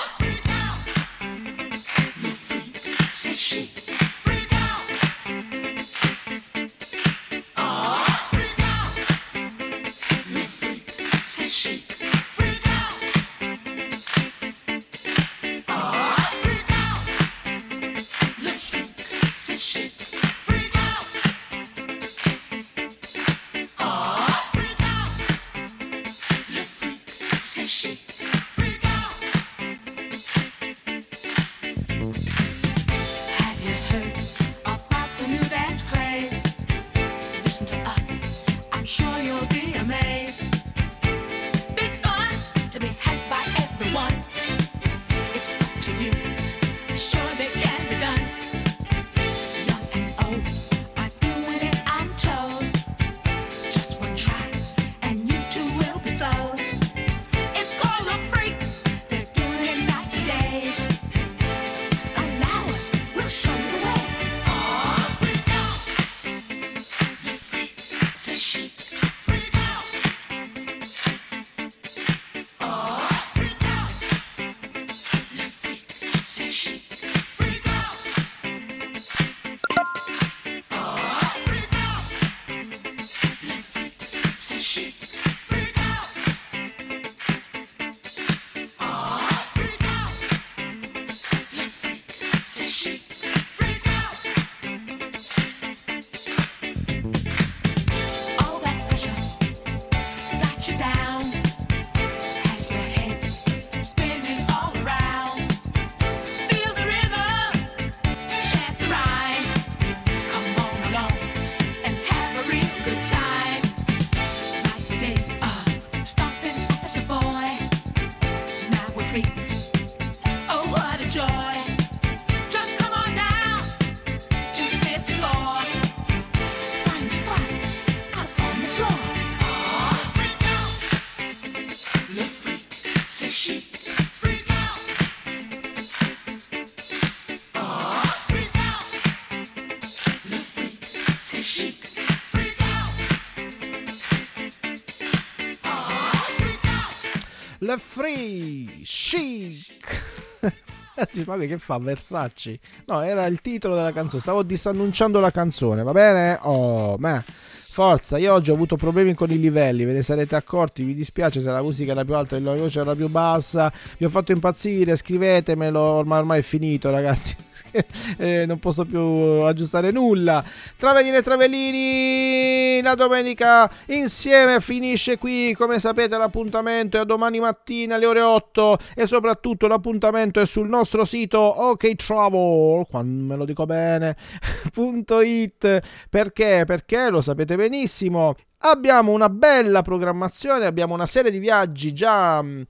Dici, 151.11 151.27
Ma 151.27 151.37
che 151.37 151.57
fa 151.57 151.77
Versace? 151.77 152.59
No, 152.85 153.01
era 153.01 153.25
il 153.25 153.41
titolo 153.41 153.75
della 153.75 153.91
canzone. 153.91 154.21
Stavo 154.21 154.43
disannunciando 154.43 155.19
la 155.19 155.31
canzone, 155.31 155.83
va 155.83 155.91
bene? 155.91 156.39
Oh, 156.43 156.97
ma 156.97 157.23
forza. 157.71 158.17
Io 158.17 158.33
oggi 158.33 158.51
ho 158.51 158.53
avuto 158.53 158.75
problemi 158.75 159.13
con 159.13 159.31
i 159.31 159.39
livelli, 159.39 159.85
ve 159.85 159.93
ne 159.93 160.03
sarete 160.03 160.35
accorti. 160.35 160.83
Mi 160.83 160.93
dispiace 160.93 161.41
se 161.41 161.49
la 161.49 161.61
musica 161.61 161.91
era 161.91 162.03
più 162.03 162.15
alta 162.15 162.35
e 162.35 162.39
la 162.39 162.55
voce 162.55 162.79
era 162.79 162.93
più 162.93 163.07
bassa. 163.07 163.71
Vi 163.97 164.05
ho 164.05 164.09
fatto 164.09 164.31
impazzire, 164.31 164.95
scrivetemelo. 164.95 165.79
Ormai, 165.79 166.19
ormai 166.19 166.39
è 166.39 166.43
finito, 166.43 166.89
ragazzi. 166.89 167.35
Eh, 168.17 168.45
non 168.45 168.59
posso 168.59 168.85
più 168.85 168.99
aggiustare 168.99 169.91
nulla. 169.91 170.43
Travellini 170.75 171.17
e 171.17 171.21
Travellini, 171.21 172.81
la 172.81 172.95
domenica 172.95 173.71
insieme 173.87 174.59
finisce 174.59 175.17
qui. 175.17 175.53
Come 175.55 175.79
sapete, 175.79 176.17
l'appuntamento 176.17 176.97
è 176.97 176.99
a 176.99 177.03
domani 177.03 177.39
mattina 177.39 177.95
alle 177.95 178.05
ore 178.05 178.21
8 178.21 178.77
e 178.95 179.07
soprattutto 179.07 179.67
l'appuntamento 179.67 180.41
è 180.41 180.45
sul 180.45 180.67
nostro 180.67 181.05
sito 181.05 181.39
OK 181.39 181.95
Travel. 181.95 182.85
Quando 182.89 183.23
me 183.23 183.35
lo 183.37 183.45
dico 183.45 183.65
bene, 183.65 184.15
punto 184.73 185.21
.it. 185.21 185.81
Perché? 186.09 186.63
Perché 186.65 187.09
lo 187.09 187.21
sapete 187.21 187.55
benissimo. 187.61 188.35
Abbiamo 188.63 189.11
una 189.11 189.29
bella 189.29 189.81
programmazione, 189.81 190.65
abbiamo 190.65 190.93
una 190.95 191.05
serie 191.05 191.31
di 191.31 191.39
viaggi 191.39 191.93
già 191.93 192.41
mh, 192.41 192.65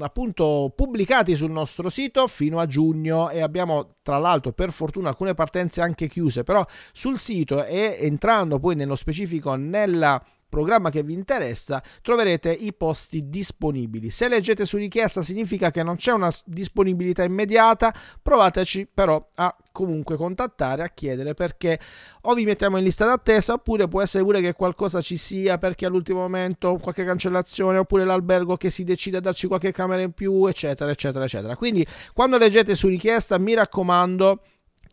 appunto 0.00 0.72
pubblicati 0.74 1.34
sul 1.34 1.50
nostro 1.50 1.88
sito 1.88 2.26
fino 2.26 2.58
a 2.58 2.66
giugno 2.66 3.30
e 3.30 3.40
abbiamo 3.40 3.96
tra 4.02 4.18
l'altro 4.18 4.52
per 4.52 4.70
fortuna 4.72 5.08
alcune 5.10 5.34
partenze 5.34 5.82
anche 5.82 6.08
chiuse 6.08 6.42
però 6.42 6.64
sul 6.92 7.18
sito 7.18 7.64
e 7.66 7.98
entrando 8.00 8.58
poi 8.58 8.74
nello 8.76 8.96
specifico 8.96 9.54
nella 9.56 10.22
programma 10.54 10.88
che 10.88 11.02
vi 11.02 11.14
interessa 11.14 11.82
troverete 12.00 12.52
i 12.52 12.72
posti 12.72 13.28
disponibili. 13.28 14.10
Se 14.10 14.28
leggete 14.28 14.64
su 14.64 14.76
richiesta 14.76 15.20
significa 15.20 15.72
che 15.72 15.82
non 15.82 15.96
c'è 15.96 16.12
una 16.12 16.30
disponibilità 16.44 17.24
immediata. 17.24 17.92
Provateci 18.22 18.88
però 18.94 19.30
a 19.34 19.54
comunque 19.72 20.16
contattare 20.16 20.84
a 20.84 20.88
chiedere 20.94 21.34
perché. 21.34 21.80
O 22.26 22.34
vi 22.34 22.44
mettiamo 22.44 22.78
in 22.78 22.84
lista 22.84 23.04
d'attesa 23.04 23.54
oppure 23.54 23.88
può 23.88 24.00
essere 24.00 24.22
pure 24.22 24.40
che 24.40 24.52
qualcosa 24.52 25.00
ci 25.00 25.16
sia 25.16 25.58
perché 25.58 25.86
all'ultimo 25.86 26.20
momento 26.20 26.76
qualche 26.76 27.04
cancellazione 27.04 27.78
oppure 27.78 28.04
l'albergo 28.04 28.56
che 28.56 28.70
si 28.70 28.84
decide 28.84 29.16
a 29.16 29.20
darci 29.20 29.48
qualche 29.48 29.72
camera 29.72 30.02
in 30.02 30.12
più 30.12 30.46
eccetera 30.46 30.88
eccetera 30.90 31.24
eccetera. 31.24 31.56
Quindi 31.56 31.84
quando 32.12 32.38
leggete 32.38 32.76
su 32.76 32.86
richiesta 32.86 33.36
mi 33.38 33.54
raccomando 33.54 34.40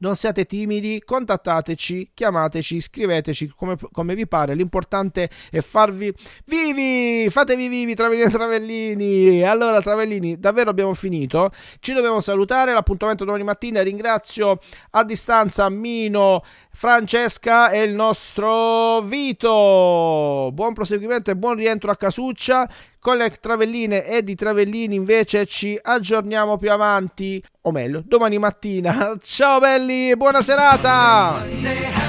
Non 0.01 0.15
siate 0.15 0.45
timidi, 0.45 0.99
contattateci, 1.05 2.11
chiamateci, 2.15 2.81
scriveteci 2.81 3.53
come, 3.55 3.75
come 3.91 4.15
vi 4.15 4.27
pare. 4.27 4.55
L'importante 4.55 5.29
è 5.51 5.61
farvi 5.61 6.11
vivi. 6.45 7.29
Fatevi 7.29 7.67
vivi, 7.67 7.93
Travellini 7.93 8.27
e 8.27 8.31
Travellini. 8.31 9.43
Allora, 9.43 9.79
Travellini, 9.79 10.39
davvero 10.39 10.71
abbiamo 10.71 10.95
finito. 10.95 11.51
Ci 11.79 11.93
dobbiamo 11.93 12.19
salutare. 12.19 12.73
L'appuntamento 12.73 13.25
domani 13.25 13.43
mattina. 13.43 13.83
Ringrazio 13.83 14.59
a 14.89 15.03
distanza 15.03 15.69
Mino, 15.69 16.43
Francesca 16.71 17.69
e 17.69 17.83
il 17.83 17.93
nostro 17.93 19.01
Vito. 19.01 20.49
Buon 20.51 20.73
proseguimento 20.73 21.29
e 21.29 21.35
buon 21.35 21.53
rientro 21.53 21.91
a 21.91 21.95
casuccia. 21.95 22.67
Con 23.01 23.17
le 23.17 23.31
travelline 23.31 24.05
e 24.05 24.21
di 24.21 24.35
travellini 24.35 24.93
invece 24.93 25.47
ci 25.47 25.77
aggiorniamo 25.81 26.59
più 26.59 26.71
avanti, 26.71 27.43
o 27.61 27.71
meglio, 27.71 28.03
domani 28.05 28.37
mattina. 28.37 29.17
Ciao 29.19 29.59
belli, 29.59 30.15
buona 30.15 30.43
serata! 30.43 32.00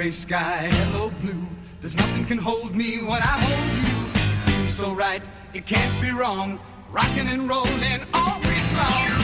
Gray 0.00 0.10
sky, 0.10 0.66
hello 0.72 1.12
blue. 1.20 1.46
There's 1.82 1.94
nothing 1.94 2.24
can 2.24 2.38
hold 2.38 2.74
me 2.74 3.02
when 3.02 3.20
I 3.20 3.36
hold 3.44 3.76
you. 3.84 4.54
Feels 4.54 4.72
so 4.72 4.94
right, 4.94 5.22
it 5.52 5.66
can't 5.66 6.00
be 6.00 6.10
wrong. 6.10 6.58
Rocking 6.90 7.28
and 7.28 7.46
rolling 7.46 8.00
all 8.14 8.38
week 8.38 8.64
long. 8.78 9.19